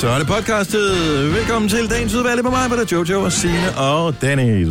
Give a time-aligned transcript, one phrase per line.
[0.00, 0.90] Så er det podcastet.
[1.34, 4.68] Velkommen til dagens udvalg på mig, hvor der er Jojo og Signe og Dennis.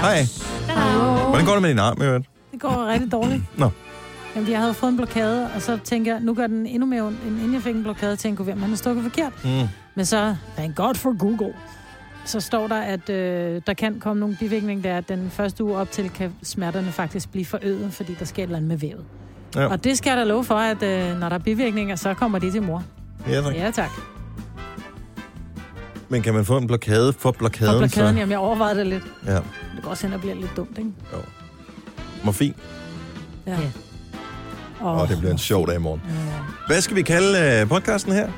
[0.00, 0.26] Hej.
[1.28, 2.26] Hvordan går det med din arm, i øvrigt?
[2.52, 3.42] Det går rigtig dårligt.
[3.58, 3.70] Nå.
[4.36, 7.02] Jamen, jeg havde fået en blokade, og så tænker jeg, nu gør den endnu mere
[7.02, 9.32] ondt, end inden jeg fik en blokade, tænker jeg, man har stukket forkert.
[9.44, 9.68] Mm.
[9.94, 11.54] Men så, thank God for Google,
[12.24, 15.64] så står der, at øh, der kan komme nogle bivirkninger, der er, at den første
[15.64, 18.76] uge op til kan smerterne faktisk blive forøget, fordi der sker et eller andet med
[18.78, 19.04] vævet.
[19.56, 19.66] Ja.
[19.66, 22.38] Og det skal jeg da love for, at øh, når der er bivirkninger, så kommer
[22.38, 22.84] de til mor.
[23.28, 23.54] Ja, tak.
[23.54, 23.90] Ja, tak.
[26.08, 27.74] Men kan man få en blokade for blokaden?
[27.74, 28.18] Og blokaden, så?
[28.18, 29.04] jamen, jeg overvejede det lidt.
[29.26, 29.34] Ja.
[29.34, 29.42] Det
[29.82, 30.90] går også hen og bliver lidt dumt, ikke?
[31.12, 31.18] Jo.
[32.24, 32.54] Morfin.
[33.46, 33.52] Ja.
[33.52, 33.70] Ja.
[34.82, 36.02] Åh, oh, det bliver en sjov dag i morgen.
[36.08, 36.14] Ja.
[36.66, 38.28] Hvad skal vi kalde uh, podcasten her?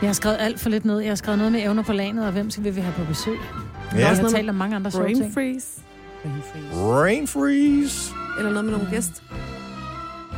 [0.00, 1.00] Jeg har skrevet alt for lidt ned.
[1.00, 3.38] Jeg har skrevet noget med evner på lanet, og hvem skal vi have på besøg?
[3.92, 3.98] Ja.
[3.98, 5.34] Jeg også har noget talt om mange andre sjove ting.
[5.34, 5.66] freeze.
[6.74, 8.12] Rain freeze.
[8.38, 9.22] Eller noget med nogle gæst.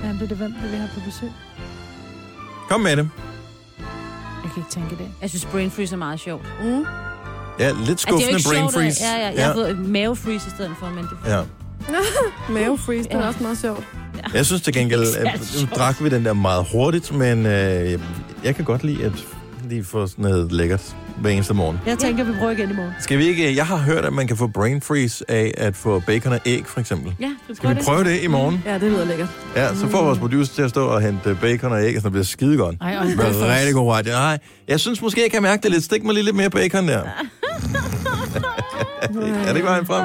[0.05, 1.31] Ja, det er det, hvem vil vi have på besøg?
[2.69, 3.11] Kom med det.
[4.57, 5.11] Jeg kan ikke tænke det.
[5.23, 6.43] Jeg synes, brain freeze er meget sjovt.
[6.63, 6.85] Mm.
[7.59, 9.05] Ja, lidt Altså, skuffende ikke brain sjovt, freeze.
[9.05, 11.41] At, ja, ja, jeg har fået mave freeze i stedet for, men det ja.
[12.61, 13.27] Mave freeze, det er Ja.
[13.27, 13.85] også meget sjovt.
[14.35, 15.75] Jeg synes til gengæld, Det at nu sjovt.
[15.77, 18.01] drak vi den der meget hurtigt, men øh,
[18.45, 19.13] jeg kan godt lide at
[19.69, 21.79] lige få sådan noget lækkert hver eneste morgen.
[21.87, 22.93] Jeg tænker, vi prøver igen i morgen.
[23.01, 23.57] Skal vi ikke...
[23.57, 26.67] Jeg har hørt, at man kan få brain freeze af at få bacon og æg,
[26.67, 27.15] for eksempel.
[27.21, 28.63] Ja, du Skal vi prøve det i morgen?
[28.67, 29.29] Ja, det lyder lækkert.
[29.57, 32.11] Ja, så får vores producer til at stå og hente bacon og æg, og så
[32.11, 32.77] bliver skide godt.
[32.81, 34.13] Ej, og Det bliver rigtig god radio.
[34.13, 35.85] Nej, jeg synes måske, jeg kan mærke det lidt.
[35.85, 37.03] Stik mig lige lidt mere bacon der.
[39.03, 40.05] er det ikke vejen frem?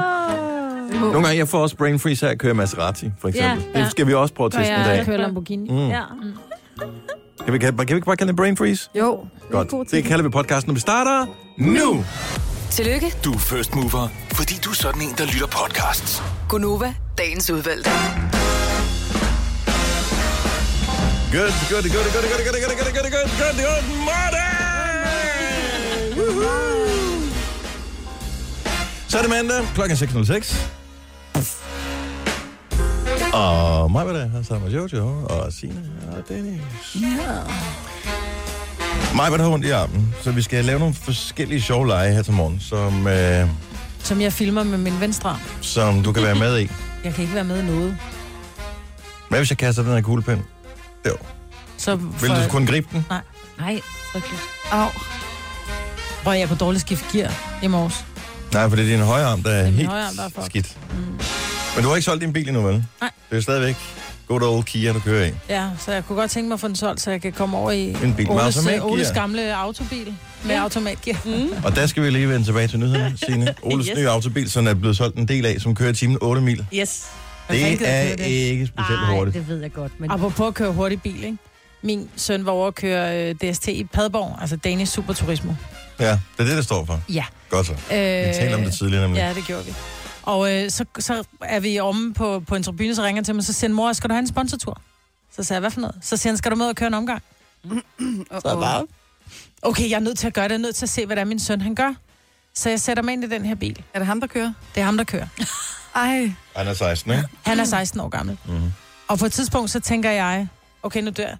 [1.01, 3.63] Nogle gange, jeg får også brain freeze her, at køre Maserati, for eksempel.
[3.73, 3.83] Ja, ja.
[3.83, 5.05] Det skal vi også prøve at teste en jeg dag.
[5.05, 5.69] kører Lamborghini.
[5.69, 5.87] Mm.
[5.87, 6.01] Ja.
[7.45, 8.89] Kan vi, kan, kan vi ikke bare kalde det brain freeze?
[8.95, 9.91] Jo, er Godt.
[9.91, 11.25] Det kalder vi podcasten, når vi starter
[11.57, 12.05] nu.
[12.71, 16.23] Tillykke, Du er first mover, fordi du er sådan en, der lytter podcasts.
[16.49, 17.89] Gunova, dagens udvalgte.
[21.31, 24.59] Good, good, good, good, good, good, good, good, good, good, good, good morning!
[26.17, 27.33] Woohoo!
[29.07, 30.80] Så er det mandag, klokken er 6.06.
[33.33, 36.61] Og mig var der, her sammen med Jojo og Signe og Dennis.
[36.95, 37.39] Ja.
[39.15, 42.13] Mig var der har ondt i armen, så vi skal lave nogle forskellige sjove lege
[42.13, 43.47] her til morgen, som, øh,
[44.03, 45.39] Som jeg filmer med min venstre arm.
[45.61, 46.69] som du kan være med i.
[47.03, 47.97] Jeg kan ikke være med i noget.
[49.29, 50.41] Hvad hvis jeg kaster den her kuglepen?
[51.07, 51.15] Jo.
[51.77, 53.05] Så Vil du kunne gribe den?
[53.59, 53.81] Nej,
[54.11, 54.41] frygteligt.
[54.71, 54.87] Au.
[56.23, 57.31] Hvor jeg er på dårlig skift gear
[57.63, 58.05] i morges.
[58.53, 60.45] Nej, for det er din højre arm, der er, er helt højre arm, der er
[60.45, 60.77] skidt.
[60.93, 61.19] Mm.
[61.75, 62.85] Men du har ikke solgt din bil endnu, vel?
[63.01, 63.09] Nej.
[63.29, 63.75] Det er stadigvæk
[64.27, 65.31] good old Kia, du kører i.
[65.49, 67.57] Ja, så jeg kunne godt tænke mig at få den solgt, så jeg kan komme
[67.57, 68.85] over i En bil med Oles, automatgear.
[68.91, 70.13] Oles gamle autobil
[70.45, 70.61] med ja.
[70.61, 71.17] automatgear.
[71.25, 71.49] Mm.
[71.63, 73.55] Og der skal vi lige vende tilbage til nyhederne, Signe.
[73.61, 73.97] Oles Yes.
[73.97, 76.65] nye autobil, som er blevet solgt en del af, som kører i timen 8 mil.
[76.73, 77.05] Yes.
[77.49, 77.67] Det er
[78.25, 79.35] ikke specielt Nej, hurtigt.
[79.35, 80.11] det ved jeg godt, men...
[80.11, 81.37] Apropos at køre hurtig bil, ikke?
[81.83, 85.53] Min søn var over at køre øh, DST i Padborg, altså Danish Superturismo.
[85.99, 87.01] Ja, det er det, det står for.
[87.09, 87.23] Ja.
[87.49, 87.71] Godt så.
[87.73, 89.19] Øh, Vi talte om det tidligere, nemlig.
[89.19, 89.73] Ja, det gjorde vi.
[90.23, 93.35] Og øh, så, så er vi omme på, på en tribune, så ringer han til
[93.35, 94.81] mig, så siger han, mor, skal du have en sponsortur?
[95.35, 95.95] Så sagde jeg, hvad for noget?
[96.01, 97.23] Så siger han, skal du med og køre en omgang?
[97.69, 98.85] Så jeg bare,
[99.61, 101.15] okay, jeg er nødt til at gøre det, jeg er nødt til at se, hvad
[101.15, 101.93] det er, min søn han gør.
[102.53, 103.83] Så jeg sætter mig ind i den her bil.
[103.93, 104.53] Er det ham, der kører?
[104.75, 105.27] Det er ham, der kører.
[105.95, 107.23] Ej, Han er 16, ikke?
[107.45, 108.37] Han er 16 år gammel.
[108.45, 108.73] Mhm.
[109.07, 110.47] Og på et tidspunkt, så tænker jeg,
[110.83, 111.35] okay, nu dør.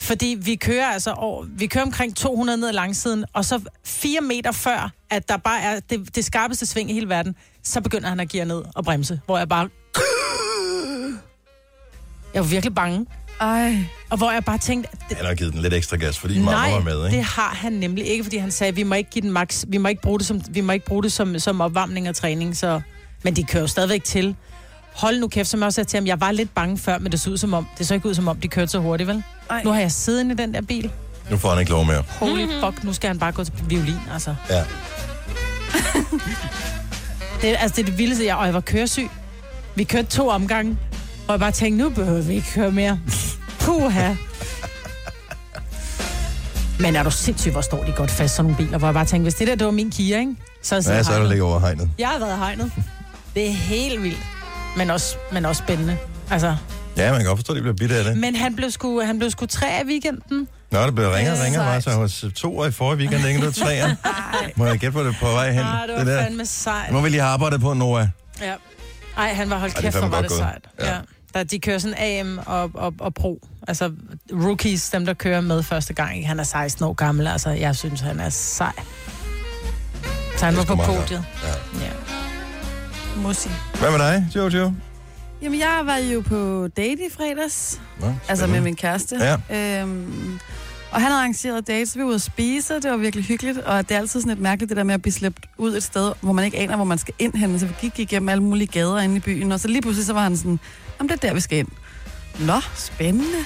[0.00, 4.20] Fordi vi kører altså over, vi kører omkring 200 ned ad langsiden, og så fire
[4.20, 7.34] meter før, at der bare er det, det skarpeste sving i hele verden,
[7.64, 9.68] så begynder han at geare ned og bremse, hvor jeg bare...
[12.34, 13.06] Jeg var virkelig bange.
[13.40, 13.76] ej.
[14.10, 16.50] Og hvor jeg bare tænkte, det, Han har givet den lidt ekstra gas, fordi mamma
[16.50, 17.22] nej, var med, det ikke?
[17.24, 19.88] har han nemlig ikke, fordi han sagde, vi må ikke give den max, vi må
[19.88, 22.80] ikke bruge det som, vi må ikke bruge det som, som opvarmning og træning, så...
[23.22, 24.36] Men de kører jo stadigvæk til.
[24.94, 27.12] Hold nu kæft, som jeg også sagde til ham, jeg var lidt bange før, men
[27.12, 29.08] det så ud som om, det så ikke ud som om, de kørte så hurtigt,
[29.08, 29.22] vel?
[29.50, 29.62] Ej.
[29.64, 30.90] Nu har jeg siddet inde i den der bil.
[31.30, 32.02] Nu får han ikke lov mere.
[32.08, 34.34] Holy fuck, nu skal han bare gå til violin, altså.
[34.50, 34.64] Ja.
[37.42, 39.08] Det, er- altså, det er det vildeste, jeg, og jeg var køresyg.
[39.74, 40.78] Vi kørte to omgange,
[41.28, 43.00] og jeg bare tænkte, nu behøver vi ikke køre mere.
[43.60, 44.14] Puha.
[46.80, 49.04] Men er du sindssygt, hvor står de godt fast, sådan nogle biler, hvor jeg bare
[49.04, 50.36] tænkte, hvis det der, det var min Kia, ikke?
[50.62, 51.90] Så er Ja, så er der ligger over hegnet.
[51.98, 52.72] Jeg har været hegnet.
[53.34, 54.18] Det er helt vildt.
[54.76, 55.98] Men også, men også spændende.
[56.30, 56.56] Altså,
[56.96, 58.16] Ja, man kan godt forstå, at de bliver bitte af det.
[58.16, 60.48] men han blev sgu, han blev sgu tre af weekenden.
[60.70, 61.60] Nå, det blev ringer og er ringer.
[61.60, 61.84] Sejt.
[61.84, 63.94] så han var to år i forrige weekend, ikke nu treer.
[64.56, 65.62] Må jeg gætte på det på vej hen?
[65.62, 66.22] Nej, det var der.
[66.22, 66.92] fandme sejt.
[66.92, 68.06] Nu vil jeg have arbejdet på, Noah.
[68.40, 68.54] Ja.
[69.16, 70.38] Ej, han var holdt Ej, det er kæft, hvor fandme var godt det gået.
[70.78, 70.88] sejt.
[70.90, 70.94] Ja.
[70.94, 71.00] Ja.
[71.34, 73.40] Der, de kører sådan AM og, og, og Pro.
[73.68, 73.92] Altså
[74.32, 76.16] rookies, dem der kører med første gang.
[76.16, 76.28] ikke?
[76.28, 78.72] Han er 16 år gammel, altså jeg synes, han er sej.
[80.38, 81.24] Så han var er på sgu meget podiet.
[81.80, 81.86] Ja.
[83.22, 83.48] Mussi.
[83.80, 84.72] Hvad med dig, Jojo?
[85.42, 87.80] Jamen, jeg var jo på date i fredags.
[88.00, 89.16] Nå, Altså med min kæreste.
[89.50, 89.80] Ja.
[89.82, 90.38] Øhm,
[90.90, 93.88] Og han havde arrangeret dates, vi var ude at spise, det var virkelig hyggeligt, og
[93.88, 96.12] det er altid sådan lidt mærkeligt, det der med at blive slæbt ud et sted,
[96.20, 97.58] hvor man ikke aner, hvor man skal ind hen.
[97.58, 100.12] Så vi gik igennem alle mulige gader inde i byen, og så lige pludselig så
[100.12, 100.60] var han sådan,
[100.98, 101.68] om det er der, vi skal ind.
[102.38, 103.38] Nå, spændende.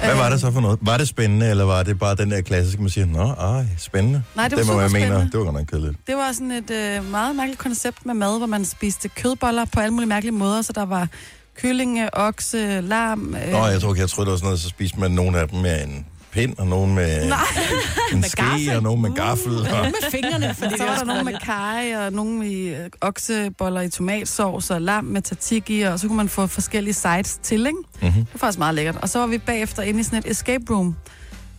[0.00, 0.78] Hvad var Øh, det så for noget?
[0.82, 4.22] Var det spændende, eller var det bare den der klassiske, man siger, nå, ej, spændende?
[4.36, 5.30] Nej, det var det man super mener, spændende.
[5.32, 6.06] det var godt nok kedeligt.
[6.06, 9.80] Det var sådan et øh, meget mærkeligt koncept med mad, hvor man spiste kødboller på
[9.80, 11.08] alle mulige mærkelige måder, så der var
[11.56, 13.34] kylling, øh, okse, lam.
[13.46, 15.48] Øh, Nå, jeg tror jeg troede, det var sådan noget, så spiste man nogle af
[15.48, 17.38] dem med en pind, og nogle med Nej.
[18.12, 18.76] en ske, gaffel.
[18.76, 19.52] og nogle med gaffel.
[19.58, 19.84] Og...
[20.02, 23.90] Med fingrene, fordi Så var der nogle med kaj, og nogle i øh, okseboller i
[23.90, 27.78] tomatsovs, og lam med tzatziki, og så kunne man få forskellige sides til, ikke?
[28.02, 28.12] Mhm.
[28.12, 28.96] Det var faktisk meget lækkert.
[28.96, 30.96] Og så var vi bagefter inde i sådan et escape room.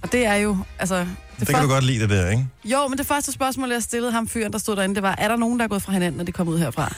[0.02, 0.96] Og det er jo, altså...
[1.00, 1.08] Det,
[1.48, 2.48] Det kan du godt lide, det der, ikke?
[2.66, 5.28] Jo, men det første spørgsmål, jeg stillede ham fyren, der stod derinde, det var, er
[5.28, 6.94] der nogen, der er gået fra hinanden, når de kom ud herfra?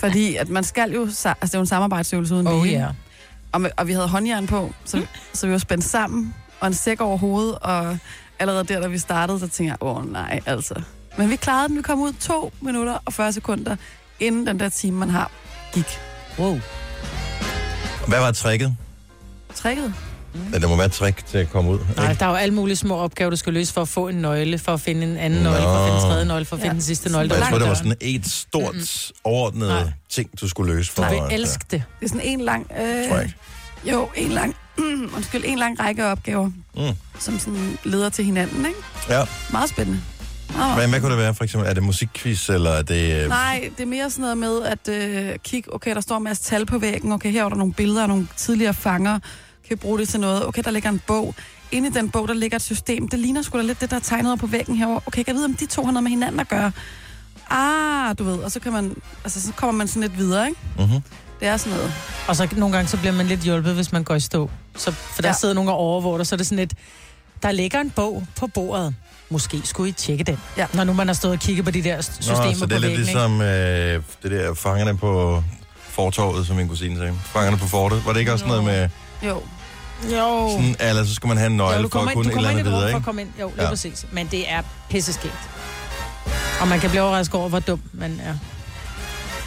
[0.00, 2.78] Fordi at man skal jo, sa- altså det er jo en samarbejdsøvelse uden Oh lige,
[2.78, 2.86] ja.
[3.52, 5.02] og, med, og vi havde håndjern på, så,
[5.32, 7.98] så vi var spændt sammen, og en sæk over hovedet, og
[8.38, 10.74] allerede der, da vi startede, så tænkte jeg, åh nej, altså.
[11.18, 13.76] Men vi klarede den, vi kom ud to minutter og 40 sekunder,
[14.20, 15.30] inden den der time, man har,
[15.72, 15.98] gik.
[16.38, 16.60] Wow.
[18.06, 18.76] Hvad var tricket?
[19.54, 19.94] Trækket.
[20.52, 21.78] Ja, der må være et trick til at komme ud.
[21.96, 22.20] Nej, ikke?
[22.20, 24.58] der er jo alle mulige små opgaver, du skal løse for at få en nøgle,
[24.58, 26.70] for at finde en anden nøgle, for at finde en tredje nøgle, for at finde
[26.70, 26.74] Ja.
[26.74, 27.34] den sidste nøgle.
[27.34, 29.92] Jeg der tror, det var sådan et stort, overordnet Nej.
[30.08, 31.02] ting, du skulle løse for.
[31.02, 31.14] døren.
[31.16, 31.82] at- Du vil elske det.
[32.00, 32.66] Det er sådan en lang...
[32.72, 32.78] Øh,
[33.08, 33.36] Tror jeg ikke.
[33.92, 34.56] Jo, en lang...
[35.16, 36.82] undskyld, en lang række opgaver, Mm.
[37.18, 38.78] som sådan leder til hinanden, ikke?
[39.08, 39.24] Ja.
[39.52, 40.00] Meget spændende.
[40.56, 41.68] Meget, Hvad, hvad kunne det være, for eksempel?
[41.70, 43.22] Er det musikquiz, eller er det...
[43.22, 46.24] øh, Nej, det er mere sådan noget med at øh, kigge, okay, der står en
[46.24, 49.18] masse tal på væggen, okay, her er der nogle billeder af nogle tidligere fanger,
[49.68, 51.34] kan vi bruge det til noget, okay, der ligger en bog,
[51.72, 53.96] inde i den bog, der ligger et system, det ligner sgu da lidt det, der
[53.96, 56.02] er tegnet op på væggen herovre, okay, kan jeg vide, om de to har noget
[56.02, 56.72] med hinanden at gøre?
[57.50, 60.60] Ah, du ved, og så kan man, altså så kommer man sådan lidt videre, ikke?
[60.78, 61.02] Mhm.
[61.40, 61.92] Det er sådan noget.
[62.28, 64.50] Og så nogle gange, så bliver man lidt hjulpet, hvis man går i stå.
[64.76, 65.34] Så, for der Ja.
[65.34, 66.72] sidder nogen og overvåger dig, så er det sådan et,
[67.42, 68.94] der ligger en bog på bordet.
[69.30, 70.38] Måske skulle I tjekke den.
[70.56, 70.66] Ja.
[70.72, 72.78] Når nu man har stået og kigget på de der systemer Nå, så det er
[72.78, 73.04] lidt væggen.
[73.04, 75.42] ligesom øh, det der fangerne på
[75.90, 77.14] fortorvet, som min kusine sagde.
[77.24, 78.06] Fangerne på fortet.
[78.06, 78.88] Var det ikke også noget med,
[79.22, 79.42] Jo.
[80.04, 80.18] ikke?
[80.18, 80.48] Jo.
[80.50, 82.30] sådan, eller så skulle man have en nøgle jo, du for kommer at kunne du
[82.30, 83.04] et eller andet videre, for at ikke?
[83.04, 83.30] komme ind.
[83.40, 83.68] Jo, lige ja.
[83.68, 84.06] præcis.
[84.12, 85.34] Men det er pisseskægt.
[86.60, 88.34] Og man kan blive overrasket over, hvor dum man er.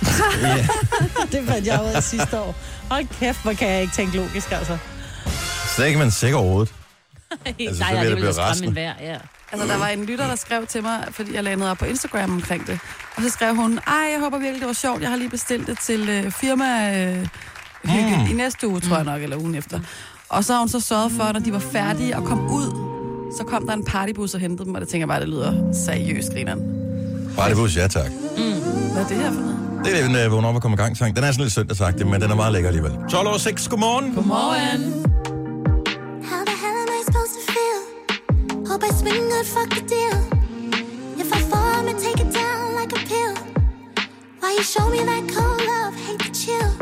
[1.31, 2.56] Det fandt jeg ud af sidste år.
[2.92, 4.77] Hold kæft, hvor kan jeg ikke tænke logisk, altså.
[5.75, 6.74] Så ikke man sikker overhovedet.
[7.59, 9.18] Altså, så Nej, vil jeg det da ville en vejr, ja.
[9.51, 11.86] Altså, der var en lytter, der skrev til mig, fordi jeg lagde noget op på
[11.86, 12.80] Instagram omkring det.
[13.15, 15.01] Og så skrev hun, ej, jeg håber virkelig, det var sjovt.
[15.01, 17.27] Jeg har lige bestilt det til øh, firma øh,
[17.86, 18.31] hygge Mm.
[18.31, 19.80] i næste uge, tror jeg nok, eller ugen efter.
[20.30, 22.65] Og så har hun så sørget for, at når de var færdige og kom ud,
[23.38, 25.74] så kom der en partybus og hentede dem, og det tænker jeg bare, det lyder
[25.86, 26.59] seriøst, grineren.
[27.36, 28.12] Bare det bus, ja tak.
[28.94, 29.61] Hvad er det her for noget?
[29.86, 31.16] Det er den, øh, vågner op og kommer i gang sang.
[31.16, 32.94] Den er sådan lidt søndagsagtig, men den er meget lækker alligevel.
[33.10, 34.16] 12 over 6, godmorgen.
[34.16, 34.81] Godmorgen.
[36.31, 37.80] How the hell am I supposed to feel?
[38.69, 40.18] Hope I swing good, fuck the deal.
[41.24, 43.33] If I fall, I'ma take it down like a pill.
[44.42, 45.94] Why you show me that cold love?
[46.06, 46.81] Hate to chill.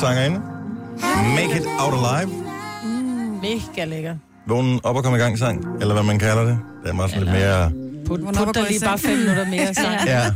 [0.00, 0.40] Sangerinde.
[1.38, 2.30] Make it out alive.
[3.42, 4.16] Mega lækker.
[4.46, 6.58] Vågen op og komme i gang sang, eller hvad man kalder det.
[6.82, 7.72] Det er meget sådan lidt mere...
[8.06, 10.06] Put, put I i lige bare fem minutter mere sang.
[10.06, 10.24] Ja.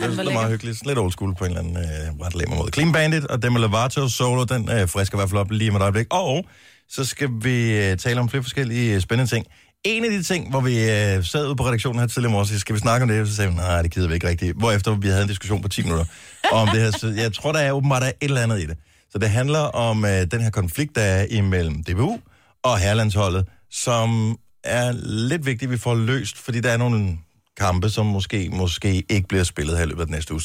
[0.00, 0.86] Det er, det er meget hyggeligt.
[0.86, 2.70] Lidt old school på en eller anden øh, ret lemmer måde.
[2.74, 5.76] Clean Bandit og Demi Lovato solo, den øh, frisker i hvert fald op lige om
[5.76, 6.06] et øjeblik.
[6.10, 6.44] Og
[6.88, 9.46] så skal vi øh, tale om flere forskellige øh, spændende ting.
[9.84, 12.74] En af de ting, hvor vi øh, sad ude på redaktionen her tidligere morges, skal
[12.74, 13.28] vi snakke om det?
[13.28, 14.56] Så sagde vi, nej, det gider vi ikke rigtigt.
[14.56, 16.04] Hvorefter vi havde en diskussion på 10 minutter
[16.52, 16.90] om det her.
[16.90, 18.76] Så jeg tror, der er åbenbart der er et eller andet i det.
[19.10, 22.18] Så det handler om øh, den her konflikt, der er imellem DBU
[22.62, 27.18] og herlandsholdet, som er lidt vigtigt, vi får løst, fordi der er nogle
[27.60, 30.42] kampe, som måske, måske ikke bliver spillet her i løbet af den næste uge.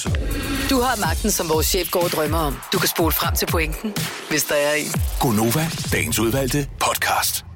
[0.69, 2.57] Du har magten, som vores chef går og drømmer om.
[2.73, 3.93] Du kan spole frem til pointen,
[4.29, 4.91] hvis der er en.
[5.19, 7.48] Gonova, dagens udvalgte podcast.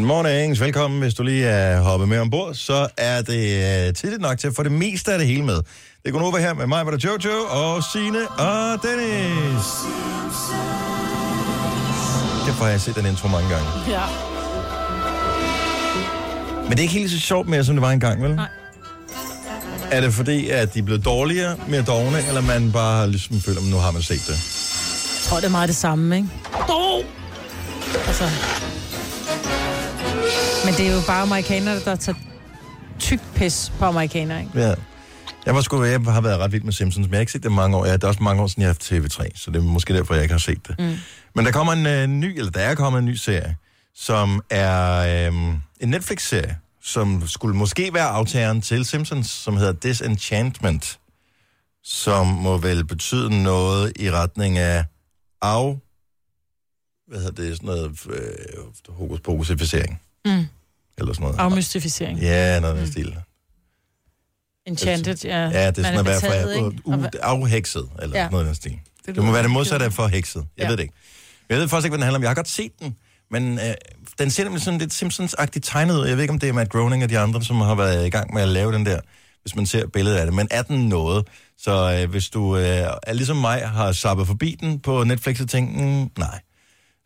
[0.00, 1.00] Good morning, velkommen.
[1.00, 4.54] Hvis du lige er hoppet med ombord, så er det uh, tidligt nok til at
[4.56, 5.60] få det meste af det hele med.
[6.04, 9.66] Det går over her med mig, der Jojo, og Sine og Dennis.
[12.46, 13.66] Derfor har jeg set den intro mange gange.
[13.88, 14.02] Ja.
[16.62, 18.34] Men det er ikke helt så sjovt mere, som det var engang, vel?
[18.34, 18.48] Nej.
[19.90, 23.60] Er det fordi, at de er blevet dårligere, mere dogne, eller man bare ligesom føler,
[23.60, 24.34] at nu har man set det?
[24.34, 26.28] Jeg tror, det er meget det samme, ikke?
[26.68, 27.04] Oh!
[28.06, 28.24] Altså.
[30.64, 32.18] Men det er jo bare amerikanere, der tager
[32.98, 34.60] tyk pis på amerikanere, ikke?
[34.60, 34.74] Ja.
[35.46, 37.42] Jeg, var sgu, jeg har været ret vild med Simpsons, men jeg har ikke set
[37.42, 37.86] det mange år.
[37.86, 39.94] Ja, det er også mange år siden, jeg har haft TV3, så det er måske
[39.94, 40.78] derfor, jeg ikke har set det.
[40.78, 40.96] Mm.
[41.34, 43.56] Men der kommer en øh, ny, eller der er kommet en ny serie,
[43.94, 44.98] som er
[45.28, 45.34] øh,
[45.80, 50.98] en Netflix-serie, som skulle måske være aftageren til Simpsons, som hedder Disenchantment,
[51.84, 54.84] som må vel betyde noget i retning af
[55.42, 55.76] af,
[57.08, 60.00] hvad hedder det, sådan noget øh, hokus pokusificering.
[60.24, 60.46] Mm.
[60.98, 61.38] Eller sådan noget.
[61.38, 62.18] Afmystificering.
[62.18, 63.16] Ja, noget af den stil.
[64.66, 65.38] Enchanted, ja.
[65.40, 68.28] Ja, det er sådan at være for uh, afhekset, eller ja.
[68.28, 68.78] noget af den stil.
[69.06, 70.46] Det, Det må være det modsatte af for hekset.
[70.56, 70.68] Jeg Ja.
[70.68, 70.94] ved det ikke.
[71.48, 72.22] Jeg ved faktisk ikke, hvad den handler om.
[72.22, 72.96] Jeg har godt set den,
[73.30, 73.74] men øh,
[74.18, 76.06] den ser nemlig sådan lidt Simpsons-agtigt tegnet ud.
[76.06, 78.10] Jeg ved ikke, om det er Matt Groening og de andre, som har været i
[78.10, 79.00] gang med at lave den der,
[79.42, 80.34] hvis man ser billedet af det.
[80.34, 81.26] Men er den noget?
[81.58, 82.62] Så øh, hvis du øh,
[83.02, 86.40] er ligesom mig, har sappet forbi den på Netflix og tænkt, mm, nej.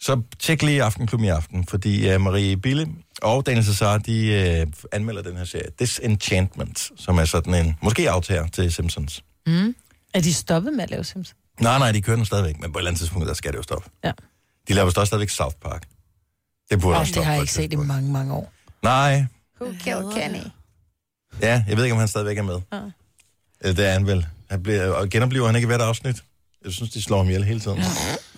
[0.01, 2.89] Så tjek lige Aftenklubben i aften, fordi øh, Marie Bille
[3.23, 5.67] og Daniel Cesar, de øh, anmelder den her serie.
[5.79, 9.25] Disenchantment, som er sådan en, måske aftager til Simpsons.
[9.47, 9.75] Mm.
[10.15, 11.37] Er de stoppet med at lave Simpsons?
[11.61, 13.59] Nej, nej, de kører den stadigvæk, men på et eller andet tidspunkt, der skal det
[13.59, 13.91] jo stoppe.
[14.05, 14.13] Ja.
[14.69, 15.89] De laver også stadigvæk South Park.
[16.71, 18.53] Det burde Oh, også det stoppe har jeg ikke et set i mange, mange år.
[18.83, 19.25] Nej,
[19.61, 20.41] Who killed Kenny?
[21.43, 22.61] ja, jeg ved ikke, om han stadigvæk er med.
[22.73, 22.81] Ja.
[23.61, 24.27] Eller det er han vel.
[24.51, 26.25] Han bliver, og genoplever han ikke i hvert afsnit.
[26.65, 27.83] Jeg synes, de slår ham ihjel hele tiden.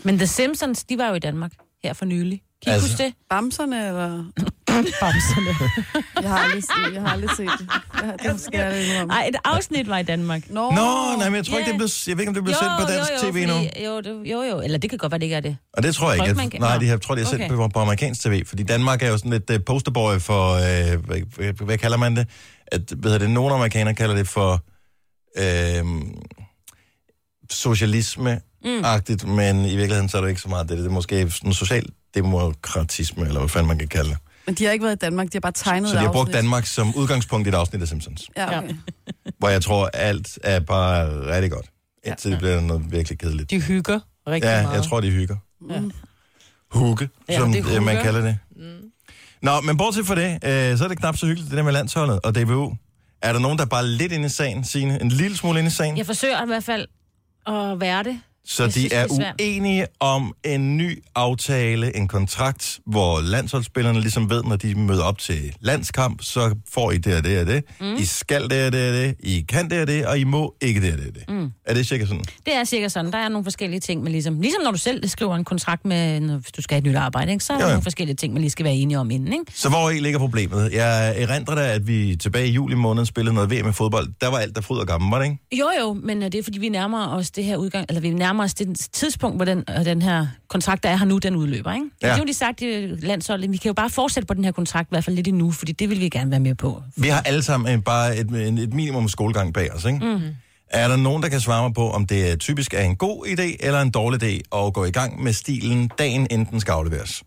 [0.02, 1.52] Men The Simpsons, de var jo i Danmark
[1.85, 2.42] her for nylig.
[2.62, 2.88] Kan I altså...
[2.88, 3.14] huske det?
[3.30, 4.25] Bamserne, eller?
[5.00, 5.52] Bamserne.
[6.23, 7.66] Jeg har aldrig, set- jeg har aldrig set det.
[7.95, 9.06] Jeg, har- det skal jeg indrømme.
[9.14, 10.42] Nej, et afsnit var i Danmark.
[10.50, 11.73] Nå, Nå, nej, men jeg tror ikke, Ja.
[11.73, 13.52] det blev, jeg ved ikke, om det blev sendt på dansk jo, jo, tv nu.
[13.54, 15.56] fordi, jo, det, jo, jo, eller det kan godt være, det ikke er det.
[15.73, 16.25] Og det tror jeg ikke.
[16.25, 16.80] ikke, man Jeg, kan- nej, Nå.
[16.83, 17.54] de har, tror, de har sendt Okay.
[17.56, 21.21] på, på amerikansk tv, fordi Danmark er jo sådan lidt uh, posterboy for, uh, hvad,
[21.37, 22.28] hvad, hvad kalder man det?
[22.66, 23.35] At, hvad hedder det?
[23.35, 24.62] Nogle amerikanere kalder det for
[25.40, 25.90] uh,
[27.50, 29.30] socialisme-agtigt, mm.
[29.30, 30.78] men i virkeligheden så er det ikke så meget det.
[30.78, 34.18] Det er måske sådan socialdemokratisme, eller hvad fanden man kan kalde det.
[34.46, 36.18] Men de har ikke været i Danmark, de har bare tegnet Så de har brugt
[36.28, 36.34] afsnit.
[36.34, 38.74] Danmark som udgangspunkt i et afsnit af Simpsons, Ja, okay.
[39.38, 41.66] hvor jeg tror, alt er bare rigtig godt.
[42.04, 43.50] Indtil det bliver noget virkelig kedeligt.
[43.50, 44.74] De hygger rigtig Ja, meget.
[44.76, 45.36] jeg tror, de hygger.
[45.70, 45.80] Ja.
[46.70, 48.38] Hugge, Ja, som det er man kalder det.
[48.56, 48.62] Mm.
[49.42, 51.72] Nå, men bortset fra det, øh, så er det knap så hyggeligt, det der med
[51.72, 52.76] landsholdet og DBU.
[53.22, 55.00] Er der nogen, der er bare lidt inde i sagen, Signe?
[55.02, 55.96] En lille smule inde i sagen?
[55.98, 56.86] Jeg forsøger i hvert fald
[57.46, 58.20] at være det.
[58.46, 64.00] Så Jeg de synes, er er uenige om en ny aftale, en kontrakt, hvor landsholdsspillerne
[64.00, 67.46] ligesom ved, når de møder op til landskamp, så får I det og det og
[67.46, 67.64] det.
[67.80, 67.94] Mm.
[67.94, 69.14] I skal det og det og det.
[69.20, 71.24] I kan det og det, og I må ikke det og det og det.
[71.28, 71.50] Mm.
[71.64, 72.24] Er det cirka sådan?
[72.46, 73.12] Det er sikkert sådan.
[73.12, 76.20] Der er nogle forskellige ting, med ligesom, ligesom når du selv skriver en kontrakt med,
[76.20, 77.44] når, du skal have et nyt arbejde, ikke?
[77.44, 79.32] så er der Jo, nogle forskellige ting, man lige skal være enige om inden.
[79.32, 79.44] Ikke?
[79.54, 80.72] Så hvor i ligger problemet?
[80.72, 84.08] Jeg erindrer da, at vi tilbage i juli måned spillede noget VM i fodbold.
[84.20, 85.38] Der var alt der fryd og gammel, var det ikke?
[85.52, 88.10] Jo, jo, men øh, det er fordi, vi nærmer os det her udgang, eller vi
[88.10, 91.36] nærmer os det tidspunkt, hvor den, øh, den her kontrakt, der er her nu, den
[91.36, 91.86] udløber, ikke?
[92.02, 92.06] Ja.
[92.06, 94.52] Det har jo de sagt i landsholdet, vi kan jo bare fortsætte på den her
[94.52, 96.82] kontrakt, i hvert fald lidt endnu, fordi det vil vi gerne være med på.
[96.96, 99.98] Vi har alle sammen bare et, et, et minimum skolegang bag os, ikke?
[99.98, 100.20] Mm.
[100.70, 103.26] Er der nogen, der kan svare mig på, om det er typisk er en god
[103.26, 106.72] idé eller en dårlig idé at gå i gang med stilen dagen inden den skal
[106.72, 107.22] afleveres?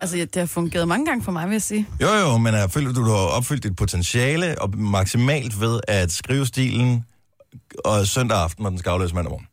[0.00, 1.86] Altså, det har fungeret mange gange for mig, vil jeg sige.
[2.00, 6.46] Jo, jo, men jeg føler, du har opfyldt dit potentiale og maksimalt ved at skrive
[6.46, 7.04] stilen
[7.84, 9.46] og søndag aften, når den skal afleveres mandag morgen.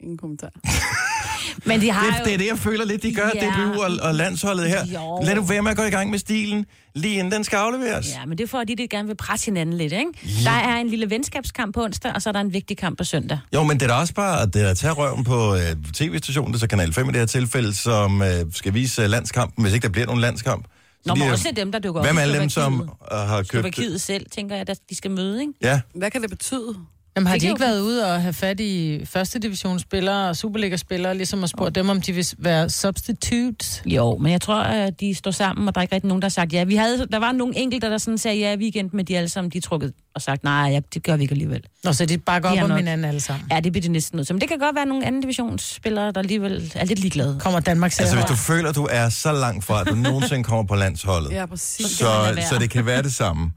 [0.00, 0.50] Ingen kommentar.
[1.68, 2.24] Men de har Det, jo...
[2.24, 3.46] det er det, jeg føler lidt, de gør, Ja.
[3.50, 4.86] DBU og, og landsholdet her.
[4.86, 5.20] Jo.
[5.22, 8.08] Lad nu være med at gå i gang med stilen, lige inden den skal afleveres.
[8.20, 10.06] Ja, men det er fordi, de gerne vil presse hinanden lidt, ikke?
[10.24, 10.50] Ja.
[10.50, 13.04] Der er en lille venskabskamp på onsdag, og så er der en vigtig kamp på
[13.04, 13.38] søndag.
[13.54, 15.60] Jo, men det er da også bare at, det er at tage røven på øh,
[15.94, 19.08] tv-stationen, det er så Kanal 5 i det her tilfælde, som øh, skal vise øh,
[19.10, 20.66] landskampen, hvis ikke der bliver nogen landskamp.
[21.06, 22.06] Nå, men også dem, der dukker op.
[22.06, 22.80] Hvem er alle dem, som
[23.12, 23.48] øh, har købt...
[23.48, 25.52] Slovakiet selv, tænker jeg, at de skal møde, ikke?
[25.62, 26.76] Ja, Hvad kan det betyde?
[27.18, 31.14] Jamen, har Det de ikke været ude og have fat i første divisionsspillere og Superliga-spillere,
[31.16, 33.82] ligesom at spørge dem, om de vil være substitutes?
[33.86, 36.26] Jo, men jeg tror, at de står sammen, og der er ikke rigtig nogen, der
[36.26, 36.64] har sagt ja.
[36.64, 39.28] Vi havde, der var nogle enkelte, der sådan sagde ja i weekend, men de alle
[39.28, 41.62] sammen, de trukket og sagt, nej, ja, det gør vi ikke alligevel.
[41.84, 43.46] Nå, så de bakker De op om nok- hinanden alle sammen.
[43.50, 44.34] Ja, det bliver det næsten nødt til.
[44.34, 47.36] Men det kan godt være nogle anden divisionsspillere, der alligevel er lidt ligeglade.
[47.40, 50.44] Kommer Danmark til altså hvis du føler, du er så langt fra, at du nogensinde
[50.44, 51.86] kommer på landsholdet, Ja, præcis.
[51.86, 52.04] Så
[52.50, 53.52] så det kan være det samme.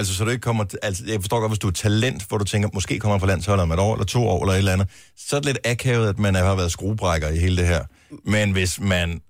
[0.00, 0.64] Altså, så du ikke kommer...
[0.82, 3.26] Altså, jeg forstår godt, hvis du er talent, hvor du tænker, måske kommer jeg på
[3.26, 4.88] landsholdet om et år, eller to år, eller et eller andet.
[5.28, 7.82] Så er det lidt akavet, at man har været skruebrækker i hele det her.
[8.24, 9.20] Men hvis man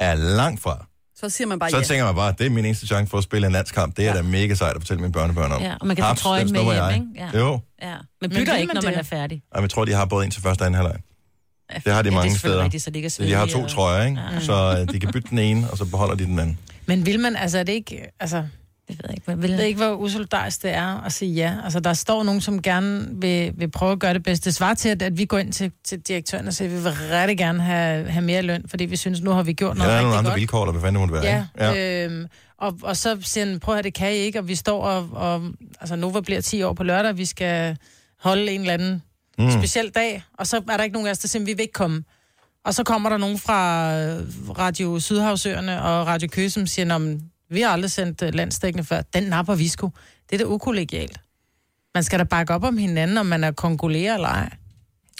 [0.00, 0.86] er langt fra,
[1.20, 1.82] Så siger man bare så ja.
[1.82, 3.96] tænker man bare, det er min eneste chance for at spille en landskamp.
[3.96, 4.16] Det er Ja.
[4.16, 5.62] da mega sejt at fortælle mine børnebørn om.
[5.62, 7.28] Ja, og man kan Haps, trøjen den med hjem, ikke?
[7.34, 7.38] Ja.
[7.38, 7.88] Jo, Ja.
[7.88, 8.98] Men Men bytter vil ikke, man når man det?
[8.98, 9.42] er færdig.
[9.50, 10.96] og jeg tror, de har både en til første og anden halvleg.
[11.72, 12.64] Ja, Det har de ja, mange det er steder.
[12.64, 14.20] Rigtigt, så er Så de har to og- trøjer, ikke?
[14.40, 16.58] Så øh, de kan bytte den ene, og så beholder de den anden.
[16.86, 18.44] Men vil man, altså er det ikke, altså,
[18.88, 21.32] Det ved jeg ikke, hvad vil jeg ved ikke, hvor usolidarisk det er at sige
[21.34, 21.54] ja.
[21.64, 24.44] Altså, der står nogen, som gerne vil, vil prøve at gøre det bedste.
[24.44, 26.82] Det svarer til, at, at vi går ind til, til direktøren og siger, at vi
[26.82, 29.78] vil rigtig gerne have, have mere løn, fordi vi synes, nu har vi gjort Ja,
[29.78, 30.40] noget der er nogle rigtig andre godt.
[30.40, 31.80] vilkår, der hvad fanden det måtte være, Ja, ikke?
[31.80, 32.04] ja.
[32.04, 32.26] Øhm,
[32.58, 35.08] og, og så siger han, prøv at det kan I ikke, og vi står og,
[35.12, 35.42] og
[35.80, 37.76] altså Nova bliver 10 år på lørdag, vi skal
[38.20, 39.02] holde en eller anden
[39.38, 39.50] mm.
[39.50, 41.72] speciel dag, og så er der ikke nogen af os, der siger, vi vil ikke
[41.72, 42.04] komme.
[42.64, 43.90] Og så kommer der nogen fra
[44.58, 48.84] Radio Sydhavsøerne og Radio Køge, som siger, "Nå, men vi har aldrig sendt øh, landstækkende
[48.84, 49.02] før.
[49.14, 49.92] Den napper vi sgu.
[50.30, 51.20] Det er da ukollegialt.
[51.94, 54.50] Man skal da bakke op om hinanden, om man er kongolerer eller ej.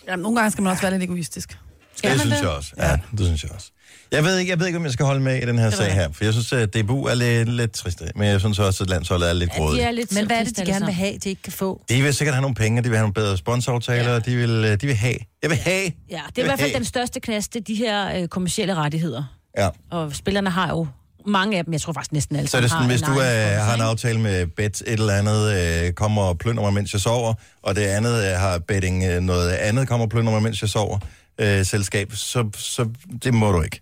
[0.09, 1.59] Ja, nogle gange skal man også være lidt egoistisk.
[1.97, 2.43] Skal det synes det?
[2.43, 2.73] jeg også.
[2.79, 3.71] Ja, det synes jeg også.
[4.12, 5.95] Jeg ved ikke, jeg ved ikke, om jeg skal holde med i den her sag
[5.95, 8.91] her, for jeg synes, at DBU er lidt, lidt trist, men jeg synes også, at
[8.91, 9.95] landsholdet er lidt Ja, grådigt.
[9.95, 11.83] lidt Men hvad er det, de gerne vil have, de ikke kan få?
[11.89, 14.19] De vil sikkert have nogle penge, de vil have nogle bedre sponsoraftaler, ja.
[14.19, 15.17] de, vil, øh, de vil have.
[15.43, 15.93] Jeg vil have.
[16.11, 16.79] Ja, det er i hvert fald have.
[16.79, 19.25] den største knast, det er de her øh, kommercielle rettigheder.
[19.59, 19.69] Ja.
[19.91, 20.87] Og spillerne har jo
[21.27, 23.55] mange af dem, jeg tror faktisk næsten alle Så er det sådan, hvis du egen
[23.55, 26.93] øh, har en aftale med bet et eller andet, øh, kommer og plønder mig, mens
[26.93, 30.43] jeg sover, og det andet øh, har betting øh, noget andet, kommer og plønder mig,
[30.43, 30.99] mens jeg sover,
[31.41, 32.89] øh, selskab, så, så
[33.25, 33.81] det må du ikke.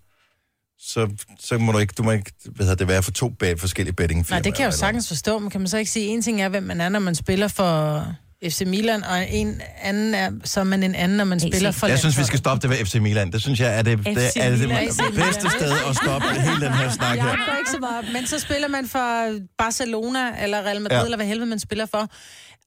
[0.79, 4.25] Så, så må du ikke, du må ikke hvad det, være for to forskellige betting
[4.29, 6.41] Nej, det kan jeg jo sagtens forstå, men kan man så ikke sige, en ting
[6.41, 8.05] er, hvem man er, når man spiller for
[8.49, 11.71] FC Milan, og en anden er, så er man en anden, når man Helt spiller
[11.71, 13.31] for Jeg synes, vi skal stoppe det ved FC Milan.
[13.31, 16.73] Det synes jeg er det, det, er det, det bedste sted at stoppe hele den
[16.73, 17.27] her snak her.
[17.27, 21.03] Jeg går ikke så meget, men så spiller man for Barcelona eller Real Madrid, Ja.
[21.03, 22.07] eller hvad helvede man spiller for.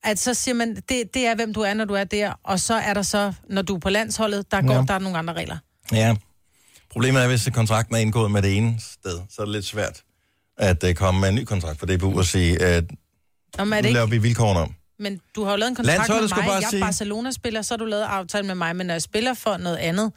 [0.04, 2.60] At så siger man, det, det er, hvem du er, når du er der, og
[2.60, 4.82] så er der så, når du er på landsholdet, der går Ja.
[4.88, 5.56] der er nogle andre regler.
[5.92, 6.14] Ja.
[6.92, 10.02] Problemet er, hvis kontrakten er indgået med det ene sted, så er det lidt svært
[10.58, 12.84] at uh, komme med en ny kontrakt for DBU og sige, at
[13.58, 14.74] Nå, men, er det laver ikke, vi vilkårene om.
[14.98, 17.74] Men du har jo lavet en kontrakt med mig, bare jeg er sige- Barcelona-spiller, så
[17.74, 20.12] har du lavet aftale med mig, men når jeg spiller for noget andet,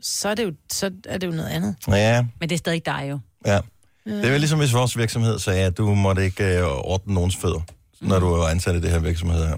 [0.00, 1.76] så er det jo, så er det jo noget andet.
[1.88, 3.18] Ja, Men det er stadig dig jo.
[3.46, 3.60] ja.
[4.06, 7.36] Det er vel ligesom, hvis vores virksomhed sagde, at du måtte ikke uh, ordne nogens
[7.36, 7.60] fødder,
[8.00, 9.56] når du er ansat i det her virksomhed her.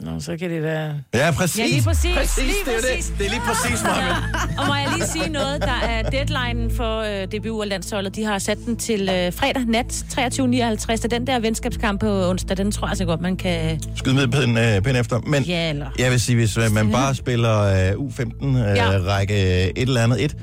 [0.00, 0.90] Nå, så kan det da...
[1.14, 1.58] Ja, præcis.
[1.58, 2.16] Ja, lige præcis.
[2.16, 3.06] præcis Lige det, er præcis.
[3.06, 3.18] det.
[3.18, 4.58] det er lige præcis, Marvind.
[4.58, 8.16] Og må jeg lige sige noget, der er deadline for øh, DBU og landsholdet.
[8.16, 10.96] De har sat den til øh, fredag nat 23.59.
[10.96, 13.80] Så den der venskabskamp på onsdag, den tror jeg så godt, man kan...
[13.96, 15.20] Skyd med pind, uh, pind efter.
[15.26, 15.86] Men Ja, eller...
[15.98, 18.88] jeg vil sige, hvis uh, man bare spiller uh, U15, uh, Ja.
[19.06, 20.34] række et eller andet et,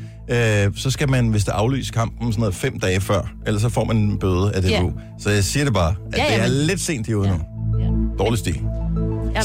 [0.69, 3.69] uh, så skal man, hvis der aflyser kampen sådan noget fem dage før, ellers så
[3.69, 4.69] får man en bøde af DBU.
[4.71, 4.81] Ja.
[5.19, 7.27] Så jeg siger det bare, at Ja, ja, det er men- lidt sent, er ude
[7.29, 7.33] Ja.
[7.35, 7.39] nu.
[7.79, 7.89] Ja.
[8.23, 8.61] Dårlig stil.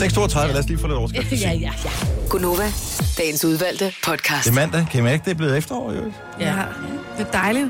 [0.01, 1.33] Jeg 6.32, lad os lige få lidt overskrift.
[1.43, 1.91] Ja, ja, ja.
[2.29, 2.73] Gunova,
[3.19, 4.45] dagens udvalgte podcast.
[4.45, 4.87] Det er mandag.
[4.91, 5.93] Kan I mærke, det er blevet efterår?
[5.93, 6.03] Jo?
[6.41, 6.55] Ja.
[7.19, 7.69] Det er dejligt.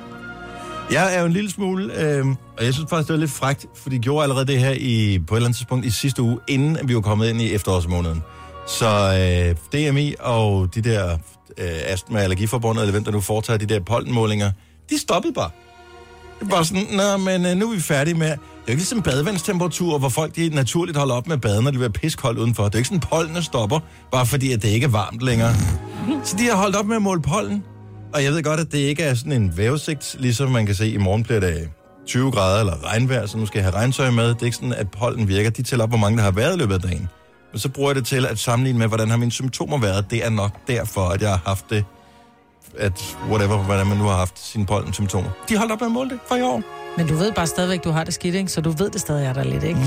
[0.91, 2.27] Jeg er jo en lille smule, øh,
[2.59, 5.19] og jeg synes faktisk, det var lidt frækt, for de gjorde allerede det her i,
[5.27, 8.23] på et eller andet tidspunkt i sidste uge, inden vi var kommet ind i efterårsmåneden.
[8.67, 9.57] Så øh,
[9.91, 11.13] DMI og de der
[11.59, 14.51] øh, Astma Allergiforbundet, eller hvem der nu foretager de der pollenmålinger,
[14.91, 15.51] de stoppede bare.
[16.45, 18.27] Det var sådan, nå, men øh, nu er vi færdige med...
[18.27, 21.71] Det er jo ikke ligesom badevandstemperatur, hvor folk de naturligt holder op med baden, når
[21.71, 22.65] de bliver piskoldt udenfor.
[22.65, 23.81] Det er jo ikke sådan, pollen stopper,
[24.13, 25.55] bare fordi at det ikke er varmt længere.
[26.25, 27.65] Så de har holdt op med at måle pollen.
[28.15, 30.89] Og jeg ved godt, at det ikke er sådan en vævesigt, ligesom man kan se,
[30.91, 31.69] i morgen bliver det
[32.07, 34.29] 20 grader eller regnvejr, så nu skal jeg have regntøj med.
[34.29, 35.51] Det er ikke sådan, at pollen virker.
[35.51, 37.09] De tæller op, hvor mange der har været i løbet af dagen.
[37.53, 40.11] Men så bruger jeg det til at sammenligne med, hvordan har mine symptomer været.
[40.11, 41.85] Det er nok derfor, at jeg har haft det,
[42.79, 45.29] at whatever, hvordan man nu har haft sine pollen-symptomer.
[45.49, 46.63] De holdt op med at måle det for i år.
[46.97, 48.53] Men du ved bare stadigvæk, du har det skidt, ikke?
[48.53, 49.81] Så du ved det stadig er der lidt, ikke?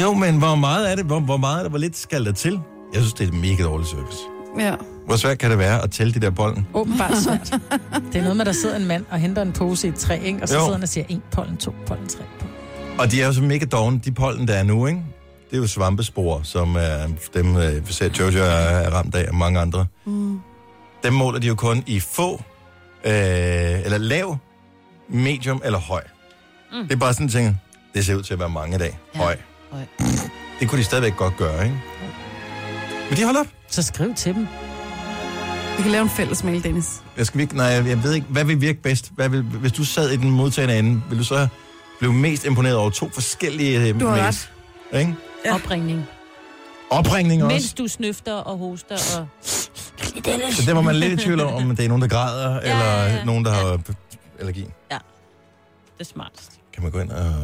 [0.00, 1.04] Jo, men hvor meget er det?
[1.04, 1.70] Hvor, hvor meget er det?
[1.70, 2.60] Hvor lidt skal der til?
[2.94, 4.18] Jeg synes, det er mega dårlig service.
[4.58, 4.74] Ja.
[5.06, 6.66] Hvor svært kan det være at tælle de der pollen?
[6.74, 7.54] Åbenbart svært.
[8.12, 9.96] Det er noget med, at der sidder en mand og henter en pose i et
[9.96, 10.38] træ, ikke?
[10.42, 10.60] Og så Jo.
[10.60, 12.54] sidder han og siger, en pollen, to pollen, tre pollen.
[12.98, 15.00] Og de er jo så mega dogne, de pollen, der er nu, ikke?
[15.50, 19.28] Det er jo svampespor, som er dem, øh, vi ser Jojo er, er ramt af,
[19.28, 19.86] og mange andre.
[20.06, 20.40] Mm.
[21.02, 22.42] Dem måler de jo kun i få,
[23.04, 23.12] øh,
[23.84, 24.36] eller lav,
[25.08, 26.02] medium eller høj.
[26.72, 26.82] Mm.
[26.82, 27.60] Det er bare sådan en ting,
[27.94, 28.98] det ser ud til at være mange i dag.
[29.14, 29.18] Ja.
[29.18, 29.36] Høj.
[29.72, 29.80] Høj.
[30.60, 31.76] Det kunne de stadigvæk godt gøre, ikke?
[33.08, 33.46] Men de holder op.
[33.68, 34.48] Så skriv til dem.
[35.76, 37.02] Vi kan lave en fælles mail, Dennis.
[37.16, 39.10] Jeg, skal virke, nej, jeg, jeg ved ikke, hvad vil virke bedst?
[39.14, 41.48] Hvad vil, hvis du sad i den modtagende ende, vil du så
[41.98, 44.50] blive mest imponeret over to forskellige øh, Du har mails?
[44.92, 45.14] Ikke?
[45.44, 45.54] Ja.
[45.54, 46.04] Opringning.
[46.90, 47.54] Opringning også.
[47.54, 49.26] Mens du snøfter og hoster og...
[50.52, 52.58] Så det var man lidt i tvivl om, om det er nogen, der græder, ja,
[52.58, 53.24] eller ja, ja.
[53.24, 53.80] nogen, der har
[54.38, 54.66] allergi.
[55.98, 56.52] Det er smartest.
[56.74, 57.34] Kan man gå ind og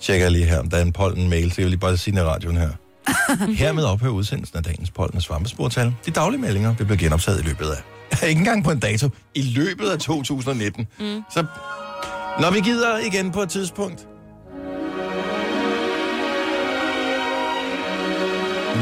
[0.00, 2.22] tjekke lige her, om der er en pollen-mail, så jeg vil lige bare sige i
[2.22, 2.70] radioen her.
[3.62, 5.94] Hermed ophører udsendelsen af dagens pollen- og svampesportal.
[6.06, 7.82] De daglige meldinger vil blive genoptaget i løbet af...
[8.28, 9.08] ikke engang på en dato.
[9.34, 10.86] I løbet af 2019.
[10.98, 11.22] Mm.
[11.34, 11.46] Så
[12.40, 14.06] når vi gider igen på et tidspunkt.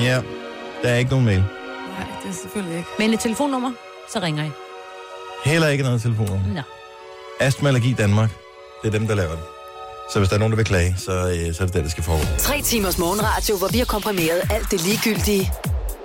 [0.01, 0.21] Ja,
[0.83, 1.39] der er ikke nogen mail.
[1.39, 2.89] Nej, det er selvfølgelig ikke.
[2.99, 3.73] Men et telefonnummer,
[4.13, 4.51] så ringer I.
[5.45, 6.55] Heller ikke noget telefonnummer.
[6.55, 6.61] Nå.
[7.41, 8.31] Astma Allergi Danmark.
[8.83, 9.45] Det er dem, der laver det.
[10.13, 11.91] Så hvis der er nogen, der vil klage, så, øh, så er det der, det
[11.91, 12.25] skal foregå.
[12.39, 15.53] Tre timers morgenradio, hvor vi har komprimeret alt det ligegyldige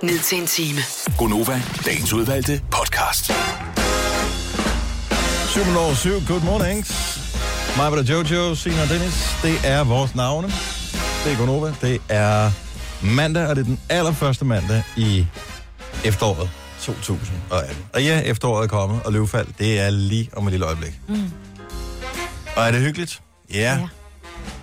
[0.02, 0.80] ned til en time.
[1.18, 3.32] Gonova, dagens udvalgte podcast.
[5.48, 6.10] 7 over 7.
[6.28, 7.18] Good mornings.
[7.76, 9.36] Mig og Jojo, Sina og Dennis.
[9.42, 10.48] Det er vores navne.
[11.24, 11.74] Det er Gonova.
[11.82, 12.50] Det er
[13.02, 15.26] mandag, og det er den allerførste mandag i
[16.04, 17.76] efteråret 2018.
[17.92, 21.00] Og ja, efteråret er kommet, og løvfald, det er lige om et lille øjeblik.
[21.08, 21.30] Mm.
[22.56, 23.20] Og er det hyggeligt?
[23.54, 23.58] Ja.
[23.58, 23.88] ja.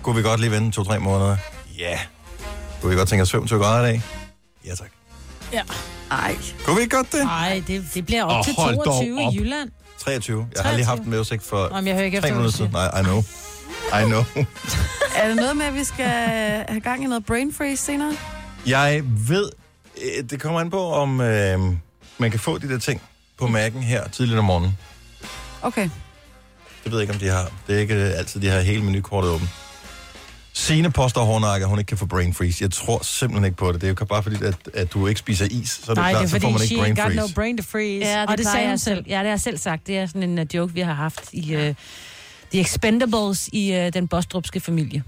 [0.02, 1.36] Kunne vi godt lige vente to-tre måneder?
[1.78, 1.98] Ja.
[2.80, 4.02] Kunne vi godt tænke os 25 grader i dag?
[4.66, 4.90] Ja, tak.
[5.52, 5.62] Ja.
[6.10, 6.36] Ej.
[6.64, 7.24] Kunne vi ikke godt det?
[7.24, 9.34] Nej, det, det bliver op Åh, oh, til hold dog 22 op.
[9.34, 9.70] i Jylland.
[10.04, 10.48] 23.
[10.54, 10.84] Jeg har lige 23.
[10.84, 12.90] haft en vejrudsigt for Nå, men jeg hører ikke tre efter, minutter hvad du siden.
[12.92, 13.22] Nej, I know.
[14.00, 14.44] I know.
[15.18, 16.06] Er det noget med, at vi skal
[16.68, 18.12] have gang i noget brain freeze senere?
[18.66, 19.50] Jeg ved,
[19.96, 21.58] øh, det kommer an på, om øh,
[22.18, 23.02] man kan få de der ting
[23.38, 24.78] på mærken her tidligt om morgenen.
[25.62, 25.90] Okay.
[26.84, 27.52] Det ved jeg ikke, om de har.
[27.66, 29.50] Det er ikke øh, altid, de har hele menukortet åbent.
[30.52, 32.62] Signe påstår hårdnakke, at hun ikke kan få brain freeze.
[32.62, 33.80] Jeg tror simpelthen ikke på det.
[33.80, 36.10] Det er jo bare fordi, at, at du ikke spiser is, så er det Nej,
[36.10, 37.20] klart, det er så får man ikke she brain got freeze.
[37.20, 38.06] no brain to freeze.
[38.10, 39.04] Ja, det, og det sagde hun jeg selv.
[39.08, 39.86] Ja, det har jeg selv sagt.
[39.86, 41.74] Det er sådan en uh, joke, vi har haft i uh,
[42.52, 45.02] The Expendables i uh, den Bostrupske familie.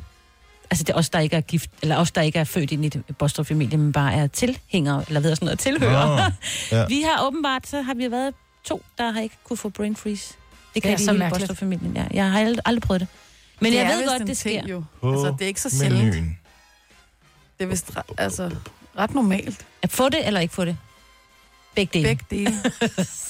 [0.71, 2.85] Altså det er os, der ikke er gift, eller os, der ikke er født ind
[2.85, 6.17] i et Bostrup-familie, men bare er tilhængere, eller ved sådan noget, tilhører.
[6.17, 6.33] Nå,
[6.77, 6.87] ja.
[6.87, 10.35] Vi har åbenbart, så har vi været to, der har ikke kunne få brain freeze.
[10.75, 11.31] Det kan er de mærkeligt.
[11.49, 11.97] Bostrup-familien.
[11.97, 13.09] Ja, jeg har aldrig, aldrig prøvet det.
[13.61, 14.63] Men det jeg ved godt, det sker.
[14.69, 14.85] Jo.
[15.01, 16.05] På Altså, det er ikke så sjældent.
[16.05, 16.39] menuen.
[17.59, 18.51] Det er vist re- altså,
[18.99, 19.67] ret normalt.
[19.83, 20.77] At få det eller ikke få det?
[21.75, 22.09] Begge dele.
[22.09, 22.63] Begge dele.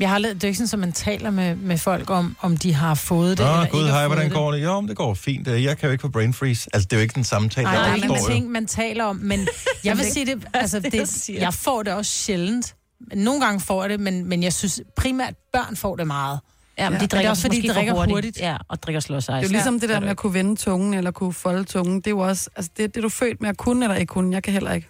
[0.00, 2.56] Jeg har lavet, det er ikke sådan, at man taler med, med folk om, om
[2.56, 4.32] de har fået det Nå, eller gud, ikke hej, hvordan det.
[4.32, 4.62] går det?
[4.64, 5.48] Jo, men det går fint.
[5.48, 6.70] Jeg kan jo ikke få brain freeze.
[6.72, 8.26] Altså, det er jo ikke den samtale, Nej, der der er ikke jo.
[8.28, 9.48] ting, man taler om, men
[9.84, 12.74] jeg vil sige det, altså, det, jeg det, får det også sjældent.
[13.14, 16.40] Nogle gange får jeg det, men, men jeg synes primært, børn får det meget.
[16.78, 16.98] Ja, men Ja.
[16.98, 18.14] de Men det er drikker også, fordi de drikker hurtigt.
[18.14, 18.38] hurtigt.
[18.40, 20.94] Ja, og drikker slås Det er jo ligesom det der med at kunne vende tungen,
[20.94, 21.96] eller kunne folde tungen.
[21.96, 24.10] Det er jo også, altså det, det er du født med at kunne, eller ikke
[24.10, 24.34] kunne.
[24.34, 24.88] Jeg kan heller ikke.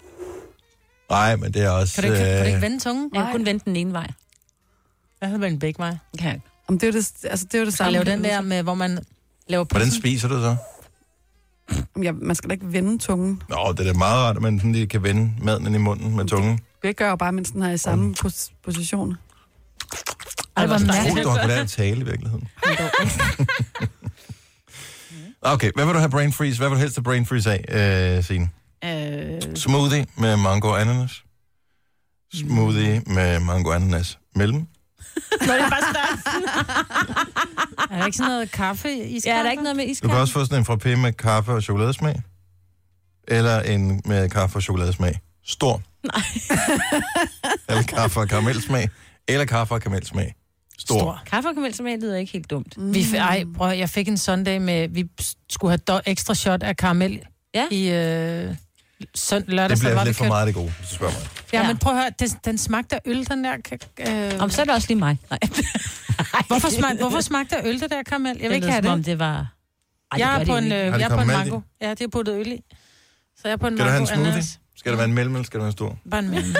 [1.10, 1.94] Nej, men det er også...
[1.94, 3.10] Kan du ikke, kan du ikke øh, vende tungen?
[3.14, 4.06] Jeg kan kun vente den ene vej.
[5.20, 5.96] Jeg havde været en begge vej.
[6.20, 6.34] Ja.
[6.68, 7.92] Om det er jo det, altså det, er det Så samme.
[7.92, 8.98] lave den der med, hvor man
[9.48, 10.00] laver Hvordan pussen.
[10.02, 10.56] spiser du så?
[12.02, 13.42] Ja, man skal da ikke vende tungen.
[13.48, 15.78] Nå, det er da meget rart, at man sådan lige kan vende maden ind i
[15.78, 16.60] munden med tungen.
[16.82, 19.16] Det gør jo bare, mens den er i samme pos- position.
[20.56, 21.24] Ej, hvor Utroligt, mærkeligt.
[21.24, 22.48] du har kunnet lære at tale i virkeligheden.
[25.42, 26.58] Okay, hvad vil du have brain freeze?
[26.58, 28.48] Hvad vil du helst have brain freeze af, øh, Signe?
[28.84, 31.24] Øh, Smoothie med mango og ananas.
[32.34, 34.66] Smoothie med mango og ananas mellem.
[35.46, 36.48] Nå, det er bare størrelsen.
[37.90, 40.12] Er der ikke sådan noget kaffe i Ja, er der ikke noget med Du iskaffe?
[40.12, 42.22] kan også få sådan en frappé med kaffe og chokoladesmag.
[43.28, 45.20] Eller en med kaffe og chokoladesmag.
[45.44, 45.82] Stor.
[46.04, 46.22] Nej.
[47.68, 48.88] Eller kaffe og karamelsmag.
[49.28, 50.34] Eller kaffe og karamelsmag.
[50.78, 50.98] Stor.
[50.98, 51.22] Stor.
[51.26, 52.74] Kaffe og karamelsmag lyder ikke helt dumt.
[52.78, 55.04] Vi, f- ej, prøv, jeg fik en sunday med, vi
[55.50, 57.20] skulle have do- ekstra shot af karamel
[57.54, 57.66] Ja.
[57.70, 58.54] i øh,
[59.14, 59.70] søn, lørdag.
[59.70, 61.22] Det så bliver var vi lidt for kørt- meget det gode, hvis du spørger mig.
[61.52, 61.66] Ja, Ja.
[61.68, 63.56] men prøv at høre, den, den smagte af øl, den der...
[64.08, 65.18] Øh, Om så er det også lige mig.
[65.30, 65.38] Nej.
[66.46, 68.36] hvorfor, smag, hvorfor smagte af øl, det der karamel?
[68.40, 69.06] Jeg vil det ikke have som om det.
[69.06, 69.46] det var...
[70.12, 71.60] Ej, jeg det er på det en, øh, jeg er på en mango.
[71.80, 72.62] Ja, det er puttet øl i.
[73.36, 74.30] Så jeg er på en Skal du have mango en smoothie?
[74.32, 74.58] ananas.
[74.76, 75.98] Skal det være en mellem, eller skal det være en stor?
[76.10, 76.54] Bare en mellem.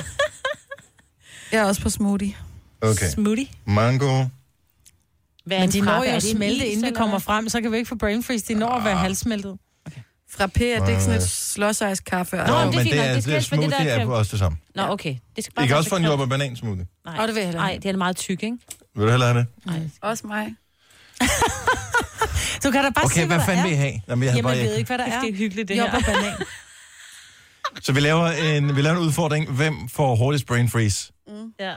[1.53, 2.37] Jeg er også på smoothie.
[2.81, 3.09] Okay.
[3.11, 3.47] Smoothie.
[3.65, 4.25] Mango.
[5.45, 7.49] Hvad er Men en de når jo at det smelte, inden vi eller kommer frem,
[7.49, 8.45] så kan vi ikke få brain freeze.
[8.49, 9.59] De når at være halvsmeltet.
[10.35, 12.37] Frappé, er det ikke sådan et slåsejs kaffe?
[12.37, 13.15] Nå, Nå, men det er det, fint er, nok.
[13.15, 14.59] Det skal det er helst være det, smoothie der er kan- også det samme.
[14.75, 15.17] Nå, okay.
[15.37, 16.87] Det skal bare I kan være også få en så jordbær banan smoothie.
[17.05, 17.17] Nej.
[17.21, 18.59] Åh, det vil jeg Nej, det er meget tyk, ikke?
[18.97, 19.91] Vil du hellere have det?
[20.03, 20.55] Også mig.
[22.65, 23.63] Du kan da bare Okay, se, hvad fanden er.
[23.63, 23.93] vil I have?
[24.09, 24.79] Jamen, jeg Jamen, jeg ved bare...
[24.79, 25.21] ikke, hvad der er.
[25.21, 25.91] Det er hyggeligt, det her.
[25.91, 26.33] på banan.
[27.85, 29.51] Så vi laver, en, vi laver en udfordring.
[29.51, 31.13] Hvem får hurtigst brain freeze?
[31.61, 31.75] Ja.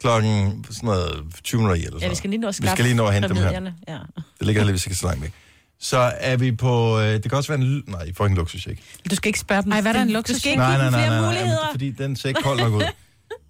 [0.00, 2.68] Klokken sådan noget 20 minutter i eller sådan ja, vi skal lige nå at Vi
[2.68, 3.42] skal lige nå at hente dem her.
[3.44, 3.74] familierne.
[3.88, 3.98] Ja.
[4.38, 5.32] Det ligger heldigvis ikke så langt væk.
[5.80, 6.98] Så er vi på...
[7.00, 7.66] Øh, det kan også være en...
[7.66, 8.82] ly- Nej, I får ikke en luksusshake.
[9.10, 9.72] Du skal ikke spørge dem.
[9.72, 10.36] Ej, hvad er der en Du luksus?
[10.36, 11.62] skal ikke Nej, give nej, nej, flere nej, nej, muligheder.
[11.66, 12.82] men fordi den ser ikke kold nok ud.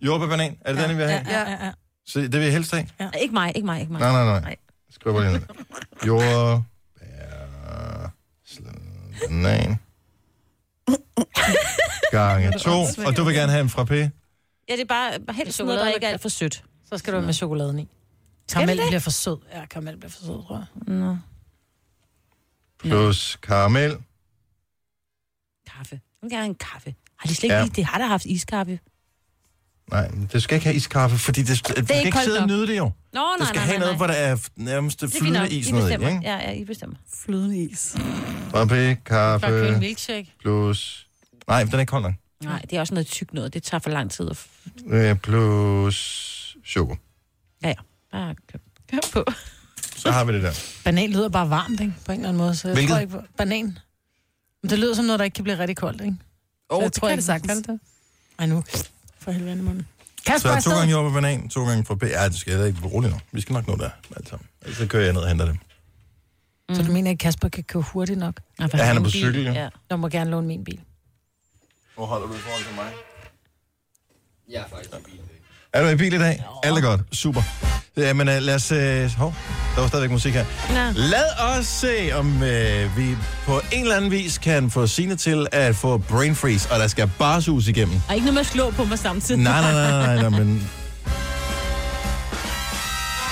[0.01, 1.23] Jordbærbanan, er det den, I vil have?
[1.29, 1.73] Ja, ja, ja.
[2.07, 2.87] Så det vil jeg helst have?
[2.99, 4.01] Nej, Ikke mig, ikke mig, ikke mig.
[4.01, 4.41] Nej, nej, nej.
[4.41, 4.57] Nej.
[4.91, 5.43] Skriv bare lige ned.
[6.07, 6.64] Jordbær...
[9.29, 9.77] Banan.
[12.11, 12.71] Gange to.
[13.07, 13.95] Og du vil gerne have en frappé?
[14.69, 16.64] Ja, det er bare bare helst noget, der Chokolade ikke er alt for sødt.
[16.88, 17.88] Så skal du have med chokoladen i.
[18.53, 18.87] Karamel det?
[18.87, 19.37] bliver for sød.
[19.55, 20.95] Ja, karamel bliver for sød, tror jeg.
[20.95, 21.17] Nå.
[22.81, 23.97] Plus karamel.
[25.77, 25.91] Kaffe.
[25.93, 26.95] Jeg vil gerne have en kaffe.
[27.19, 27.61] Har de slet ikke Ja.
[27.61, 27.67] ja.
[27.67, 28.79] Det har der haft iskaffe.
[29.91, 32.47] Nej, men det skal ikke have iskaffe, fordi det, det, du kan ikke sidde og
[32.49, 32.51] nok.
[32.57, 32.85] nyde det jo.
[32.85, 35.51] Nå, nej, Du skal nej, have nej, noget, hvor der er nærmest er flydende nok.
[35.51, 36.09] is i, bestemmer.
[36.09, 36.21] ikke?
[36.23, 36.97] Ja, ja, I bestemmer.
[37.14, 37.97] Flydende is.
[38.55, 40.35] Frappé, kaffe, milkshake.
[40.41, 41.09] plus...
[41.49, 42.14] Nej, den er ikke kold nok.
[42.45, 43.55] Nej, det er også noget tykt noget.
[43.55, 44.31] Det tager for lang tid.
[44.31, 44.47] At...
[44.87, 46.97] Øh, plus choco.
[47.62, 47.75] Ja, ja.
[48.12, 48.61] Bare køb.
[48.91, 49.25] Køb på.
[50.00, 50.52] Så har vi det der.
[50.84, 51.92] Banan lyder bare varmt, ikke?
[52.06, 52.54] På en eller anden måde.
[52.56, 52.90] Så jeg Hvilket?
[52.92, 53.22] tror ikke på...
[53.37, 53.78] Banan.
[54.62, 56.16] Men det lyder som noget, der ikke kan blive rigtig koldt, ikke?
[56.70, 57.66] Åh, Så oh, det kan ikke, det sagtens.
[57.66, 57.80] Kan det?
[58.38, 58.64] Ej, nu.
[59.18, 59.87] For helvede i munden.
[60.18, 60.92] Så Kasper, er er to gange afsted.
[60.94, 62.06] jordbær banan, to gange frappé.
[62.06, 63.20] Ja, det skal jeg da ikke roligt nu.
[63.32, 64.46] Vi skal nok nå der, alt sammen.
[64.62, 65.58] Ellers så kører jeg ned og henter dem.
[66.74, 68.40] Så du mener ikke, Kasper kan køre hurtigt nok?
[68.61, 69.12] Ja, han er på bil.
[69.12, 69.52] cykel, jo.
[69.52, 69.68] Ja.
[69.90, 70.80] Du må gerne låne min bil.
[71.94, 72.92] Hvor holder du i forhold til mig?
[74.48, 75.38] Jeg er faktisk i bil i dag.
[75.72, 76.44] Er du i bil i dag?
[76.62, 77.00] Alt er godt.
[77.12, 77.42] Super.
[77.96, 78.72] Jamen, uh, lad os...
[78.72, 78.78] Uh,
[79.18, 79.35] hov,
[79.74, 80.44] der var stadigvæk musik her.
[80.70, 81.00] Nå.
[81.00, 82.42] Lad os se, om uh,
[82.96, 86.78] vi på en eller anden vis kan få Signe til at få brain freeze, og
[86.78, 88.00] der skal bare sus igennem.
[88.09, 89.40] Og ikke noget med at slå på mig samtidig.
[89.42, 90.70] Nej, nej, nej, nej, nej, men...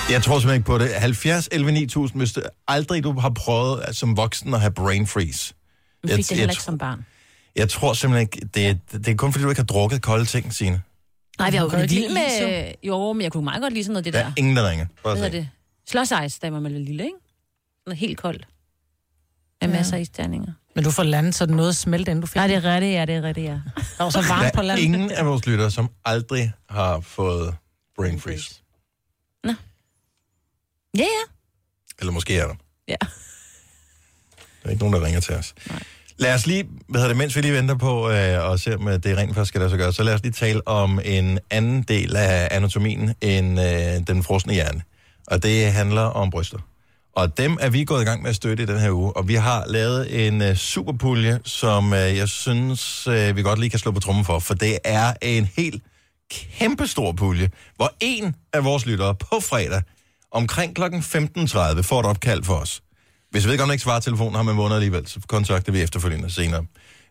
[0.09, 0.89] Jeg tror simpelthen ikke på det.
[0.93, 5.53] 70, 11, 9000, hvis du aldrig du har prøvet som voksen at have brain freeze.
[6.07, 7.05] Jeg- fik det jeg heller ikke tror- som barn.
[7.55, 10.25] Jeg tror simpelthen ikke, det, er- det er kun fordi, du ikke har drukket kolde
[10.25, 10.81] ting, Signe.
[11.39, 12.73] Nej, vi har jo ikke lide med...
[12.83, 14.27] Jo, men jeg kunne meget godt lide sådan noget det Der der.
[14.27, 14.85] er ingen, der ringer.
[15.03, 15.29] Bare Hvad se.
[15.29, 15.49] hedder det?
[15.89, 17.17] Slåsejs, da man var lille, ikke?
[17.85, 18.47] Noget helt koldt.
[19.61, 19.75] Med Ja.
[19.75, 20.53] masser af isterninger.
[20.75, 22.63] Men du får landet, så den nåede at smelte, inden du fik Nej, det er
[22.75, 23.59] rigtigt, ja, det er rigtigt, ja.
[23.97, 24.83] Der var så varmt på Der er landet.
[24.83, 27.55] ingen af vores lyttere, som aldrig har fået
[27.95, 28.55] brain freeze.
[29.45, 29.55] Ja,
[31.03, 31.03] ja.
[31.99, 32.55] Eller måske er der.
[32.87, 32.95] Ja.
[34.63, 35.55] Der er ikke nogen, der ringer til os.
[35.69, 35.83] Nej.
[36.19, 38.87] Lad os lige, hvad hedder det, mens vi lige venter på øh, og ser, om
[38.87, 41.39] øh, det rent faktisk skal lade sig gøre, så lad os lige tale om en
[41.49, 44.81] anden del af anatomien end øh, den frosne hjerne.
[45.27, 46.57] Og det handler om bryster.
[47.15, 49.17] Og dem er vi gået i gang med at støtte i den her uge.
[49.17, 53.69] Og vi har lavet en øh, superpulje, som øh, jeg synes, øh, vi godt lige
[53.69, 54.39] kan slå på trummen for.
[54.39, 55.83] For det er en helt
[56.31, 59.81] kæmpestor pulje, hvor en af vores lyttere på fredag
[60.31, 60.81] omkring kl.
[60.83, 62.81] 15.30 får et opkald for os.
[63.31, 66.65] Hvis vedkommende ikke svarer telefonen, har man vundet alligevel, så kontakter vi efterfølgende senere.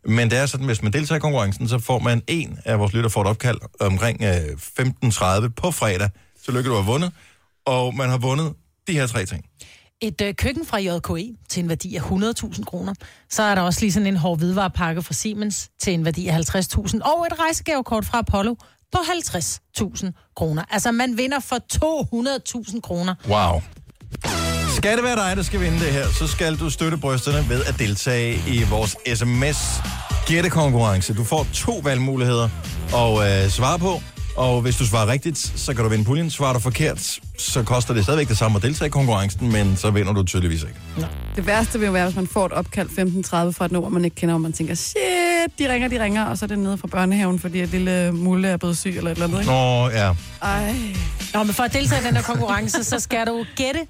[0.04, 2.92] Men det er sådan, hvis man deltager i konkurrencen, så får man en af vores
[2.92, 4.30] lytter får et opkald omkring øh,
[4.80, 6.10] 15.30 på fredag.
[6.44, 7.12] Tillykke, du har vundet.
[7.66, 8.54] Og man har vundet
[8.86, 9.44] de her tre ting.
[10.00, 12.94] Et øh, køkken fra JKE til en værdi af 100.000 kroner.
[13.30, 16.38] Så er der også lige sådan en hård hvidvarepakke fra Siemens til en værdi af
[16.38, 17.00] 50.000.
[17.00, 18.54] Og et rejsegavekort fra Apollo
[18.92, 20.64] på 50.000 kroner.
[20.70, 21.56] Altså, man vinder for
[22.72, 23.14] 200.000 kroner.
[23.28, 23.62] Wow.
[24.76, 27.64] Skal det være dig, der skal vinde det her, så skal du støtte brysterne ved
[27.64, 29.80] at deltage i vores sms
[30.26, 31.14] gættekonkurrence.
[31.14, 32.48] Du får to valgmuligheder
[32.94, 34.02] at øh, svare på,
[34.36, 36.30] og hvis du svarer rigtigt, så kan du vinde puljen.
[36.30, 39.90] Svarer du forkert, så koster det stadigvæk det samme at deltage i konkurrencen, men så
[39.90, 41.08] vinder du tydeligvis ikke.
[41.36, 44.04] Det værste vil jo være, hvis man får et opkald 15.30 fra et nummer, man
[44.04, 44.98] ikke kender, og man tænker, shit,
[45.58, 48.48] de ringer, de ringer, og så er det nede fra børnehaven, fordi at lille Mulle
[48.48, 49.40] er blevet syg eller et eller andet.
[49.40, 49.52] Ikke?
[49.52, 50.12] Nå, ja.
[50.42, 50.74] Ej.
[51.34, 53.80] Nå, men for at deltage i den her konkurrence, så skal du gætte,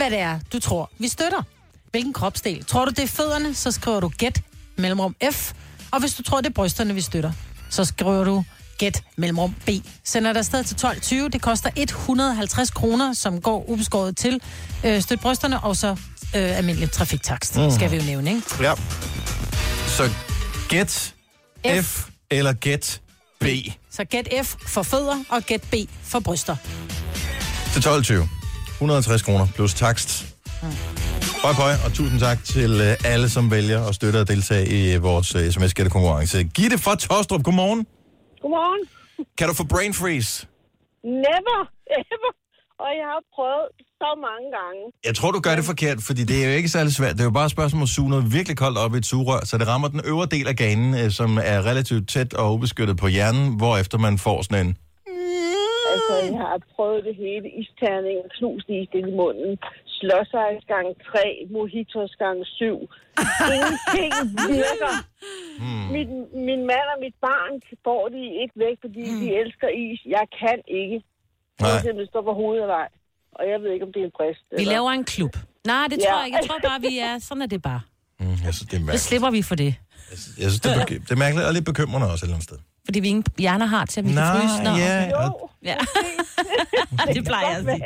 [0.00, 1.42] hvad det er, du tror, vi støtter.
[1.90, 2.64] Hvilken kropsdel?
[2.64, 4.42] Tror du, det er fødderne, så skriver du gæt
[4.76, 5.52] mellemrum F.
[5.90, 7.32] Og hvis du tror, det er brysterne, vi støtter,
[7.70, 8.44] så skriver du
[8.78, 9.70] gæt mellemrum B.
[10.04, 11.28] Sender dig afsted til 12.20.
[11.28, 14.40] Det koster 150 kroner, som går ubeskåret til
[14.84, 15.96] øh, støt brysterne, og så øh,
[16.34, 17.70] almindelig trafiktakst, mm.
[17.70, 18.42] skal vi jo nævne, ikke?
[18.60, 18.74] ja.
[19.86, 20.10] Så
[20.68, 21.14] gæt
[21.66, 21.84] F.
[21.84, 23.00] F eller gæt
[23.40, 23.44] B
[23.90, 26.56] Så gæt F for fødder, og gæt B for bryster.
[27.72, 28.39] til 12.20.
[28.80, 30.10] 150 kroner plus takst.
[31.44, 34.96] Høj, høj, og tusind tak til øh, alle, som vælger at støtte og deltage i
[34.96, 36.44] vores øh, sms-gættekonkurrence.
[36.44, 37.86] Gitte fra Tostrup, godmorgen.
[38.42, 38.82] Godmorgen.
[39.38, 40.46] Kan du få brain freeze?
[41.04, 41.60] Never,
[42.00, 42.32] ever.
[42.84, 43.66] Og jeg har prøvet
[44.00, 44.82] så mange gange.
[45.04, 47.12] Jeg tror, du gør det forkert, fordi det er jo ikke særlig svært.
[47.12, 49.06] Det er jo bare et spørgsmål om at suge noget virkelig koldt op i et
[49.06, 52.54] sugerør, så det rammer den øvre del af ganen, øh, som er relativt tæt og
[52.54, 54.76] ubeskyttet på hjernen, hvorefter man får sådan en...
[56.18, 57.46] Altså, jeg har prøvet det hele.
[57.62, 59.52] Isterning, knust is i munden.
[59.98, 62.78] Slåsejs gang 3, mojitos gang 7.
[63.56, 64.12] Ingenting
[64.54, 64.94] virker.
[65.62, 65.86] Hmm.
[65.94, 66.08] Min,
[66.48, 67.52] min mand og mit barn
[67.86, 69.98] får de ikke væk, fordi de elsker is.
[70.16, 70.98] Jeg kan ikke.
[71.60, 71.70] Nej.
[71.84, 71.92] Nej.
[72.00, 72.88] Det står på hovedet eller ej.
[73.38, 74.44] Og jeg ved ikke, om det er en brist.
[74.50, 75.32] Vi eller- laver en klub.
[75.72, 76.02] Nej, det Ja.
[76.10, 76.38] tror jeg ikke.
[76.40, 77.12] Jeg tror bare, vi er...
[77.28, 77.80] Sådan er det bare.
[78.20, 79.02] Mm, jeg synes, det er Så mærkeligt.
[79.08, 79.72] slipper vi for det.
[80.42, 82.58] Jeg synes, det er, det er mærkeligt og lidt bekymrende også et eller andet sted.
[82.90, 84.58] Fordi vi ingen hjerner har til, at vi kan fryse.
[84.66, 84.96] Nå, ja.
[85.16, 85.76] Jo, ja.
[87.16, 87.82] det plejer jeg at sige.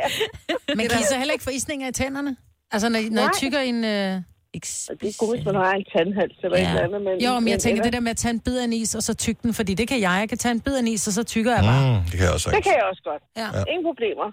[0.78, 2.32] Men kan I så heller ikke få isninger i tænderne?
[2.74, 3.78] Altså, når, I- når I tykker en...
[3.84, 4.12] Øh...
[4.60, 6.64] Eks- det er godt, hvis man har en tandhals eller Ja.
[6.64, 7.00] et eller andet.
[7.06, 8.90] Men, Jo, men jeg tænker det der med at tage en bid af en is,
[8.98, 10.14] og så tygge den, fordi det kan jeg.
[10.22, 11.82] Jeg kan tage en bid af en is, og så tykker jeg bare.
[11.88, 13.22] Mm, det kan jeg også Det kan jeg også godt.
[13.40, 13.48] Ja.
[13.58, 13.62] Ja.
[13.72, 14.28] Ingen problemer.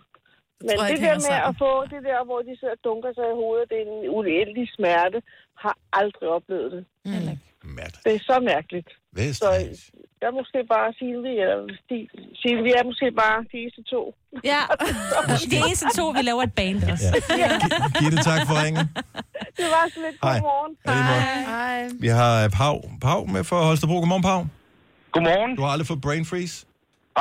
[0.68, 1.50] Men tror det der med sammen.
[1.50, 4.00] at få det der, hvor de sidder og dunker sig i hovedet, det er en
[4.18, 5.18] uendelig smerte,
[5.64, 6.84] har aldrig oplevet det.
[7.80, 8.04] Mærkeligt.
[8.06, 8.90] Det er så mærkeligt.
[9.20, 9.40] Vest.
[9.40, 9.50] Så
[10.22, 11.66] jeg er måske bare Silvi, eller.
[12.42, 14.02] Silvi er måske bare de eneste to.
[14.52, 14.62] Ja,
[15.50, 17.10] det er eneste to, vi laver et band også.
[17.44, 17.50] Ja.
[18.00, 18.86] Gitte, tak for ringen.
[19.60, 20.34] Det var så lidt Hej.
[20.38, 20.74] godmorgen.
[20.88, 21.22] Ja, måde.
[21.56, 21.80] Hej.
[22.06, 22.76] Vi har øh, Pau.
[23.06, 23.98] Pau med for Holstebro.
[24.04, 24.42] Godmorgen, Pau.
[25.16, 25.52] Godmorgen.
[25.58, 26.56] Du har aldrig fået brain freeze?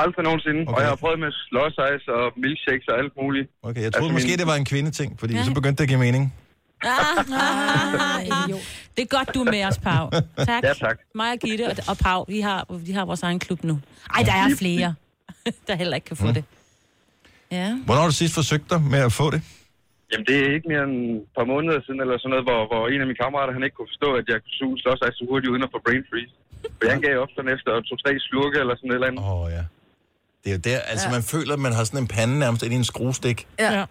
[0.03, 0.61] Aldrig nogensinde.
[0.61, 0.69] Okay.
[0.71, 0.77] Okay.
[0.77, 3.47] Og jeg har prøvet med slåsejs og milkshakes og alt muligt.
[3.69, 5.45] Okay, jeg troede Altså, måske, min- det var en kvindeting, fordi Ja.
[5.49, 6.25] så begyndte det at give mening.
[6.85, 8.51] Ah,
[8.97, 10.11] det er godt, du er med os, Pau.
[10.11, 10.65] Tak.
[10.65, 10.99] Ja, tak.
[11.15, 13.81] Mig og Gitte og, og Pau, vi har, vi har vores egen klub nu.
[14.15, 14.95] Ej, der er flere,
[15.69, 16.35] der heller ikke kan få Mm.
[16.35, 16.45] det.
[17.51, 17.69] Ja.
[17.87, 19.41] Hvornår har du sidst forsøgt dig med at få det?
[20.13, 22.83] Jamen, det er ikke mere end et par måneder siden, eller sådan noget, hvor, hvor
[22.93, 25.51] en af mine kammerater, han ikke kunne forstå, at jeg kunne suge slåsejs så hurtigt
[25.53, 26.33] uden at få brain freeze.
[26.79, 29.21] For han gav op sådan efter to-tre slurke eller sådan et eller andet.
[29.25, 29.65] Åh, oh, ja.
[30.43, 31.13] Det er jo der, altså ja.
[31.17, 33.39] man føler, at man har sådan en pande nærmest ind i en skruestik.
[33.59, 33.85] Ja.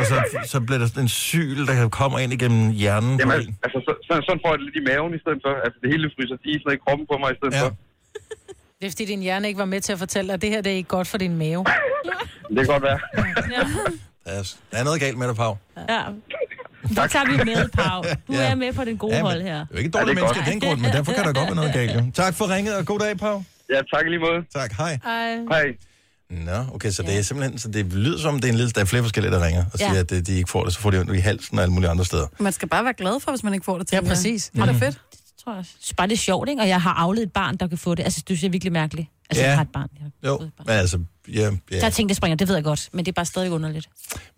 [0.00, 0.16] Og så,
[0.52, 3.58] så bliver der sådan en syl, der kommer ind igennem hjernen Jamen, en.
[3.64, 5.52] altså, så, sådan, sådan får jeg det lidt i maven i stedet for.
[5.64, 7.62] Altså, det hele fryser sådan i kroppen på mig i stedet Ja.
[7.64, 7.70] for.
[8.78, 10.60] Det er fordi, din hjerne ikke var med til at fortælle dig, at det her
[10.60, 11.64] det er ikke godt for din mave.
[12.54, 12.98] Det kan godt være.
[14.24, 15.52] Der er, der er noget galt med dig, Pau.
[15.88, 16.00] ja.
[16.88, 18.02] Det tager vi med, Pau.
[18.28, 18.50] Du Ja.
[18.50, 19.58] er med på den gode Ja, men hold her.
[19.66, 21.32] Det er ikke Ja, dårlige det er mennesker af den grund, men derfor kan der
[21.40, 22.14] godt være noget galt.
[22.14, 23.44] Tak for ringet, og god dag, Pau.
[23.74, 24.38] Ja, tak lige måde.
[24.54, 24.92] Tak, hej.
[25.04, 25.30] Ej.
[25.52, 25.66] Hej.
[26.30, 28.80] Nå, okay, så det er simpelthen, så det lyder som, det er en lille, der
[28.80, 29.88] er flere forskellige, der ringer og Ja.
[29.88, 31.72] siger, at øh, de ikke får det, så får de ondt i halsen og alle
[31.74, 32.26] mulige andre steder.
[32.40, 33.96] Man skal bare være glad for, hvis man ikke får det til.
[34.02, 34.50] Ja, præcis.
[34.54, 35.00] Det er fedt.
[35.10, 35.94] Det tror jeg også.
[35.96, 36.62] Bare, det er sjovt, ikke?
[36.62, 38.02] Og jeg har afledt et barn, der kan få det.
[38.02, 39.08] Altså, det synes jeg er virkelig mærkeligt.
[39.30, 39.48] Altså, Ja.
[39.48, 39.88] jeg har et barn.
[39.98, 40.68] Jeg har Jo, et barn.
[40.68, 41.86] altså, ja, Der ja.
[41.86, 42.88] er ting, der springer, det ved jeg godt.
[42.92, 43.88] Men det er bare stadig underligt.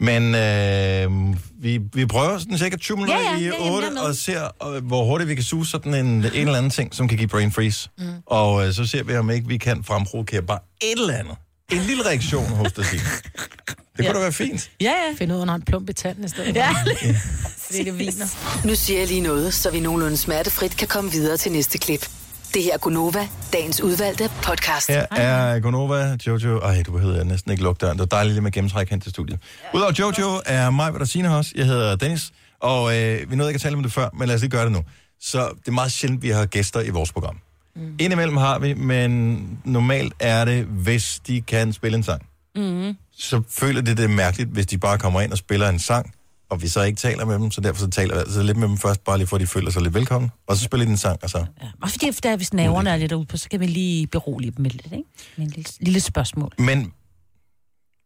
[0.01, 3.87] Men øh, vi, vi prøver sådan cirka 20 minutter Ja, ja, i ja, jamen, 8
[3.87, 4.01] jeg er med.
[4.03, 7.09] og ser, øh, hvor hurtigt vi kan suge sådan en, en eller anden ting, som
[7.09, 7.89] kan give brain freeze.
[7.99, 8.05] Mm.
[8.27, 11.35] Og øh, så ser vi, om ikke vi kan fremprovokere bare et eller andet.
[11.73, 12.85] En lille reaktion hos dig.
[12.85, 14.71] Det kunne da være fint.
[14.81, 15.15] Ja, ja.
[15.19, 16.57] Find ud af, når han plump i tanden i stedet.
[16.57, 16.75] Ja.
[17.67, 18.27] Fordi det viner.
[18.67, 22.09] Nu siger jeg lige noget, så vi nogenlunde smertefrit kan komme videre til næste klip.
[22.55, 24.89] Det her er Gunova, dagens udvalgte podcast.
[24.89, 26.59] Her er Gonova, Jojo.
[26.59, 27.99] Ej, du behøver næsten ikke lukke døren.
[27.99, 29.39] Det var dejligt lige med gennemtræk hen til studiet.
[29.75, 31.53] Udover Jojo er mig, hvad der siger også.
[31.55, 34.35] Jeg hedder Dennis, og øh, vi nåede ikke at tale om det før, men lad
[34.35, 34.83] os lige gøre det nu.
[35.21, 37.39] Så det er meget sjældent, vi har gæster i vores program.
[37.79, 37.97] Mm.
[37.99, 42.27] Indimellem har vi, men normalt er det, hvis de kan spille en sang.
[42.57, 42.97] Mm.
[43.13, 46.15] Så føler det, det mærkeligt, hvis de bare kommer ind og spiller en sang,
[46.51, 48.69] og vi så ikke taler med dem, så derfor så taler vi altså lidt med
[48.69, 50.91] dem først, bare lige for, at de føler sig lidt velkommen, og så spiller de
[50.91, 51.39] en sang, og så...
[51.39, 51.67] ja.
[51.83, 54.63] Og fordi der, hvis nerverne er lidt ude på, så kan vi lige berolige dem
[54.63, 55.05] med lidt, ikke?
[55.37, 56.53] Med en lille, lille spørgsmål.
[56.59, 56.93] Men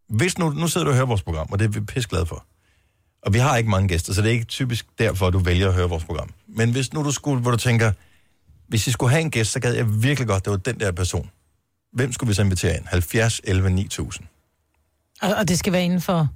[0.09, 2.27] hvis nu, nu sidder du og hører vores program, og det er vi pisse glade
[2.27, 2.47] for.
[3.23, 5.75] Og vi har ikke mange gæster, så det er ikke typisk derfor, du vælger at
[5.75, 6.31] høre vores program.
[6.49, 7.93] Men hvis nu du skulle, hvor du tænker,
[8.73, 10.93] hvis I skulle have en gæst, så gad jeg virkelig godt, det var den der
[10.93, 11.31] person.
[11.93, 12.85] Hvem skulle vi så invitere ind?
[12.87, 14.27] 70, 11, 9000.
[15.23, 16.29] Og, og det skal være inden for...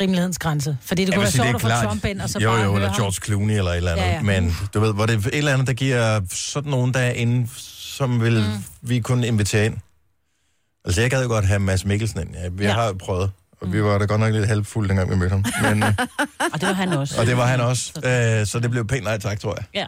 [0.00, 0.76] rimelighedens grænse.
[0.82, 1.68] Fordi det Jeg kunne være sige, sjovt at få.
[1.88, 2.96] Trump ind, og så jo, bare jo, høre eller ham.
[3.00, 4.04] George Clooney eller et eller andet.
[4.04, 4.22] Ja, ja.
[4.22, 7.48] Men du ved, hvor det et eller andet, der giver sådan nogen, der er inde,
[7.78, 8.64] som vil mm.
[8.88, 9.76] vi kunne invitere ind.
[10.84, 12.34] Altså, jeg gad jo godt have Mads Mikkelsen ind.
[12.34, 12.72] Ja, vi Ja.
[12.72, 13.30] har jo prøvet.
[13.60, 15.44] Og vi var da godt nok lidt halvfulde, dengang vi mødte ham.
[15.62, 15.82] Men,
[16.54, 17.20] Og det var han også.
[17.20, 17.92] og det var han også.
[18.40, 19.64] Øh, så det blev pænt nej tak, tror jeg.
[19.74, 19.86] Ja.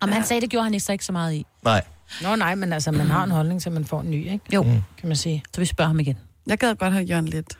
[0.00, 1.46] Og han sagde, det gjorde han ikke så ikke så meget i.
[1.62, 1.84] Nej.
[2.22, 4.44] Nå nej, men altså, man har en holdning, så man får en ny, ikke?
[4.54, 4.80] Jo, Mm.
[4.98, 5.42] Kan man sige.
[5.54, 6.18] så vi spørger ham igen.
[6.46, 7.58] Jeg gad godt have Jørgen lidt.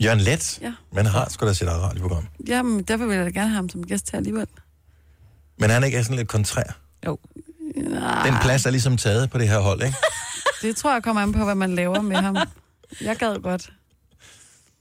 [0.00, 0.58] Jørgen Let.
[0.62, 0.72] Ja.
[0.92, 2.26] Men har sgu da sit eget radioprogram.
[2.48, 4.46] Jamen, derfor vil jeg da gerne have ham som gæst her alligevel.
[5.58, 6.62] Men han ikke er sådan lidt kontrær.
[7.06, 7.18] Jo.
[8.24, 9.96] Den plads er ligesom taget på det her hold, ikke?
[10.62, 12.36] Det tror jeg kommer an på, hvad man laver med ham.
[13.00, 13.70] Jeg gad godt.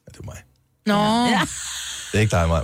[0.07, 0.37] Ja, det er mig.
[0.85, 1.25] Nå.
[1.29, 1.41] Ja.
[2.11, 2.63] Det er ikke dig, Maja.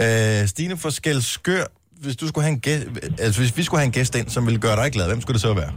[0.00, 1.64] Øh, Stine fra Skælskør,
[2.00, 2.86] hvis du skulle have en gæst,
[3.18, 5.34] altså hvis vi skulle have en gæst ind, som ville gøre dig glad, hvem skulle
[5.34, 5.70] det så være?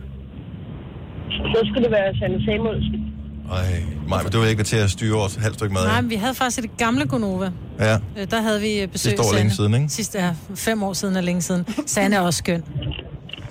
[1.29, 3.07] Så skulle det være Sanne Samuelsen.
[3.51, 5.83] Ej, Maja, du vil ikke være til at styre vores halvt stykke mad.
[5.83, 7.51] Nej, Nej, men vi havde faktisk et gamle Gonova.
[7.79, 9.55] ja, Øh, Der havde vi besøg Sidste år længe Sanne.
[9.71, 9.89] siden, ikke?
[9.93, 11.65] Sidste ja, fem år siden er længe siden.
[11.85, 12.63] Sanne er også skøn.
[12.75, 12.91] Men hende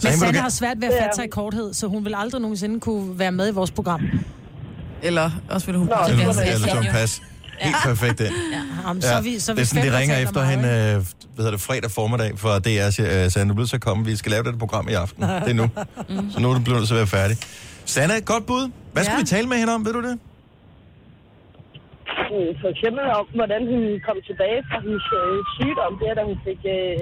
[0.02, 2.14] vil du Sanne gerne- har svært ved at fatte sig i korthed, så hun vil
[2.16, 4.00] aldrig nogensinde kunne være med i vores program.
[5.02, 5.88] Eller også ville hun...
[5.88, 6.68] Nå, eller, eller.
[6.74, 7.22] Tom Pas.
[7.60, 8.34] Helt perfekt ind.
[8.52, 10.40] Ja, jamen, så er vi, så er vi det er sådan, de der ringer efter
[10.52, 10.94] hende, øh,
[11.34, 14.16] hvad hedder det, fredag formiddag, for DR siger, øh, Sanne, du bliver så komme, vi
[14.16, 15.22] skal lave det program i aften.
[15.22, 15.66] Det er nu.
[16.32, 17.36] Så nu er du blevet til at være færdig.
[17.84, 18.64] Sanne, et godt bud.
[18.92, 19.20] Hvad skal Ja.
[19.20, 20.18] vi tale med hende om, ved du det?
[22.32, 26.22] Mm, For eksempel om, hvordan hun kom tilbage fra hendes øh, sygdom, det er, da
[26.30, 27.00] hun fik øh,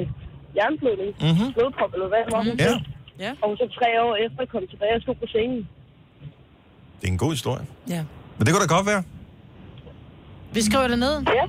[0.58, 1.26] jernblødning, Mhm.
[1.28, 1.48] mm-hmm.
[1.56, 2.82] blodprop eller hvad det var, hun Ja, fik.
[3.24, 3.30] Ja.
[3.40, 5.60] Og hun så tre år efter kom tilbage og stod på scenen.
[7.00, 7.64] det er en god historie.
[7.94, 8.02] Ja.
[8.36, 9.02] Men det kunne da godt være.
[10.58, 11.12] Vi skriver det ned.
[11.12, 11.44] Ja.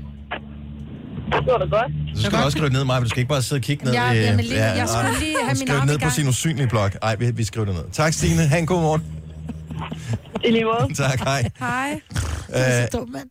[1.38, 1.92] Det var da godt.
[2.16, 3.86] Så skal du også skrive det ned, Maja, du skal ikke bare sidde og kigge
[3.86, 3.94] ned.
[3.94, 6.68] Ja, jamen lige- jeg skulle lige have min skriv arm det ned på sin usynlige
[6.68, 6.92] blog.
[7.02, 7.84] Ej, vi, vi skriver det ned.
[7.92, 8.48] Tak, Stine.
[8.48, 9.04] Ha' en god morgen.
[10.46, 10.94] I lige måde.
[11.04, 11.50] tak, hej.
[11.60, 12.02] Hej.
[12.56, 13.30] Øh, Dum, mand.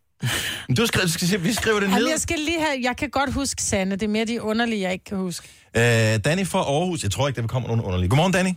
[0.76, 1.96] du skriver, du skal se, vi skriver det ned.
[1.98, 2.78] Jamen, jeg skal lige have...
[2.82, 3.94] Jeg kan godt huske Sanne.
[3.94, 5.48] Det er mere de underlige, jeg ikke kan huske.
[5.76, 5.82] Øh,
[6.24, 7.02] Danny fra Aarhus.
[7.02, 8.08] Jeg tror ikke, der kommer nogen underlige.
[8.08, 8.50] Godmorgen, Danny.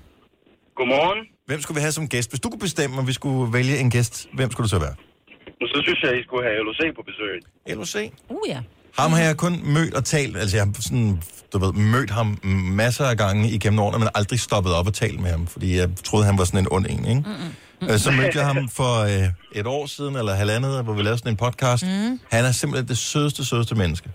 [0.76, 1.26] Godmorgen.
[1.48, 2.30] Hvem skulle vi have som gæst?
[2.32, 4.94] Hvis du kunne bestemme, om vi skulle vælge en gæst, hvem skulle det så være?
[5.62, 7.36] Og så synes jeg, I skulle have LOC på besøg.
[7.80, 7.96] LOC.
[8.30, 8.60] Uh, ja.
[9.00, 11.22] Ham har jeg kun mødt og talt, altså jeg har sådan,
[11.54, 12.40] du ved, mødt ham
[12.82, 15.90] masser af gange igennem årene, men aldrig stoppet op og talt med ham, fordi jeg
[16.04, 17.24] troede, han var sådan en ond en, ikke?
[17.30, 17.98] Mm-hmm.
[17.98, 21.34] Så mødte jeg ham for øh, et år siden, eller halvandet, hvor vi lavede sådan
[21.34, 21.84] en podcast.
[21.86, 22.20] Mm.
[22.32, 24.10] Han er simpelthen det sødeste, sødeste menneske.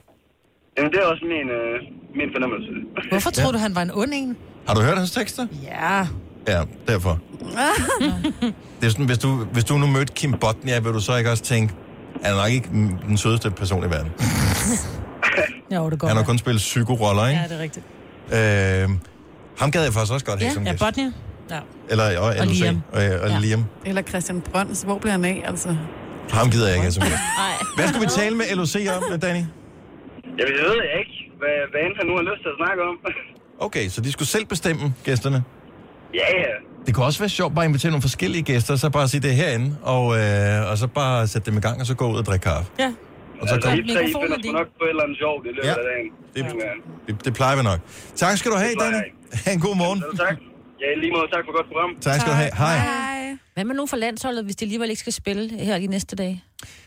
[0.78, 1.74] Jamen, det er også min, øh,
[2.18, 2.70] min fornemmelse.
[3.10, 4.36] Hvorfor troede du, han var en ond en?
[4.66, 5.46] Har du hørt hans tekster?
[5.62, 6.06] Ja.
[6.48, 7.18] Ja, derfor.
[8.80, 11.30] det er sådan, hvis du, hvis du nu mødte Kim Botnia, vil du så ikke
[11.30, 11.74] også tænke,
[12.22, 12.68] han er nok ikke
[13.08, 14.12] den sødeste person i verden.
[15.74, 16.08] Jo, det går.
[16.08, 17.40] Han har kun spillet psykoroller, ikke?
[17.40, 17.86] Ja, det er rigtigt.
[18.32, 18.98] Øh,
[19.58, 20.82] ham gad jeg faktisk også godt have Ja, som Ja, gæst.
[20.84, 21.12] Botnia.
[21.50, 21.60] Ja.
[21.90, 22.46] Eller og, Og.
[22.46, 22.82] Liam.
[22.92, 23.38] Og, og Ja.
[23.38, 23.64] Liam.
[23.86, 24.82] Eller Christian Brøns.
[24.82, 25.76] Hvor bliver han af, altså?
[26.30, 27.12] Ham gider jeg ikke have som gæst.
[27.38, 27.54] Nej.
[27.76, 29.42] Hvad skal vi tale med LOC om, Danny?
[30.40, 32.94] Jeg ved ikke, hvad, hvad end han nu har lyst til at snakke om.
[33.66, 35.44] Okay, så de skulle selv bestemme gæsterne.
[36.20, 36.54] Ja, ja.
[36.86, 39.20] Det kunne også være sjovt bare at invitere nogle forskellige gæster, og så bare sige
[39.20, 42.04] det er herinde, og, øh, og så bare sætte dem i gang, og så gå
[42.12, 42.70] ud og drikke kaffe.
[42.78, 42.90] Ja.
[43.40, 45.42] Og så Altså, kom, I tre finder er sgu nok på et eller andet sjovt
[45.46, 45.74] i løbet Ja.
[45.82, 46.08] af dagen.
[46.36, 47.80] Det- øh, det, det plejer vi nok.
[48.16, 49.02] Tak skal du have, Danny.
[49.44, 49.98] Ha' en god morgen.
[50.00, 50.36] selv tak.
[50.82, 51.90] Ja, lige måde tak for godt program.
[52.08, 52.50] Tak skal du have.
[52.56, 52.78] Hej.
[52.78, 53.36] Hej.
[53.54, 56.42] Hvad med nogen fra landsholdet, hvis de alligevel ikke skal spille her de næste dage?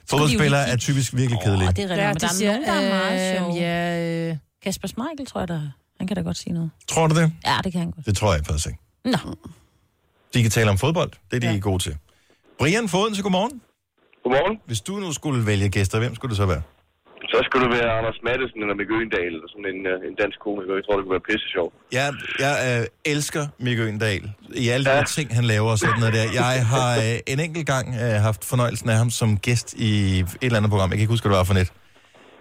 [0.10, 1.68] Fodboldspillere er typisk virkelig kedelige.
[1.68, 3.56] Åh, det er rigtigt, Ja, men de der er siger, nogen, der er meget sjove.
[3.56, 5.62] øh, ja, øh, Kasper Smeichel, tror jeg, der...
[6.00, 6.70] Han kan da godt sige noget.
[6.88, 7.32] Tror du det?
[7.46, 8.06] Ja, det kan han godt.
[8.06, 8.80] Det tror jeg faktisk ikke.
[9.06, 9.18] Nå,
[10.34, 11.12] De kan tale om fodbold.
[11.32, 11.60] Det er de ja.
[11.60, 11.98] gode til.
[12.60, 13.62] Brian Foden, så godmorgen.
[14.24, 14.60] Godmorgen.
[14.66, 16.62] Hvis du nu skulle vælge gæster, hvem skulle det så være?
[17.34, 20.38] Så skulle det være Anders Mattesen eller Mikke Øgendal, eller sådan en, øh, en dansk
[20.46, 20.74] komiker.
[20.80, 21.74] Jeg tror, det kunne være pisse sjovt.
[21.98, 22.06] Jeg,
[22.46, 24.24] jeg øh, elsker Mikke Øgendal
[24.64, 24.98] i alle de Ja.
[24.98, 25.04] ja.
[25.18, 26.26] ting, han laver og sådan noget der.
[26.42, 30.28] Jeg har øh, en enkelt gang øh, haft fornøjelsen af ham som gæst i et
[30.42, 30.90] eller andet program.
[30.90, 31.70] Jeg kan ikke huske, hvad det var for net.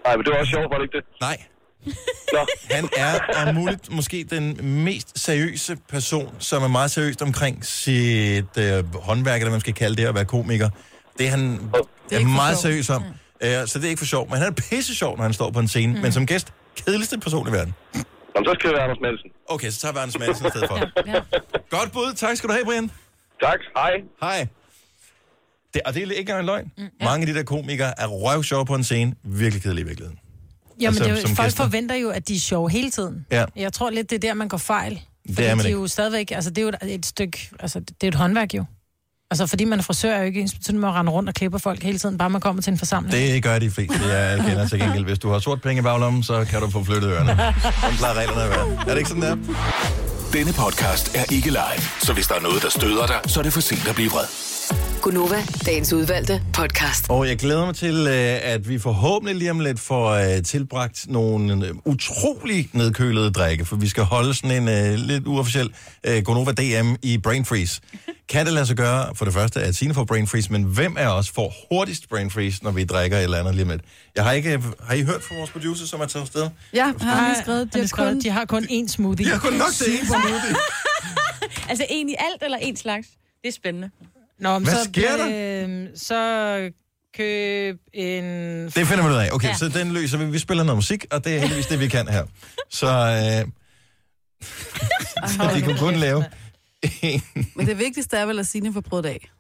[0.07, 1.05] Nej, men det var også sjovt, var det ikke det?
[1.29, 1.37] Nej,
[2.33, 7.65] Nå, han er om muligt måske den mest seriøse person, som er meget seriøst omkring
[7.65, 10.71] sit øh, håndværk, eller hvad man skal kalde det, at være komiker.
[11.19, 11.51] Det er han
[12.11, 12.63] Det er er, meget sjov.
[12.71, 13.05] seriøs om.
[13.41, 14.29] Øh, så det er ikke for sjov.
[14.29, 15.95] Men han er pisse sjov, når han står på en scene.
[15.95, 16.01] Mm.
[16.01, 17.75] Men som gæst, kedeligste person i verden.
[17.95, 19.31] Jamen, så skal det være Anders Mattesen.
[19.49, 20.77] Okay, så tager vi Anders Madsen i stedet for.
[21.07, 21.21] ja.
[21.71, 22.15] Godt bud.
[22.17, 22.91] Tak skal du have, Brian.
[23.43, 23.93] Tak, hej.
[24.21, 24.47] Hej.
[25.75, 26.73] Det, og det er ikke engang en løgn.
[26.79, 27.05] Mm, ja.
[27.05, 29.15] Mange af de der komikere er røvsjove på en scene.
[29.25, 30.19] Virkelig kedelige i virkeligheden.
[30.81, 31.65] Jamen, Altså, det jo- folk gæster.
[31.65, 33.27] forventer jo, at de er sjove hele tiden.
[33.33, 33.45] Ja.
[33.57, 35.01] Jeg tror lidt, det er der, man går fejl.
[35.35, 35.81] Fordi er man de er ikke.
[35.81, 38.65] jo stadigvæk, altså det er jo et, et stykke, altså det er et håndværk jo.
[39.31, 41.35] Altså fordi man er frisør, er jo ikke ens betydning med at rende rundt og
[41.35, 43.13] klippe folk hele tiden, bare man kommer til en forsamling.
[43.13, 45.05] Det gør de fleste, jeg kender til gengæld.
[45.05, 47.55] Hvis du har sort penge i baglommen, så kan du få flyttet ørerne.
[47.81, 48.79] Sådan plejer reglerne at være.
[48.81, 49.37] Er det ikke sådan der?
[50.33, 53.43] Denne podcast er ikke live, så hvis der er noget, der støder dig, så er
[53.43, 54.25] det for sent at blive vred.
[55.03, 57.11] Gunova, dagens udvalgte podcast.
[57.11, 61.07] Og jeg glæder mig til, øh, at vi forhåbentlig lige om lidt får øh, tilbragt
[61.09, 65.75] nogle øh, utrolig nedkølede drikke, for vi skal holde sådan en lidt uofficiel
[66.25, 67.81] Gonova DM i Brain Freeze.
[68.29, 70.97] Kan det lade sig gøre, for det første, at Signe får Brain Freeze, men hvem
[70.97, 73.83] af os får hurtigst Brain Freeze, når vi drikker et eller andet lige om lidt?
[74.17, 74.63] Jeg har ikke...
[74.83, 76.49] Har I hørt fra vores producer, som er taget afsted?
[76.75, 77.75] Ja, har han skrevet.
[77.75, 78.21] De har skrevet, kun...
[78.21, 79.27] de har kun én smoothie.
[79.27, 80.57] Jeg har kun nok til en smoothie.
[81.69, 83.09] Altså en i alt eller en slags?
[83.43, 83.91] Det er spændende.
[84.41, 85.69] Nå, men Hvad så, sker der?
[85.69, 86.71] Øh, så
[87.17, 88.25] køb en...
[88.65, 89.29] Det finder vi ud af.
[89.33, 89.55] Okay, ja.
[89.55, 90.25] Så den løser vi.
[90.25, 92.25] Vi spiller noget musik, og det er heldigvis det, vi kan her.
[92.71, 93.53] Så, øh,
[95.29, 96.25] så de kan kun lave
[97.03, 97.23] en...
[97.57, 99.31] Men det vigtigste er vel, at Signe får prøvet det af.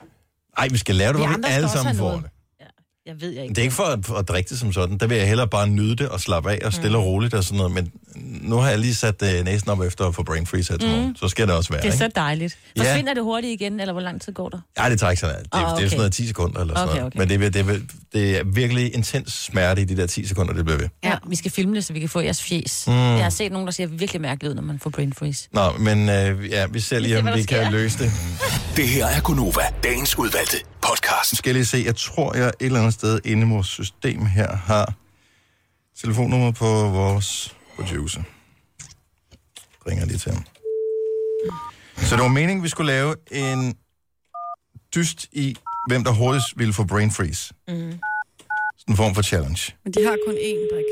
[0.58, 2.30] Ej, vi skal lave det, hvor vi alle sammen får det.
[3.08, 3.54] Jeg ved jeg ikke.
[3.54, 4.98] Det er ikke for at, for at drikke det som sådan.
[4.98, 7.44] Der vil jeg hellere bare nyde det og slappe af og stille og roligt og
[7.44, 7.72] sådan noget.
[7.72, 7.90] Men
[8.42, 10.88] nu har jeg lige sat uh, næsen op efter at få brain freeze her til
[10.88, 11.16] morgen.
[11.16, 12.04] Så skal det også være, Det er ikke?
[12.04, 12.58] så dejligt.
[12.76, 12.82] Ja.
[12.82, 14.58] Forsvinder det hurtigt igen, eller hvor lang tid går der?
[14.78, 15.38] Nej, det tager ikke så meget.
[15.42, 15.84] Det, Ah, det er okay.
[15.86, 17.14] sådan noget 10 sekunder eller sådan Okay, noget.
[17.14, 17.18] okay.
[17.18, 17.80] Men det, er, det, er,
[18.12, 20.88] det er virkelig intens smerte i de der 10 sekunder, det bliver ved.
[21.04, 22.84] Ja, vi skal filme det, så vi kan få jeres fjes.
[22.86, 22.92] Mm.
[22.92, 25.48] Jeg har set nogen, der ser virkelig mærkeligt ud, når man får brain freeze.
[25.52, 28.12] Nå, men øh, ja, vi ser lige, ser, om vi kan løse det.
[28.76, 30.56] Det her er Gunova, dagens udvalgte
[30.88, 31.32] podcast.
[31.32, 33.66] Nu skal jeg lige se, jeg tror, jeg et eller andet sted inde i vores
[33.66, 34.94] system her har
[36.00, 36.64] telefonnummer på
[37.00, 38.22] vores producer.
[39.86, 40.44] Ringer lige til ham.
[41.96, 43.74] Så det var meningen, vi skulle lave en
[44.94, 45.56] dyst i,
[45.88, 47.54] hvem der hurtigst ville få brain freeze.
[47.68, 47.74] Mm.
[48.78, 49.74] Sådan en form for challenge.
[49.84, 50.84] Men de har kun én drik.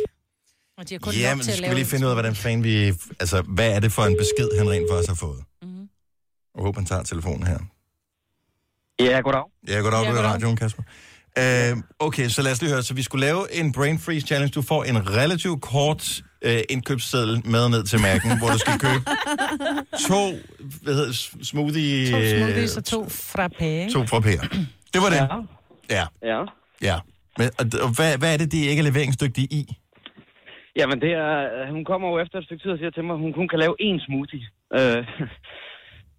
[0.78, 2.10] Og de har kun Ja, men til så at skal lave vi lige finde ud
[2.10, 2.94] af, hvordan fanden vi...
[3.20, 5.44] Altså, hvad er det for en besked, han rent faktisk har fået?
[5.62, 5.88] Mm.
[6.54, 7.58] Jeg håber, han tager telefonen her.
[9.00, 9.42] Ja, goddag.
[9.68, 10.82] Ja, goddag, Ja, du er radioen, Kasper.
[11.40, 12.82] Uh, okay, så lad os lige høre.
[12.82, 14.52] Så vi skulle lave en Brain Freeze Challenge.
[14.54, 16.02] Du får en relativt kort
[16.46, 19.02] uh, indkøbsseddel med ned til mærken, hvor du skal købe
[20.10, 20.20] to
[20.82, 22.10] hvad hedder, smoothie...
[22.10, 23.64] To øh, smoothies og to frappé.
[23.64, 23.92] ikke?
[23.92, 24.40] To fra Per.
[24.94, 25.16] Det var det.
[25.16, 25.36] Ja.
[25.96, 26.40] Ja, Ja.
[26.82, 26.96] ja.
[27.38, 29.62] Men, og, og hvad, hvad er det, de ikke er leveringsdygtige i?
[30.76, 31.32] Jamen, det er,
[31.76, 33.58] hun kommer jo efter et stykke tid og siger til mig, at hun kun kan
[33.64, 34.46] lave én smoothie.
[34.78, 35.00] Øh,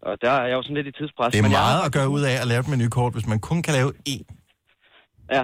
[0.02, 1.32] og der er jeg jo sådan lidt i tidspres.
[1.32, 3.40] Det er Men jeg- meget at gøre ud af at lave et menukort, hvis man
[3.50, 4.26] kun kan lave én.
[5.36, 5.44] Ja,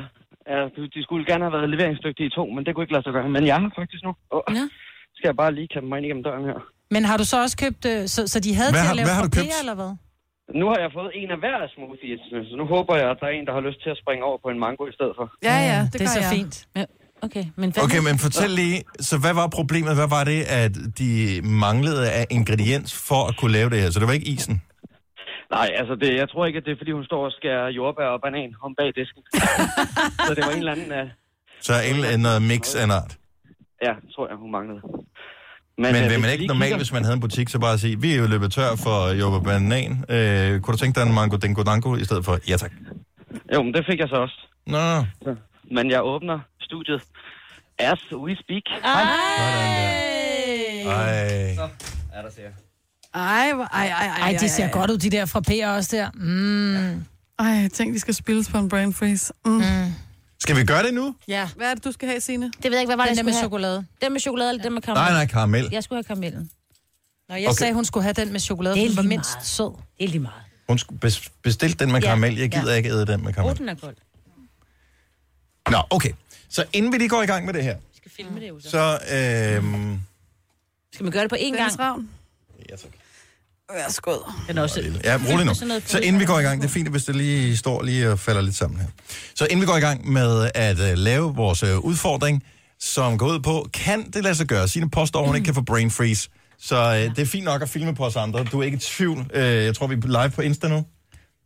[0.51, 0.59] ja
[0.95, 3.29] de, skulle gerne have været leveringsdygtige i to, men det kunne ikke lade sig gøre.
[3.37, 4.11] Men jeg har faktisk nu.
[4.35, 4.65] Oh, Ja.
[5.17, 6.59] Skal jeg bare lige kappe mig ind igennem døren her.
[6.95, 7.83] Men har du så også købt...
[7.93, 9.59] øh, Så, så de havde Hvad til har- at lave hvad har du frappé, købt?
[9.63, 9.91] eller hvad?
[10.61, 13.27] Nu har jeg fået en af hver af smoothies, så nu håber jeg, at der
[13.31, 15.25] er en, der har lyst til at springe over på en mango i stedet for.
[15.49, 16.31] Ja, ja, det, det er så jeg.
[16.37, 16.55] fint.
[16.79, 16.85] Ja,
[17.25, 19.95] okay, men hvad Okay, men fortæl lige, så hvad var problemet?
[19.95, 23.89] Hvad var det, at de manglede af ingrediens for at kunne lave det her?
[23.91, 24.61] Så det var ikke isen?
[25.51, 28.03] Nej, altså det, jeg tror ikke, at det er, fordi hun står og skærer jordbær
[28.15, 29.21] og banan om bag disken.
[30.27, 30.91] så det var en eller anden...
[31.01, 31.07] Uh,
[31.61, 33.11] Så en eller anden noget mix af en art.
[33.87, 34.81] ja, tror jeg, hun manglede.
[35.77, 38.01] Men øh, vil man ikke normalt, kigger- hvis man havde en butik, så bare sige,
[38.01, 39.91] vi er jo løbet tør for jordbær og banan.
[40.09, 42.37] Øh, kunne du tænke dig en mango dingo dango i stedet for?
[42.49, 42.71] Ja tak.
[43.53, 44.37] Jo, men det fik jeg så også.
[44.67, 44.83] Nå,
[45.71, 47.01] Men jeg åbner studiet
[47.79, 48.63] as we speak.
[48.83, 49.03] ej.
[52.13, 52.41] Er der ser.
[53.13, 56.09] Ej, ej, ej, ej, Ej, de ser ej, godt ud, de der frappéer også der.
[56.13, 57.05] Mm.
[57.39, 59.33] Ej, tænk, de skal spilles på en brain freeze.
[59.45, 59.51] Mm.
[59.51, 59.61] Mm.
[60.39, 61.15] Skal vi gøre det nu?
[61.27, 62.45] Ja, Hvad er det, du skal have, Signe?
[62.45, 63.41] Det ved jeg ikke, hvad var det, den jeg der med have?
[63.41, 63.85] chokolade.
[64.01, 65.01] Den med chokolade eller den med karamel?
[65.03, 65.69] Nej, nej, karamel.
[65.71, 66.49] Jeg skulle have karamellen.
[67.29, 67.55] Nå, jeg Okay.
[67.57, 69.45] sagde, hun skulle have den med chokolade, Det er den var mindst meget.
[69.47, 69.71] sød.
[69.97, 70.41] Det er lige meget.
[70.69, 72.37] Hun skulle bes- bestille den med Ja, karamel.
[72.37, 72.77] Jeg gider ja.
[72.77, 73.57] ikke æde den med karamel.
[73.57, 73.95] den er kold.
[75.71, 76.11] Nå, okay.
[76.49, 78.59] Så inden vi lige går i gang med det her, Vi skal filme det jo
[78.59, 78.69] så.
[78.69, 78.99] så...
[79.57, 79.99] Øhm,
[80.93, 81.79] Skal man gøre det på én gang?
[81.79, 82.09] Ravn.
[82.69, 82.91] ja, tak.
[83.73, 84.17] Værsgo.
[84.47, 84.81] Den er også...
[85.03, 85.53] Ja, rolig nu.
[85.53, 87.83] Sådan noget Så inden vi går i gang, det er fint, hvis det lige står
[87.83, 88.87] lige og falder lidt sammen her.
[89.35, 92.43] Så inden vi går i gang med at uh, lave vores uh, udfordring,
[92.79, 94.67] som går ud på, kan det lade sig gøre?
[94.67, 96.29] Signe påstår, at hun ikke kan få brain freeze.
[96.59, 98.43] Så uh, det er fint nok at filme på os andre.
[98.43, 99.19] Du er ikke i tvivl.
[99.19, 100.85] Uh, jeg tror, vi er live på Insta nu.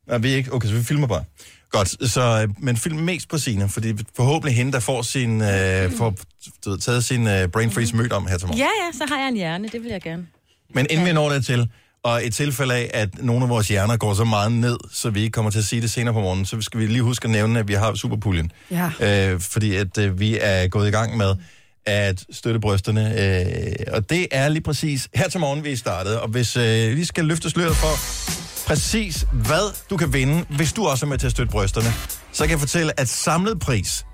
[0.07, 0.53] Nej, vi er ikke.
[0.53, 1.23] Okay, så vi filmer bare.
[1.71, 5.47] Godt, så, uh, men film mest på Signe, fordi forhåbentlig hende, der får, sin, uh,
[5.97, 6.15] får
[6.65, 8.59] du ved, taget sin uh, brain freeze mødt om her til morgen.
[8.59, 9.67] Ja, ja, så har jeg en hjerne.
[9.67, 10.27] Det vil jeg gerne.
[10.69, 11.69] Men inden vi når det til,
[12.03, 15.19] og i tilfælde af, at nogle af vores hjerner går så meget ned, så vi
[15.19, 17.29] ikke kommer til at sige det senere på morgenen, så skal vi lige huske at
[17.29, 18.51] nævne, at vi har superpuljen.
[18.71, 19.31] Ja.
[19.31, 21.35] Øh, fordi at øh, vi er gået i gang med
[21.87, 23.13] at støtte brysterne.
[23.21, 26.19] Øh, og det er lige præcis her til morgen, vi er startet.
[26.19, 27.93] Og hvis øh, vi skal løfte sløret for
[28.67, 31.87] præcis, hvad du kan vinde, hvis du også er med til at støtte brysterne,
[32.31, 34.05] så kan jeg fortælle, at samlet pris,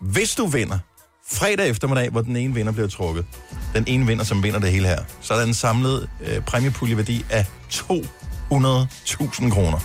[0.00, 0.78] hvis du vinder,
[1.32, 3.24] fredag eftermiddag, hvor den ene vinder bliver trukket,
[3.74, 7.24] den ene vinder, som vinder det hele her, så er der en samlet øh, præmiepuljeværdi
[7.30, 9.78] af 200.000 kroner.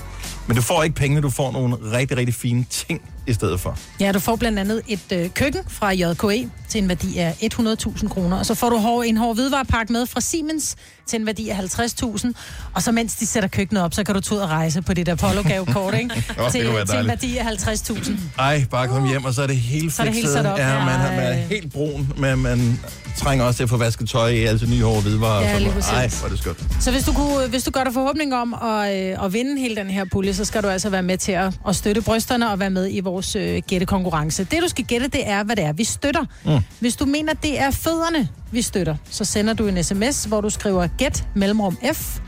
[0.47, 3.78] Men du får ikke pengene, du får nogle rigtig, rigtig fine ting i stedet for.
[3.99, 8.07] Ja, du får blandt andet et øh, køkken fra JKE til en værdi af 100.000
[8.07, 8.38] kroner.
[8.38, 10.75] Og så får du hår, en hård hvidvarepakke med fra Siemens
[11.05, 12.32] til en værdi af 50.000.
[12.73, 14.93] Og så mens de sætter køkkenet op, så kan du tage ud og rejse på
[14.93, 16.09] det der Polo-gavekort, ikke?
[16.15, 18.11] Det til, til en værdi af 50.000.
[18.39, 20.38] Ej, bare kom hjem, og så er det helt Så er det helt fikset.
[20.38, 20.57] sat op.
[20.59, 22.80] Ja, man, har, man er helt brun, men man
[23.18, 24.91] trænger også til at få vasket tøj i, altså nye hår.
[24.91, 25.86] Ja, og lige sådan noget.
[25.91, 26.57] Ej, hvor er det skønt.
[26.80, 29.76] Så hvis du, kunne, hvis du gør dig forhåbning om at, øh, at vinde hele
[29.76, 32.59] den her pulje, så skal du altså være med til at, at støtte brysterne og
[32.59, 34.43] være med i vores øh, gættekonkurrence.
[34.43, 36.26] Det du skal gætte, det er, hvad det er, vi støtter.
[36.45, 36.59] Mm.
[36.80, 40.49] Hvis du mener, det er fødderne, vi støtter, så sender du en sms, hvor du
[40.49, 42.20] skriver gæt mellemrum F.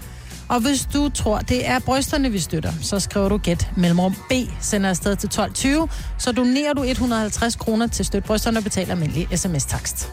[0.50, 4.34] Og hvis du tror, det er brysterne, vi støtter, så skriver du gæt mellemrum B,
[4.62, 9.28] sender afsted til 12.20, så donerer du 150 kroner til støt brysterne og betaler almindelig
[9.36, 10.12] sms-takst.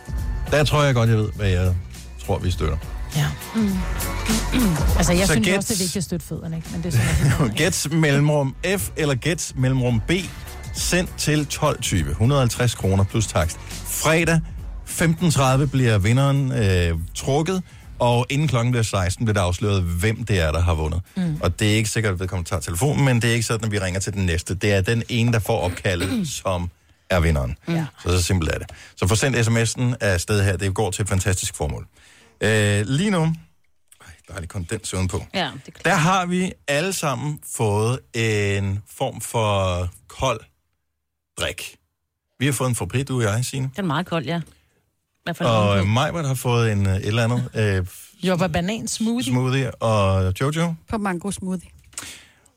[0.51, 1.75] Der tror jeg godt, jeg ved, hvad jeg
[2.27, 2.77] tror, vi støtter.
[3.17, 3.27] Ja.
[3.55, 3.71] Mm.
[4.97, 6.69] altså, jeg Så synes gæt- også, det er vigtigt at støtte fødderne, ikke?
[6.73, 10.11] Men det er Gæt mellemrum F eller gæt mellemrum B,
[10.75, 11.97] sendt til 12.20.
[12.11, 13.59] 150 kroner plus takst.
[13.71, 14.41] Fredag
[14.87, 17.63] 15.30 bliver vinderen øh, trukket,
[17.99, 21.01] og inden klokken bliver 16, bliver der afsløret, hvem det er, der har vundet.
[21.17, 21.37] Mm.
[21.43, 23.73] Og det er ikke sikkert, at vedkommende tager telefonen, men det er ikke sådan, at
[23.73, 24.55] vi ringer til den næste.
[24.55, 26.71] Det er den ene, der får opkaldet, som
[27.11, 27.59] er vinderen.
[27.69, 27.87] Ja.
[28.03, 28.71] Så så simpelt er det.
[28.97, 30.57] Så få sendt sms'en af sted her.
[30.57, 31.87] Det går til et fantastisk formål.
[32.41, 33.23] Øh, lige nu...
[33.23, 35.25] Ej, dejlig kondens på.
[35.35, 35.81] Ja, det er.
[35.85, 40.41] Der har vi alle sammen fået en form for kold
[41.41, 41.77] drik.
[42.39, 43.71] Vi har fået en forpri, du og jeg, Signe.
[43.77, 44.41] Den er meget kold, ja.
[45.41, 47.87] Og en Majbert har fået en, øh, et eller andet øh,
[48.23, 49.33] Jobber banan smoothie.
[49.33, 50.75] smoothie, og Jojo.
[50.89, 51.71] På mango smoothie.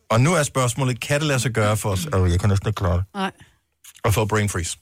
[0.10, 2.68] Og nu er spørgsmålet, kan det lade sig gøre for os, og jeg kan næsten
[2.68, 3.32] ikke klare det, Nej.
[4.06, 4.78] At få brain freeze?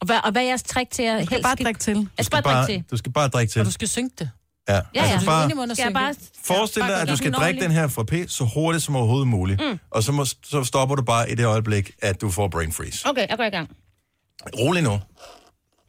[0.00, 1.42] Og hvad, og hvad er jeres trick til at Du skal helst...
[1.44, 2.08] bare drikke til.
[2.18, 2.90] Jeg skal bare drikke til.
[2.90, 3.60] du skal bare drikke til.
[3.60, 4.30] Og du skal synke det.
[4.68, 5.30] Ja, Ja, altså ja.
[5.30, 6.14] bare, og Skal jeg synke bare...
[6.44, 9.60] Forestil dig, at du skal drikke den her frappé så hurtigt som overhovedet muligt.
[9.60, 9.78] Mm.
[9.90, 13.08] Og så, må, så stopper du bare i det øjeblik, at du får brain freeze.
[13.08, 13.76] Okay, jeg går i gang.
[14.58, 15.00] Rolig nu.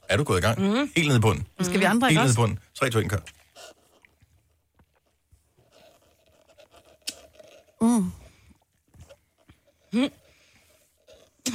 [0.09, 0.59] Er du gået i gang?
[0.59, 0.91] Mm.
[0.95, 1.47] Helt ned i bunden.
[1.61, 2.39] Skal vi andre Helt ikke ned i også?
[2.39, 2.59] bunden.
[2.79, 3.17] 3, 2, 1, kør.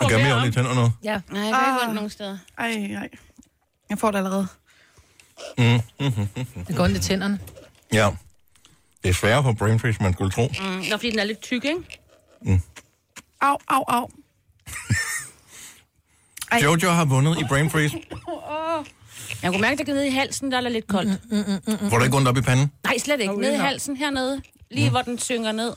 [0.00, 0.92] Og gør mere ondt i tænderne nu.
[1.04, 1.20] Ja.
[1.30, 2.38] Nej, jeg kan ikke ondt nogen steder.
[2.58, 3.08] Ej, ej.
[3.90, 4.46] Jeg får det allerede.
[6.68, 7.40] Det går ondt i tænderne.
[7.92, 8.10] Ja.
[9.02, 10.48] Det er sværere for brain freeze, man skulle tro.
[10.60, 12.00] Mm, nå, fordi den er lidt tyk, ikke?
[13.40, 14.08] Au, au, au.
[16.50, 16.60] Ej.
[16.64, 17.96] Jojo har vundet i brain freeze.
[19.42, 21.20] Jeg kunne mærke, at det kan ned i halsen, der er lidt koldt.
[21.90, 22.72] Får du ikke ondt op i panden?
[22.84, 23.40] Nej, slet ikke.
[23.40, 24.42] Ned i halsen hernede.
[24.70, 25.72] Lige hvor den synger ned.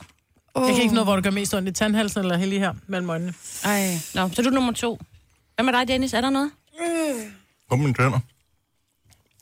[0.54, 0.66] Oh.
[0.66, 2.72] Jeg kan ikke noget, hvor det gør mest ondt i tandhalsen eller helt lige her
[2.86, 3.34] mellem øjnene.
[3.64, 3.92] Ej.
[4.14, 5.00] Nå, så er du nummer to.
[5.54, 6.12] Hvad med dig, Dennis?
[6.14, 6.50] Er der noget?
[7.70, 8.18] På mine tænder.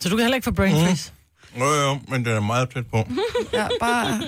[0.00, 1.12] Så du kan heller ikke få brain freeze.
[1.58, 2.96] Jo, jo, men den er meget tæt på.
[3.52, 4.22] Ja, bare...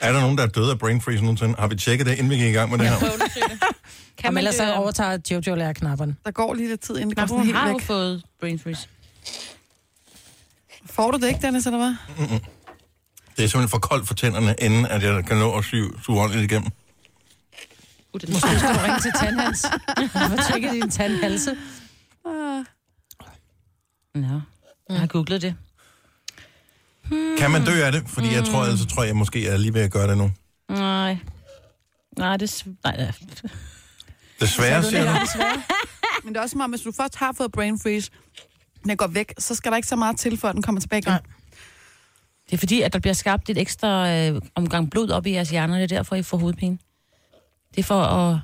[0.00, 1.54] Er der nogen, der er døde af brain freeze nogensinde?
[1.58, 2.96] Har vi tjekket det, inden vi gik i gang med det her?
[4.18, 6.16] Kan Jamen, man ellers så overtager Jojo lærer knapperne.
[6.24, 7.82] Der går lige lidt tid, inden det går Nå, sådan helt har jo væk.
[7.82, 8.88] fået brain freeze.
[10.90, 11.94] Får du det ikke, Dennis, eller hvad?
[13.36, 16.20] Det er simpelthen for koldt for tænderne, inden at jeg kan nå at syge, suge
[16.20, 16.70] ordentligt igennem.
[18.12, 19.64] Uh, det er Måske skal du ringe til tandhals.
[20.28, 21.56] Hvor tjekker din tandhalse?
[24.14, 24.40] Nå,
[24.88, 25.54] jeg har googlet det.
[27.38, 28.04] Kan man dø af det?
[28.06, 30.32] Fordi jeg tror, altså, tror jeg måske, jeg er lige ved at gøre det nu.
[30.68, 31.18] Nej.
[32.18, 32.70] Nej, det er...
[32.84, 33.12] Nej, ja.
[34.40, 35.18] Desværre, siger du?
[36.24, 38.10] Men det er også som om, hvis du først har fået brain freeze,
[38.84, 41.12] den går væk, så skal der ikke så meget til, før den kommer tilbage igen.
[41.12, 41.20] Nej.
[42.52, 45.50] Det er fordi, at der bliver skabt et ekstra øh, omgang blod op i jeres
[45.50, 45.74] hjerner.
[45.74, 46.78] Det er derfor, I får hovedpine.
[47.74, 48.38] Det er for at...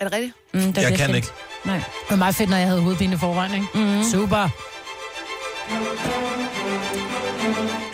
[0.00, 0.32] Er det rigtigt?
[0.54, 1.26] Mm, der Jeg kan sendt- ikke.
[1.26, 1.82] Det Nej.
[2.10, 3.66] var meget fedt, når jeg havde hovedpine i forvejen, ikke?
[3.74, 4.02] Mm.
[4.12, 4.48] Super.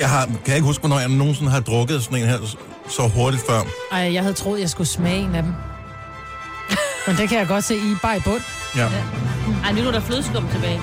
[0.00, 2.38] Jeg har, kan jeg ikke huske, hvornår jeg nogensinde har drukket sådan en her
[2.88, 3.60] så- hurtigt før.
[3.92, 5.52] Ej, jeg havde troet, jeg skulle smage en af dem.
[7.06, 8.42] Men det kan jeg godt se i bare i bund.
[8.76, 8.88] Ja.
[9.64, 10.80] Ej, nu er der flødeskum tilbage.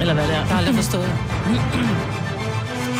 [0.00, 0.38] Eller hvad det er.
[0.38, 1.12] Jeg har aldrig forstået.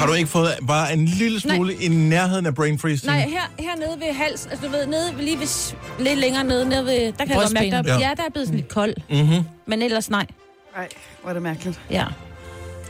[0.05, 1.83] Har du ikke fået bare en lille smule Nej.
[1.85, 3.07] i nærheden af brain freeze?
[3.07, 6.85] Nej, her, hernede ved halsen, altså du ved, nede, lige ved, lidt længere nede, nede
[6.85, 7.99] ved, der kan jeg godt mærke, der, ja.
[8.09, 8.95] ja, der er blevet sådan lidt kold.
[9.11, 9.45] Mm-hmm.
[9.67, 10.27] Men ellers nej.
[10.77, 10.89] Nej,
[11.21, 11.81] hvor er det mærkeligt.
[11.91, 12.05] Ja.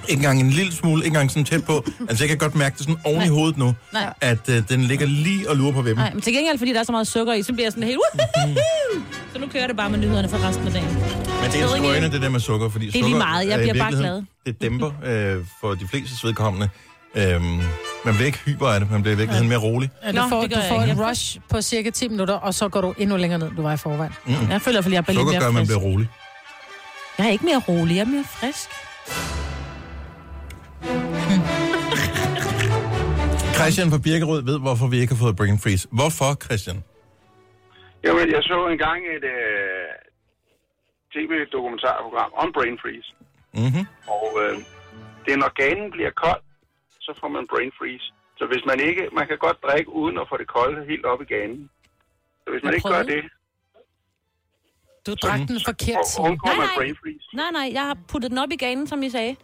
[0.08, 1.84] Ikke engang en lille smule, ikke engang sådan tæt på.
[2.08, 4.12] Altså, jeg kan godt mærke det sådan oven i hovedet nu, Nej.
[4.20, 6.04] at øh, den ligger lige og lurer på vippen.
[6.04, 7.84] Nej, men til gengæld, fordi der er så meget sukker i, så bliver jeg sådan
[7.88, 7.98] helt...
[8.36, 9.02] Woohoo!
[9.32, 10.88] Så nu kører det bare med nyhederne for resten af dagen.
[10.94, 13.46] Men det er skrøne, det der med sukker, fordi er lige sukker meget.
[13.48, 16.68] Jeg er bliver bare virkeligheden- Det dæmper øh, for de fleste vedkommende.
[17.16, 17.44] Øhm,
[18.04, 19.90] man bliver ikke hyper af det, man bliver i virkeligheden mere rolig.
[20.02, 22.54] Ja, du Nå, får, det du jeg får et rush på cirka 10 minutter, og
[22.54, 24.12] så går du endnu længere ned, end du var i forvejen.
[24.26, 24.32] Mm.
[24.50, 25.78] Jeg føler, fordi jeg bliver lidt Sukker mere gør, at man frisk.
[25.78, 26.08] bliver rolig.
[27.18, 28.70] Jeg er ikke mere rolig, jeg er mere frisk.
[33.58, 35.84] Christian fra Birkerød ved, hvorfor vi ikke har fået brain freeze.
[35.98, 36.78] Hvorfor, Christian?
[38.04, 39.88] Jamen, jeg så engang et øh,
[41.14, 43.10] tv-dokumentarprogram om brain freeze.
[43.60, 43.84] Mm-hmm.
[44.16, 44.54] Og øh,
[45.24, 46.42] det er, når ganen bliver kold,
[47.06, 48.06] så får man brain freeze.
[48.38, 51.20] Så hvis man ikke, man kan godt drikke uden at få det kolde helt op
[51.24, 51.60] i ganen.
[52.42, 53.22] Så hvis man Jeg ikke gør det,
[55.06, 56.92] Du drak den forkert, så Nej, nej.
[57.40, 59.36] Nej, nej, jeg har puttet den op i ganen, som I sagde.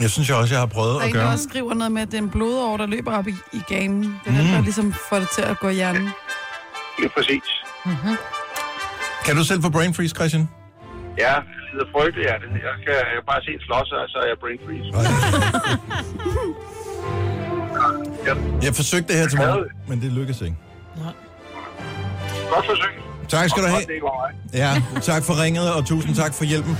[0.00, 1.32] Jeg synes jeg også, jeg har prøvet Der er at en, der gøre.
[1.32, 4.02] også skriver noget med, at det er en blodår, der løber op i, i ganen.
[4.02, 4.36] Det er Mm.
[4.36, 6.08] den, der ligesom får det til at gå i hjernen.
[6.96, 7.42] Det er præcis.
[9.26, 10.48] Kan du selv få brain freeze, Christian?
[11.24, 12.48] Ja, det lider frygteligt det.
[12.68, 14.88] Jeg kan, jeg kan bare se en slås, og så er jeg brain freeze.
[18.26, 18.34] Ja,
[18.66, 20.56] Jeg forsøgte det her til morgen, men det lykkedes ikke.
[22.54, 22.92] godt forsøg.
[23.28, 23.82] Tak skal du have.
[24.54, 26.78] Ja, tak for ringet, og tusind tak for hjælpen.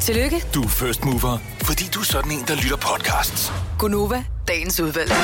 [0.00, 3.52] Tillykke, Du er first mover, fordi du er sådan en, der lytter podcasts.
[3.78, 5.14] Gunova, dagens udvalgte.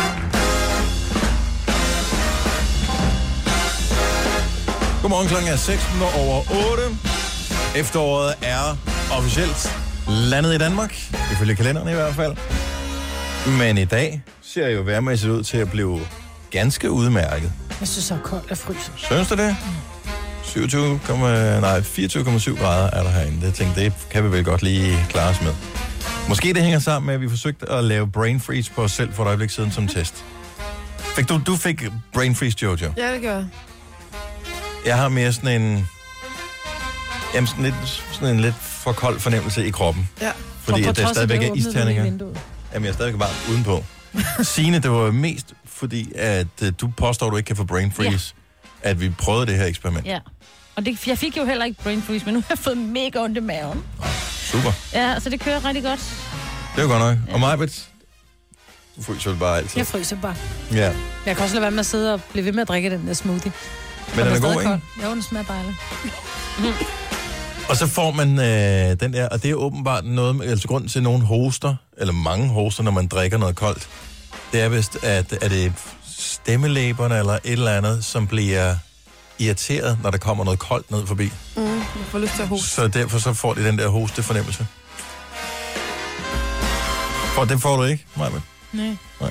[5.02, 6.38] Godmorgen klokken er 6 minutter over
[6.72, 7.11] 8.
[7.76, 8.76] Efteråret er
[9.18, 9.76] officielt
[10.08, 10.94] landet i Danmark,
[11.32, 12.36] ifølge kalenderen i hvert fald.
[13.58, 16.00] Men i dag ser jo værmæssigt ud til at blive
[16.50, 17.52] ganske udmærket.
[17.80, 18.92] Jeg synes, så er koldt og fryser.
[18.96, 19.56] Synes du det?
[20.44, 21.00] 27,
[21.60, 23.46] nej, 24,7 grader er der herinde.
[23.46, 25.52] Jeg tænkte, det kan vi vel godt lige klare os med.
[26.28, 29.12] Måske det hænger sammen med, at vi forsøgte at lave brain freeze på os selv
[29.12, 30.24] for et øjeblik siden som test.
[30.98, 32.92] Fik du, du fik brain freeze, Jojo.
[32.96, 33.46] Ja, det gør jeg.
[34.86, 35.88] Jeg har mere sådan en...
[37.34, 40.08] Jamen sådan, lidt, sådan en lidt for kold fornemmelse i kroppen.
[40.20, 40.32] Ja.
[40.62, 42.04] Fordi at der stadigvæk det er isterninger.
[42.04, 42.34] Jamen,
[42.72, 43.84] jeg er stadigvæk varm udenpå.
[44.42, 47.92] Signe, det var mest fordi, at øh, du påstår, at du ikke kan få brain
[47.92, 48.34] freeze,
[48.84, 48.90] ja.
[48.90, 50.06] at vi prøvede det her eksperiment.
[50.06, 50.18] Ja.
[50.76, 53.18] Og det, jeg fik jo heller ikke brain freeze, men nu har jeg fået mega
[53.18, 53.84] ondt i maven.
[54.26, 54.72] Super.
[54.92, 56.00] Ja, så det kører rigtig godt.
[56.76, 57.34] Det er jo godt nok.
[57.34, 57.88] Og Majbet,
[58.96, 59.78] du fryser vel bare altid.
[59.78, 60.36] Jeg fryser bare.
[60.72, 60.94] Ja.
[61.26, 63.06] Jeg kan også lade være med at sidde og blive ved med at drikke den
[63.06, 63.52] der smoothie.
[64.16, 64.80] Men den er god, ikke?
[65.04, 65.76] Jo, den smager dejligt.
[67.68, 70.88] Og så får man øh, den der, og det er åbenbart noget, med- altså grund
[70.88, 73.88] til, at nogen hoster, eller mange hoster, når man drikker noget koldt,
[74.52, 75.72] det er vist, at er det
[76.16, 78.76] stemmelæberne eller et eller andet, som bliver
[79.38, 81.32] irriteret, når der kommer noget koldt ned forbi.
[81.56, 82.68] Mm, jeg får lyst til at hoste.
[82.68, 84.66] Så derfor så får de den der hostefornemmelse.
[87.34, 88.30] For det får du ikke, Maja.
[89.20, 89.20] Nej.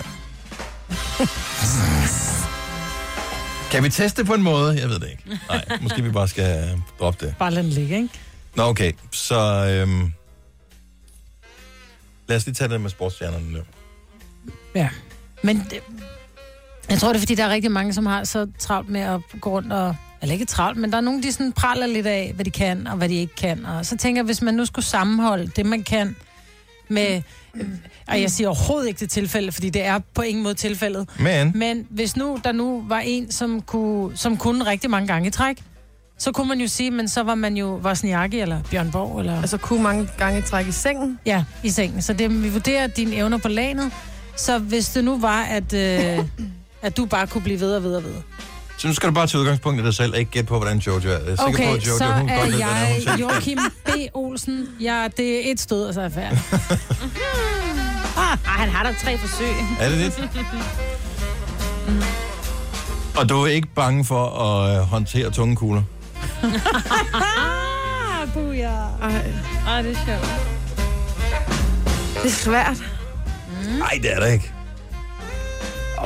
[3.71, 4.79] Kan vi teste på en måde?
[4.79, 5.39] Jeg ved det ikke.
[5.49, 7.35] Nej, måske vi bare skal øh, droppe det.
[7.39, 8.09] Bare lad den ligge, ikke?
[8.55, 8.91] Nå, okay.
[9.11, 9.35] Så
[9.69, 10.13] øhm,
[12.27, 13.59] lad os lige tage det med sportsstjernerne nu.
[14.75, 14.89] Ja.
[15.43, 15.79] Men det,
[16.89, 19.19] jeg tror, det er, fordi der er rigtig mange, som har så travlt med at
[19.41, 19.95] gå rundt og...
[20.21, 22.87] Eller ikke travlt, men der er nogen, de sådan praler lidt af, hvad de kan
[22.87, 23.65] og hvad de ikke kan.
[23.65, 26.15] Og så tænker jeg, hvis man nu skulle sammenholde det, man kan
[26.89, 27.15] med...
[27.15, 27.21] øh,
[28.07, 31.09] Og jeg siger overhovedet ikke det tilfælde, fordi det er på ingen måde tilfældet.
[31.19, 35.27] Men, Men hvis nu der nu var en, som kunne, som kunne rigtig mange gange
[35.27, 35.63] i træk,
[36.17, 39.41] så kunne man jo sige, men så var man jo Vosniaki eller Bjørn Borg, eller...
[39.41, 41.19] Altså kunne mange gange trække i sengen.
[41.25, 42.01] Ja, i sengen.
[42.01, 43.91] Så det, vi vurderer dine evner på lanet.
[44.35, 46.25] Så hvis det nu var, at, øh,
[46.81, 48.13] at du bare kunne blive ved og ved og ved.
[48.81, 50.77] Så nu skal du bare tage udgangspunkt i dig selv, og ikke gætte på, hvordan
[50.77, 51.11] Jojo er.
[51.11, 53.19] Jeg er Okay, på, at Jojo, så hun godt er ved, hvad jeg selv.
[53.19, 53.89] Joachim B.
[54.13, 54.67] Olsen.
[54.79, 56.39] Ja, det er et stød, og så er jeg færdig.
[58.17, 59.49] Ah, han har da tre forsøg.
[59.79, 60.29] Er det det?
[63.17, 65.83] Og du er ikke bange for at øh, håndtere tunge kugler?
[66.43, 68.71] Ah, buja.
[69.01, 69.31] Ej,
[69.67, 70.29] Ej, det er sjovt.
[72.23, 72.77] det er svært.
[73.79, 74.53] Nej, det er der ikke.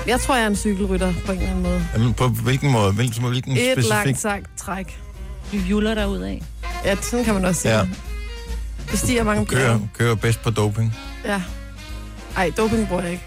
[0.08, 1.88] Jeg tror, jeg er en cykelrytter på en eller anden måde.
[1.93, 2.91] Jamen, på hvilken måde?
[2.93, 3.89] Hvilken, hvilken Et specifik?
[3.89, 5.00] langt sagt træk.
[5.52, 6.41] Du juller der ud af.
[6.86, 7.78] Ja, sådan kan man også sige.
[7.78, 7.88] Ja.
[8.91, 9.89] Det stiger mange Kører, bjerge.
[9.98, 10.96] kører bedst på doping.
[11.26, 11.41] Ja.
[12.38, 13.24] Ej, doping bruger jeg ikke.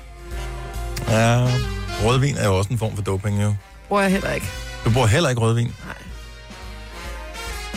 [1.09, 1.47] Ja,
[2.05, 3.55] rødvin er jo også en form for doping, jo.
[3.89, 4.47] Bruger jeg heller ikke.
[4.85, 5.67] Du bruger heller ikke rødvin?
[5.67, 5.95] Nej.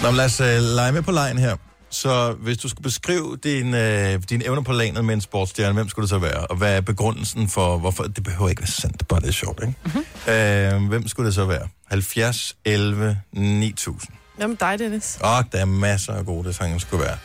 [0.04, 1.56] Nå, men lad os uh, lege med på lejen her.
[1.92, 5.89] Så hvis du skulle beskrive din, uh, dine evner på lanet med en sportsstjerne, hvem
[5.89, 6.48] skulle det så være?
[6.48, 8.04] Og hvad er begrundelsen for, hvorfor?
[8.04, 9.76] Det behøver ikke være sandt, det er bare det er sjovt, ikke?
[9.84, 10.84] Mm-hmm.
[10.84, 11.68] Uh, hvem skulle det så være?
[11.88, 14.16] 70, 11, 9000.
[14.39, 15.20] Jamen dig, Dennis.
[15.24, 17.18] Åh, oh, der er masser af gode, det sange skulle være.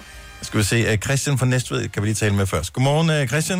[0.43, 2.73] Skal vi se, uh, Christian fra Næstved kan vi lige tale med først.
[2.73, 3.59] Godmorgen, uh, Christian.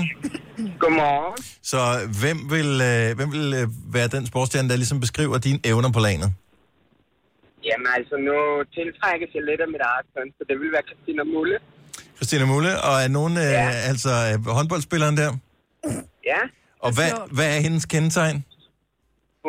[0.81, 1.45] Godmorgen.
[1.63, 2.67] Så hvem vil,
[3.11, 6.33] uh, hvem vil uh, være den sportsstjerne, der ligesom beskriver dine evner på lanet?
[7.69, 8.37] Jamen altså, nu
[8.79, 11.57] tiltrækkes jeg lidt af mit eget køn, så det vil være Christina Mulle.
[12.19, 13.69] Christina Mulle, og er nogen, uh, Ja.
[13.91, 15.31] altså uh, håndboldspilleren der?
[16.33, 16.41] Ja,
[16.87, 18.39] Og hvad, hvad er hendes kendetegn?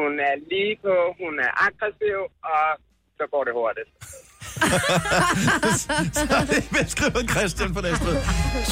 [0.01, 2.17] hun er lige på, hun er aggressiv,
[2.53, 2.65] og
[3.17, 3.89] så går det hurtigt.
[6.17, 8.15] Så er det beskrevet Christian på Næstved.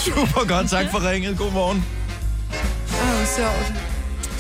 [0.06, 1.38] Super godt, tak for ringet.
[1.38, 1.80] God morgen.
[3.02, 3.68] Ej, hvor sjovt.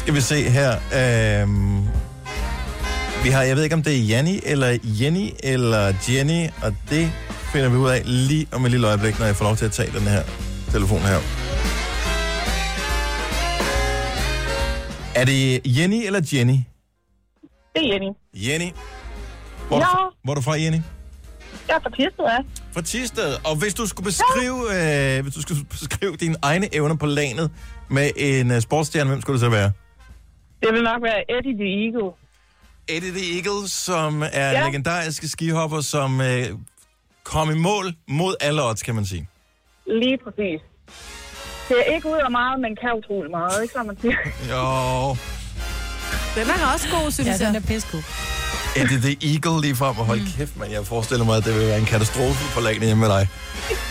[0.01, 0.71] Skal vi se her.
[0.99, 1.79] Øhm,
[3.25, 7.11] Vi har, jeg ved ikke, om det er Janni, eller Jenny, eller Jenny, og det
[7.53, 9.71] finder vi ud af lige om et lille øjeblik, når jeg får lov til at
[9.71, 10.23] tage den her
[10.71, 11.19] telefon her.
[15.21, 16.57] Er det Jenny eller Jenny?
[17.75, 18.11] Det er Jenny.
[18.33, 18.69] Jenny.
[19.67, 20.07] Hvor, er du, Ja.
[20.23, 20.79] hvor er du fra, Jenny?
[21.67, 22.37] Jeg er fra Tisted, ja.
[22.73, 23.33] Fra Tisted.
[23.45, 24.59] Og hvis du skulle beskrive,
[25.17, 27.51] øh, hvis du skulle beskrive dine egne evner på lanet
[27.89, 29.71] med en uh, sportsstjerne, hvem skulle det så være?
[30.63, 32.11] Det vil nok være Eddie the Eagle.
[32.87, 34.57] Eddie the Eagle, som er ja.
[34.59, 36.45] En legendarisk skihopper, som øh,
[37.23, 39.27] kom i mål mod alle odds, kan man sige.
[39.87, 40.59] Lige præcis.
[41.69, 44.17] Det er ikke ud af meget, men kan utrolig meget, ikke som man siger?
[44.51, 45.09] Jo,
[46.41, 47.47] Den er også god, synes Ja, jeg.
[47.47, 48.03] den er pissegod.
[48.75, 50.27] Eddie the Eagle lige frem, og hold mm.
[50.37, 50.71] kæft, man.
[50.71, 53.27] Jeg forestiller mig, at det vil være en katastrofe for lanet hjemme med dig.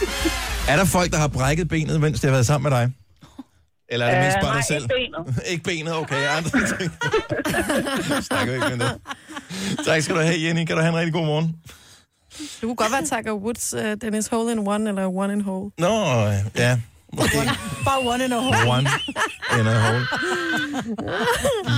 [0.70, 2.92] er der folk, der har brækket benet, mens de har været sammen med dig?
[3.94, 4.84] Eller er det mest Øh, bare nej, dig selv?
[4.84, 5.42] ikke benet.
[5.52, 6.22] ikke benet, okay.
[6.36, 6.90] Andre ting.
[8.28, 8.92] Snakker vi ikke med det.
[9.86, 10.64] Tak skal du have, Jenny.
[10.66, 11.48] Kan du have en rigtig god morgen?
[12.62, 15.70] Du kunne godt være Tiger Woods, uh, Dennis Hole in One, eller One in Hole.
[15.78, 15.92] Nå,
[16.64, 16.80] ja.
[17.12, 17.36] Måske
[17.84, 18.56] Bare one in a hole.
[18.76, 18.88] one
[19.60, 20.02] in a hole.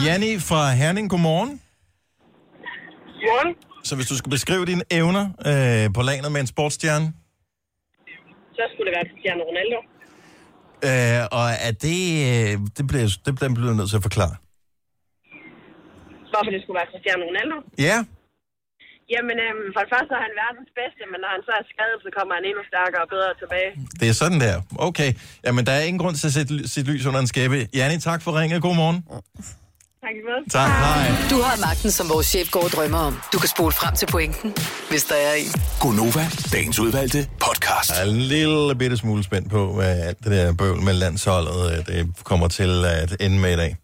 [0.07, 1.61] Janni fra Herning, godmorgen.
[3.27, 3.55] Morgen.
[3.85, 7.07] Så hvis du skal beskrive dine evner øh, på lanet med en sportsstjerne,
[8.57, 9.79] Så skulle det være Cristiano Ronaldo.
[10.89, 12.01] Øh, og er det,
[12.33, 14.35] øh, det bliver, det bliver, bliver nødt til at forklare.
[16.33, 17.57] Hvorfor det skulle være Cristiano Ronaldo?
[17.89, 17.99] Ja,
[19.15, 21.99] Jamen, øhm, for det første er han verdens bedste, men når han så er skadet,
[22.05, 23.71] så kommer han endnu stærkere og bedre tilbage.
[24.01, 24.57] det er sådan der.
[24.89, 25.11] Okay,
[25.47, 27.59] jamen der er ingen grund til at sætte sit lys under en skæbe.
[27.79, 28.59] Janni, tak for ringet.
[28.67, 28.99] God morgen.
[30.07, 30.51] Tak.
[30.51, 31.29] Tak, hej.
[31.31, 33.21] Du har magten, som vores chef går og drømmer om.
[33.33, 34.55] Du kan spole frem til pointen,
[34.91, 35.47] hvis der er en.
[35.81, 37.91] Gonova, dagens udvalgte podcast.
[37.91, 41.73] Jeg er en lille bitte smule spændt på, hvad alt det der bøvl med landsholdet,
[41.73, 43.77] øh, det kommer til at ende med i dag.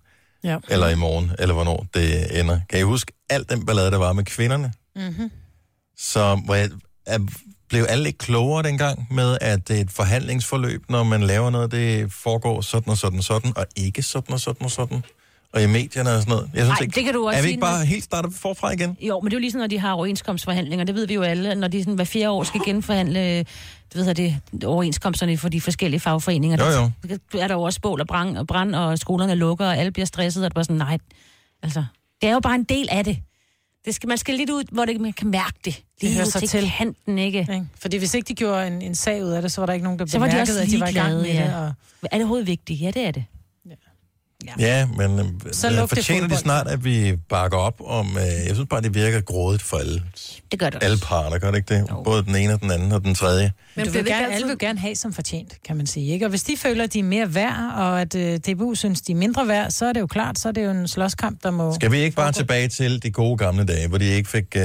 [0.44, 0.58] Ja.
[0.68, 2.60] Eller i morgen, eller hvornår det ender.
[2.70, 4.72] Kan I huske alt den ballade, der var med kvinderne?
[4.96, 5.30] Mm-hmm.
[5.98, 6.70] Så hvor jeg,
[7.06, 7.18] er,
[7.68, 11.72] blev alle ikke klogere dengang med, at det er et forhandlingsforløb, når man laver noget,
[11.72, 15.02] det foregår sådan og sådan og sådan, og ikke sådan og sådan og sådan.
[15.52, 16.50] Og i medierne og sådan noget.
[16.54, 18.70] Jeg synes Ej, ikke, det kan du også er vi ikke bare helt startet forfra
[18.70, 18.96] igen?
[19.00, 20.84] Jo, men det er jo ligesom, når de har overenskomstforhandlinger.
[20.84, 23.44] Det ved vi jo alle, når de sådan hver fjerde år skal genforhandle
[23.92, 26.64] det ved jeg, det, overenskomsterne for de forskellige fagforeninger.
[26.64, 26.90] Jo, jo.
[27.32, 29.92] Der er der jo også bål og brand, og, brand, og skolerne lukker, og alle
[29.92, 30.98] bliver stresset, og det er bare sådan, nej,
[31.62, 31.84] altså,
[32.20, 33.18] det er jo bare en del af det.
[33.84, 35.82] det skal, man skal lidt ud, hvor det, man kan mærke det.
[36.00, 37.38] Lige hører ud sig til, kanten, ikke?
[37.38, 37.66] Ikke?
[37.80, 39.84] Fordi hvis ikke de gjorde en, en sag ud af det, så var der ikke
[39.84, 41.52] nogen, der var de bemærkede, også at de var i gang med ligeglade, det.
[41.52, 41.60] ja.
[41.60, 41.74] Og...
[42.02, 42.80] Er det overhovedet vigtigt?
[42.80, 43.24] Ja, det er det.
[44.58, 48.06] Ja, men Så så det fortjener de snart, at vi bakker op om...
[48.16, 50.02] Øh, jeg synes bare, det virker grådigt for alle,
[50.52, 51.06] Det gør det alle også.
[51.06, 51.86] parter, gør det ikke det?
[52.04, 53.52] Både den ene og den anden og den tredje.
[53.74, 56.12] Men vil det ikke gerne, altid- alle vil gerne have som fortjent, kan man sige.
[56.12, 56.26] Ikke?
[56.26, 59.12] Og hvis de føler, at de er mere værd, og at øh, DBU synes, de
[59.12, 61.50] er mindre værd, så er det jo klart, så er det jo en slåskamp, der
[61.50, 61.74] må...
[61.74, 64.44] Skal vi ikke bare tilbage til de gode gamle dage, hvor de ikke fik...
[64.56, 64.62] Øh,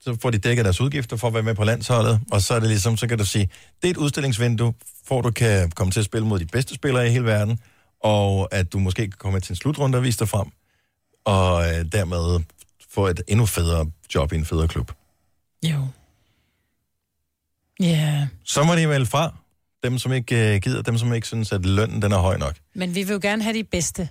[0.00, 2.60] så får de dækket deres udgifter for at være med på landsholdet, og så er
[2.60, 3.48] det ligesom, så kan du sige,
[3.82, 4.72] det er et udstillingsvindue,
[5.10, 7.58] at du kan komme til at spille mod de bedste spillere i hele verden,
[8.02, 10.46] og at du måske kan komme til en slutrunde og vise dig frem,
[11.24, 12.44] og øh, dermed
[12.90, 14.92] få et endnu federe job i en federe klub.
[15.62, 15.86] Jo.
[17.80, 18.26] Ja, yeah.
[18.44, 19.34] Så må de melde fra,
[19.82, 22.56] dem som ikke øh, gider, dem som ikke synes, at lønnen den er høj nok.
[22.74, 24.08] men vi vil jo gerne have de bedste,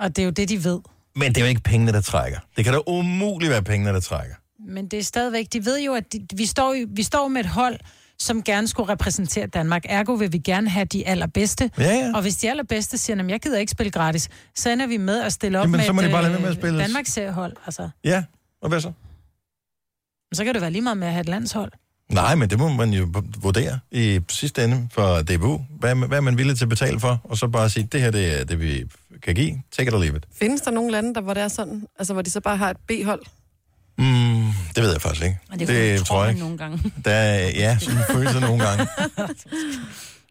[0.00, 0.80] og det er jo det, de ved.
[1.16, 2.38] Men det er jo ikke pengene, der trækker.
[2.56, 4.34] Det kan da umuligt være pengene, der trækker.
[4.68, 7.46] Men det er stadigvæk, de ved jo, at de, vi, står vi står med et
[7.46, 7.78] hold,
[8.18, 9.82] som gerne skulle repræsentere Danmark.
[9.88, 11.70] Ergo vil vi gerne have de allerbedste.
[11.78, 12.12] Ja, ja.
[12.14, 15.20] Og hvis de allerbedste siger, at jeg gider ikke spille gratis, så ender vi med
[15.22, 16.60] at stille op Jamen, med så må et de bare lade være med øh, at
[16.60, 16.78] spille.
[16.80, 17.56] Danmarks seriehold.
[17.66, 17.88] Altså.
[18.04, 18.24] Ja,
[18.62, 18.92] og hvad så?
[20.34, 21.72] Så kan det være lige meget med at have et landshold.
[22.12, 23.08] Nej, men det må man jo
[23.42, 25.60] vurdere i sidste ende for DBU.
[25.78, 27.20] Hvad, er man- hvad er man villig til at betale for?
[27.24, 28.84] Og så bare sige, det her det er det, vi
[29.22, 29.62] kan give.
[29.72, 30.24] Take it or leave it.
[30.34, 32.70] Findes der nogle lande, der, hvor det er sådan, altså hvor de så bare har
[32.70, 33.22] et B-hold?
[33.98, 35.38] Mm, det ved jeg faktisk ikke.
[35.52, 36.40] Og det, det tror tror jeg ikke.
[36.42, 36.92] nogle gange.
[37.04, 38.86] Der, er- ja, sådan føles det nogle gange.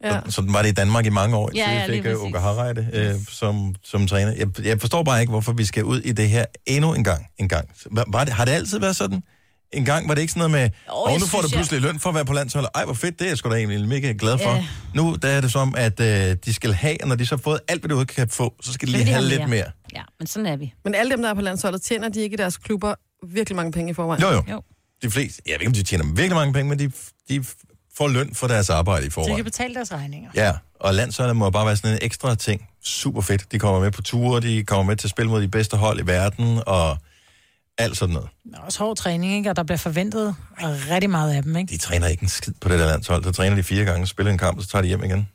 [0.03, 0.19] Ja.
[0.25, 2.21] Så, sådan var det i Danmark i mange år, Ja, ja, fik øh.
[2.23, 4.33] Uga Harreide øh, som, som træner.
[4.37, 7.25] Jeg, jeg forstår bare ikke, hvorfor vi skal ud i det her endnu en gang.
[7.39, 7.69] En gang.
[7.91, 9.23] Var, var det, har det altid været sådan?
[9.73, 11.57] En gang var det ikke sådan noget med, Jo, og nu får du synes, jeg-
[11.57, 12.69] pludselig løn for at være på landsholdet.
[12.75, 14.49] Ej, hvor fedt, det er jeg sgu da egentlig mega glad for.
[14.51, 14.65] Ja.
[14.93, 17.41] Nu der er det som, at øh, de skal have, og når de så har
[17.41, 19.47] fået alt, hvad de overhovedet kan få, så skal de lige have have lidt mere.
[19.49, 19.65] mere.
[19.95, 20.73] Ja, men sådan er vi.
[20.83, 22.95] Men alle dem, der er på landsholdet, tjener de ikke i deres klubber
[23.27, 24.21] virkelig mange penge i forvejen?
[24.21, 24.43] Jo, jo.
[24.51, 24.61] Jo.
[25.01, 26.91] De fleste, jeg ved ikke, om de tjener virkelig mange penge, men de,
[27.29, 27.45] de
[27.97, 29.35] får løn for deres arbejde i Så de forvejen.
[29.35, 30.29] kan betale deres regninger.
[30.35, 32.67] Ja, og landsholdet må bare være sådan en ekstra ting.
[32.83, 33.51] Super fedt.
[33.51, 35.99] De kommer med på ture, de kommer med til at spille mod de bedste hold
[35.99, 36.97] i verden, og
[37.77, 38.29] alt sådan noget.
[38.51, 39.49] Der er også hård træning, ikke?
[39.49, 41.55] og der bliver forventet rigtig meget af dem.
[41.57, 41.71] Ikke?
[41.73, 43.23] De træner ikke en skid på det der landshold.
[43.23, 45.27] Så træner de fire gange, spiller en kamp, og så tager de hjem igen.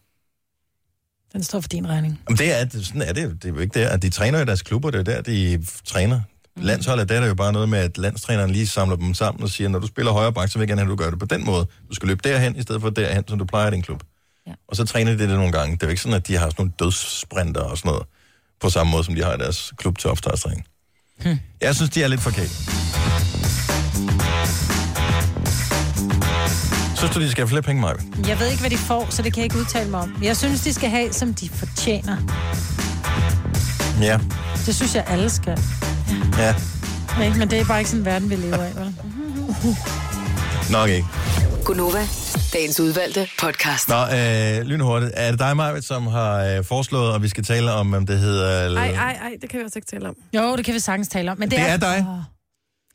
[1.32, 2.20] Den står for din regning.
[2.28, 3.42] Jamen, det er, det- sådan er det.
[3.42, 3.88] Det er jo ikke der.
[3.88, 6.20] at De træner i deres klubber, det er der, de træner.
[6.60, 9.48] Landsholdet, der er der jo bare noget med, at landstræneren lige samler dem sammen og
[9.48, 11.18] siger, når du spiller højre bak, så vil jeg gerne have, at du gør det
[11.18, 11.66] på den måde.
[11.88, 14.02] Du skal løbe derhen, i stedet for derhen, som du plejer i din klub.
[14.46, 14.52] Ja.
[14.68, 15.76] Og så træner de det nogle gange.
[15.76, 18.06] Det er jo ikke sådan, at de har sådan nogle dødssprinter og sådan noget,
[18.60, 20.66] på samme måde, som de har i deres klub til opstartstræning.
[21.22, 21.38] Hmm.
[21.60, 22.50] Jeg synes, de er lidt forkert.
[26.96, 27.94] Synes du, de skal have flere penge, Maja?
[28.26, 30.16] Jeg ved ikke, hvad de får, så det kan jeg ikke udtale mig om.
[30.22, 32.16] Jeg synes, de skal have, som de fortjener.
[34.02, 34.18] Ja.
[34.66, 35.58] Det synes jeg, alle skal.
[36.38, 36.54] Ja.
[37.24, 37.38] Ikke?
[37.38, 38.96] Men det er bare ikke sådan en verden, vi lever af, vel?
[40.76, 41.06] Nok ikke.
[41.64, 42.06] Gunova,
[42.52, 43.88] dagens udvalgte podcast.
[43.88, 45.12] Nå, øh, lynhurtigt.
[45.14, 48.18] Er det dig, Maja, som har øh, foreslået, at vi skal tale om, om det
[48.18, 48.76] hedder...
[48.78, 50.16] Ej, ej, ej, det kan vi også ikke tale om.
[50.34, 51.38] Jo, det kan vi sagtens tale om.
[51.38, 52.06] Men Det er dig.
[52.08, 52.16] Åh.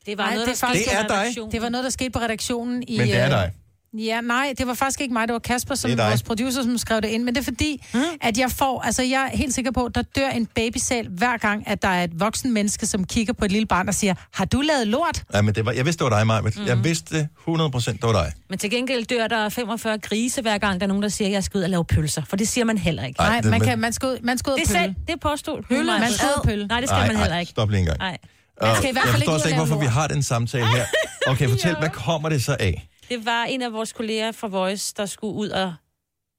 [0.06, 1.52] Det var Nej, noget, det der er skete Det er dig.
[1.52, 2.98] Det var noget, der skete på redaktionen i...
[2.98, 3.50] Men det er øh, dig.
[3.98, 6.78] Ja, nej, det var faktisk ikke mig, det var Kasper, som er vores producer, som
[6.78, 7.22] skrev det ind.
[7.24, 8.00] Men det er fordi, Hmm?
[8.00, 8.06] mm.
[8.20, 11.68] at jeg får, altså jeg er helt sikker på, der dør en babysal hver gang,
[11.68, 14.44] at der er et voksen menneske, som kigger på et lille barn og siger, har
[14.44, 15.22] du lavet lort?
[15.34, 16.40] Ja, men det var, jeg vidste, det var dig, Maja.
[16.40, 16.50] Mm.
[16.56, 16.66] Mhm.
[16.66, 18.32] Jeg vidste 100% det var dig.
[18.50, 21.32] Men til gengæld dør der 45 grise, hver gang der er nogen, der siger, at
[21.32, 22.22] jeg skal ud og lave pølser.
[22.28, 23.20] For det siger man heller ikke.
[23.20, 24.80] Ej, Nej, det- man, men- kan, man, skal ud, man skal ud og Det, pølle.
[24.84, 25.98] selv, det påstod Pølle, Maja.
[25.98, 26.66] man skal ud og pølle.
[26.66, 27.50] Nej, det skal Ej, man heller ej, ikke.
[27.50, 27.98] Stop lige en gang.
[27.98, 28.18] Nej.
[28.60, 30.84] Og skal i hvert jeg forstår slet ikke, hvorfor vi har den samtale her.
[31.26, 32.88] Okay, fortæl, hvad kommer det så af?
[33.08, 35.74] Det var en af vores kolleger fra Voice, der skulle ud og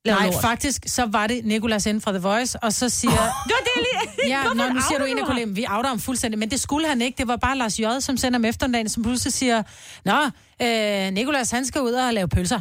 [0.05, 0.41] lave Nej, lort.
[0.41, 3.11] faktisk, så var det Nikolas inden fra The Voice, og så siger...
[3.47, 4.29] Det var det lige.
[4.37, 6.59] Ja, nå, nu siger du en af du kollegerne, vi outer ham fuldstændig, men det
[6.59, 7.17] skulle han ikke.
[7.17, 9.63] Det var bare Lars J., som sender om eftermiddagen, som pludselig siger,
[10.05, 10.23] Nå,
[10.61, 12.59] øh, Nikolas, han skal ud og lave pølser.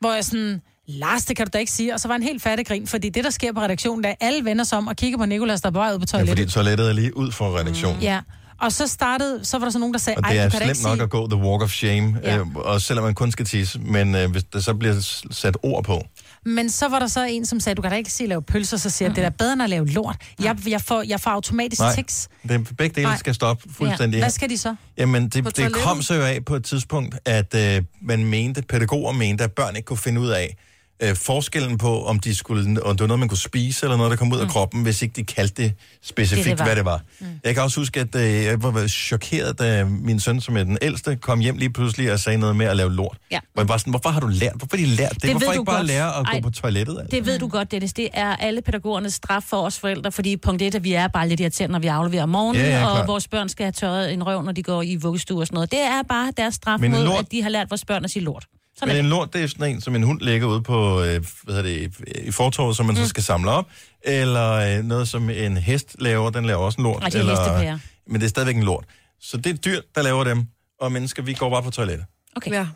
[0.00, 1.94] Hvor jeg sådan, Lars, det kan du da ikke sige.
[1.94, 4.14] Og så var han helt fattig grin, fordi det, der sker på redaktionen, der er
[4.20, 6.06] alle vender sig om og kigger på Nikolas, der er på vej ud på Ja,
[6.06, 6.38] toilettet.
[6.38, 8.02] fordi toilettet er lige ud for redaktionen.
[8.02, 8.20] Ja,
[8.60, 10.94] og så startede, så var der så nogen, der sagde, Og det er slemt nok
[10.96, 11.02] sige...
[11.02, 12.36] at gå the walk of shame, Ja.
[12.38, 15.84] øh, og selvom man kun skal tisse, men øh, hvis der så bliver sat ord
[15.84, 16.02] på.
[16.44, 18.76] Men så var der så en, som sagde, du kan da ikke sige lave pølser,
[18.76, 20.16] så siger jeg, det er da bedre end at lave lort.
[20.42, 22.28] Jeg, jeg, får, jeg får automatisk Nej, tics.
[22.42, 23.16] det, er- begge dele Nej.
[23.18, 24.16] skal stoppe fuldstændig.
[24.18, 24.22] Ja.
[24.22, 24.74] Hvad skal de så?
[24.98, 29.12] Jamen, det, det kom så jo af på et tidspunkt, at øh, man mente, pædagoger
[29.12, 30.56] mente, at børn ikke kunne finde ud af
[31.02, 34.10] øh, forskellen på, om, de skulle, om det var noget, man kunne spise, eller noget,
[34.10, 35.72] der kom ud af kroppen, hvis ikke de kaldte det
[36.02, 36.64] specifikt, Det, det var.
[36.64, 37.00] hvad det var.
[37.20, 37.26] Mm.
[37.44, 40.78] Jeg kan også huske, at øh, jeg var chokeret, da min søn, som er den
[40.82, 43.16] ældste, kom hjem lige pludselig og sagde noget med at lave lort.
[43.30, 43.38] Ja.
[43.54, 44.52] Hvor jeg var sådan, hvorfor har du lært?
[44.56, 45.22] Hvorfor har de lært det?
[45.22, 45.86] Det hvorfor ikke bare godt.
[45.86, 46.98] lære at Ej, gå på toilettet?
[47.00, 47.16] Altså?
[47.16, 47.92] Det ved du godt, Dennis.
[47.92, 51.28] Det er alle pædagogernes straf for os forældre, fordi punkt 1, at vi er bare
[51.28, 54.12] lidt irriterende, når vi afleverer om morgenen, Ja, ja, og vores børn skal have tørret
[54.12, 55.70] en røv, når de går i vuggestue og sådan noget.
[55.70, 58.04] Det er bare deres straf Men en mod, lort- at de har lært vores børn
[58.04, 58.46] at sige lort.
[58.78, 59.10] Sådan Men en det.
[59.10, 61.94] lort, det er sådan en, som en hund lægger ud på, øh, hvad hedder det,
[62.24, 63.02] i fortorvet, som man mm.
[63.02, 63.66] så skal samle op.
[64.04, 67.02] Eller øh, noget, som en hest laver, den laver også en lort.
[67.02, 67.78] Ej, det er eller, hestepærer.
[68.06, 68.84] Men det er stadigvæk en lort.
[69.20, 70.46] Så det er dyr, der laver dem,
[70.80, 72.06] og mennesker, vi går bare på toilettet.
[72.36, 72.50] Okay.
[72.50, 72.66] Ja,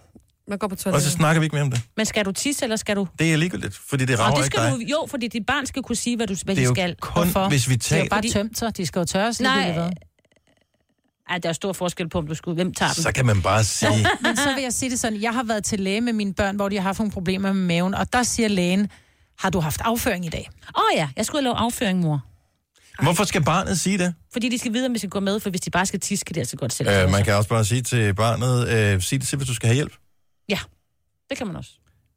[0.49, 1.13] man går på Og så toilettet.
[1.13, 1.81] snakker vi ikke mere om det.
[1.97, 3.09] Men skal du tisse, eller skal du...
[3.19, 4.73] Det er ligegyldigt, fordi det Og rager det ikke skal dig.
[4.73, 6.75] du, jo, fordi dit barn skal kunne sige, hvad, du, hvad Det er de jo
[6.75, 6.97] skal.
[7.01, 8.09] kun, hvis vi De er jo tager...
[8.09, 9.41] bare tømt, så de skal jo tørres.
[9.41, 9.55] Nej.
[9.57, 9.91] ligegyldigt hvad.
[11.31, 12.55] Ej, der er stor forskel på, om du skulle...
[12.55, 13.03] Hvem tager den?
[13.03, 14.07] Så kan man bare sige...
[14.23, 16.57] Men så vil jeg sige det sådan, jeg har været til læge med mine børn,
[16.57, 18.89] hvor de har haft nogle problemer med maven, og der siger lægen,
[19.39, 20.51] har du haft afføring i dag?
[20.77, 22.21] Åh oh, ja, jeg skulle lave afføring, mor.
[23.03, 24.15] Hvorfor skal barnet sige det?
[24.33, 26.25] Fordi de skal vide, om vi skal gå med, for hvis de bare skal tisse,
[26.25, 26.89] kan de altså godt selv.
[26.89, 27.25] Øh, man sig.
[27.25, 29.93] kan også bare sige til barnet, øh, sig det til, hvis du skal have hjælp.
[30.49, 30.59] Ja,
[31.31, 31.71] det kan man også.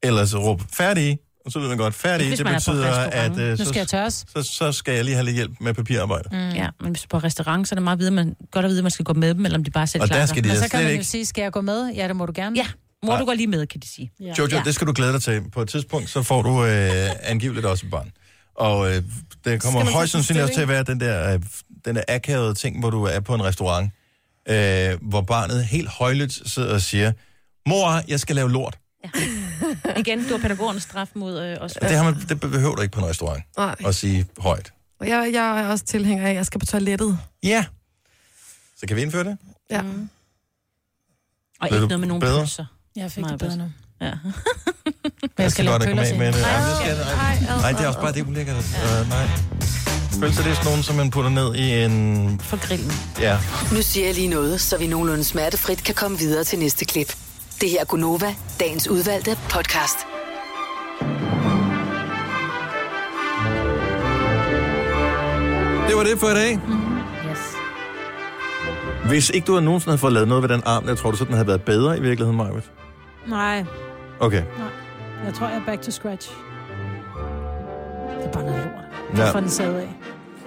[0.03, 2.71] Eller så råb færdig, og så ved man godt, færdig, Hvis det man er på
[2.71, 3.39] betyder, restaurant.
[3.39, 4.25] at øh, Nu skal jeg så, tørres.
[4.35, 6.29] så, så skal jeg lige have lidt hjælp med papirarbejde.
[6.31, 6.37] Mm.
[6.49, 8.69] Ja, men hvis du er på restaurant, så er det meget vide, man, godt at
[8.69, 10.25] vide, at man skal gå med dem, eller om de bare selv Og klarer der
[10.25, 11.03] skal de Men så kan slet man jo ikke...
[11.03, 11.89] sige, skal jeg gå med?
[11.95, 12.55] Ja, det må du gerne.
[12.57, 12.65] Ja,
[13.03, 14.11] mor, du går lige med, kan de sige.
[14.19, 14.33] Ja.
[14.39, 14.61] Jojo, Ja.
[14.65, 15.41] det skal du glæde dig til.
[15.53, 18.11] På et tidspunkt, så får du øh, angiveligt også et barn.
[18.55, 19.03] Og øh,
[19.45, 21.39] det kommer så højst sandsynligt også til at være den der, øh,
[21.85, 23.91] den der akavede ting, hvor du er på en restaurant,
[24.49, 27.11] øh, hvor barnet helt højlydt sidder og siger,
[27.69, 28.77] mor, jeg skal lave lort.
[29.99, 31.73] Igen, du har pædagogernes straf mod øh, os.
[31.73, 33.75] Det, har man, det behøver du ikke på en restaurant Nej.
[33.85, 34.73] at sige højt.
[34.99, 37.19] Og jeg, jeg er også tilhænger af, at jeg skal på toilettet.
[37.43, 37.65] Ja.
[38.79, 39.37] Så kan vi indføre det?
[39.71, 39.81] Ja.
[39.81, 40.09] Mm.
[41.61, 42.39] Og Blev ikke noget med nogen bedre?
[42.39, 42.65] pølser.
[42.95, 43.71] Jeg fik Meget det bedre nu.
[44.01, 44.13] Ja.
[45.21, 46.41] Men jeg skal lave godt komme af med det.
[46.41, 46.95] Nej, Ej, det skal
[47.47, 48.55] jeg- Nej, det er også bare det ulækkert.
[48.55, 49.27] Uh, nej.
[50.19, 52.39] Pølser, det er sådan nogle, som man putter ned i en...
[52.39, 52.91] For grillen.
[53.19, 53.37] Ja.
[53.71, 57.15] Nu siger jeg lige noget, så vi nogenlunde smertefrit kan komme videre til næste klip.
[57.63, 59.97] Det her er Gunova, dagens udvalgte podcast.
[65.87, 66.59] Det var det for i dag.
[67.31, 67.55] Yes.
[69.07, 71.17] Hvis ikke du havde nogensinde havde fået lavet noget ved den arm, jeg tror du
[71.17, 72.71] så, den havde været bedre i virkeligheden, Majbet?
[73.27, 73.65] Nej,
[74.19, 74.43] Okay.
[75.25, 76.31] jeg tror, jeg er back to scratch.
[78.19, 79.17] Det er bare noget lort.
[79.17, 79.25] Ja.
[79.25, 79.31] Ja.
[79.31, 79.89] For den sad af.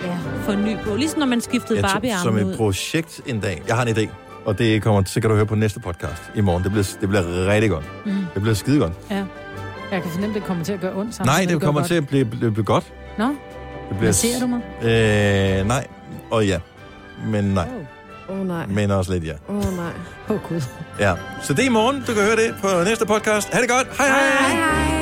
[0.02, 0.94] Ja, få en ny på.
[0.94, 3.62] Ligesom når man skiftede Jeg tog, som Barbie-armen et projekt en dag.
[3.68, 4.08] Jeg har en idé,
[4.46, 6.62] og det kommer, så kan du høre på næste podcast i morgen.
[6.64, 7.84] Det bliver, det bliver rigtig godt.
[8.06, 8.12] Mm.
[8.34, 8.92] Det bliver skide godt.
[9.10, 9.24] Ja.
[9.92, 11.14] Jeg kan fornemme, det kommer til at gøre ondt.
[11.14, 11.88] samtidig Nej, det går kommer godt.
[11.88, 12.84] til at blive, blive, blive godt.
[13.18, 13.36] Nå, Det
[13.98, 14.60] hvad ser du mig?
[14.82, 15.86] Øh, nej,
[16.30, 16.58] og ja.
[17.26, 17.68] men nej.
[18.28, 18.66] Åh oh, nej.
[18.66, 19.32] Men også lidt ja.
[19.48, 19.92] Åh oh, nej.
[20.28, 20.60] Åh oh, gud.
[21.00, 21.14] Ja.
[21.42, 22.00] Så det er i morgen.
[22.00, 23.48] Du kan høre det på næste podcast.
[23.52, 23.86] Ha' det godt.
[23.98, 24.20] Hej hej.
[24.40, 24.95] Hej hej.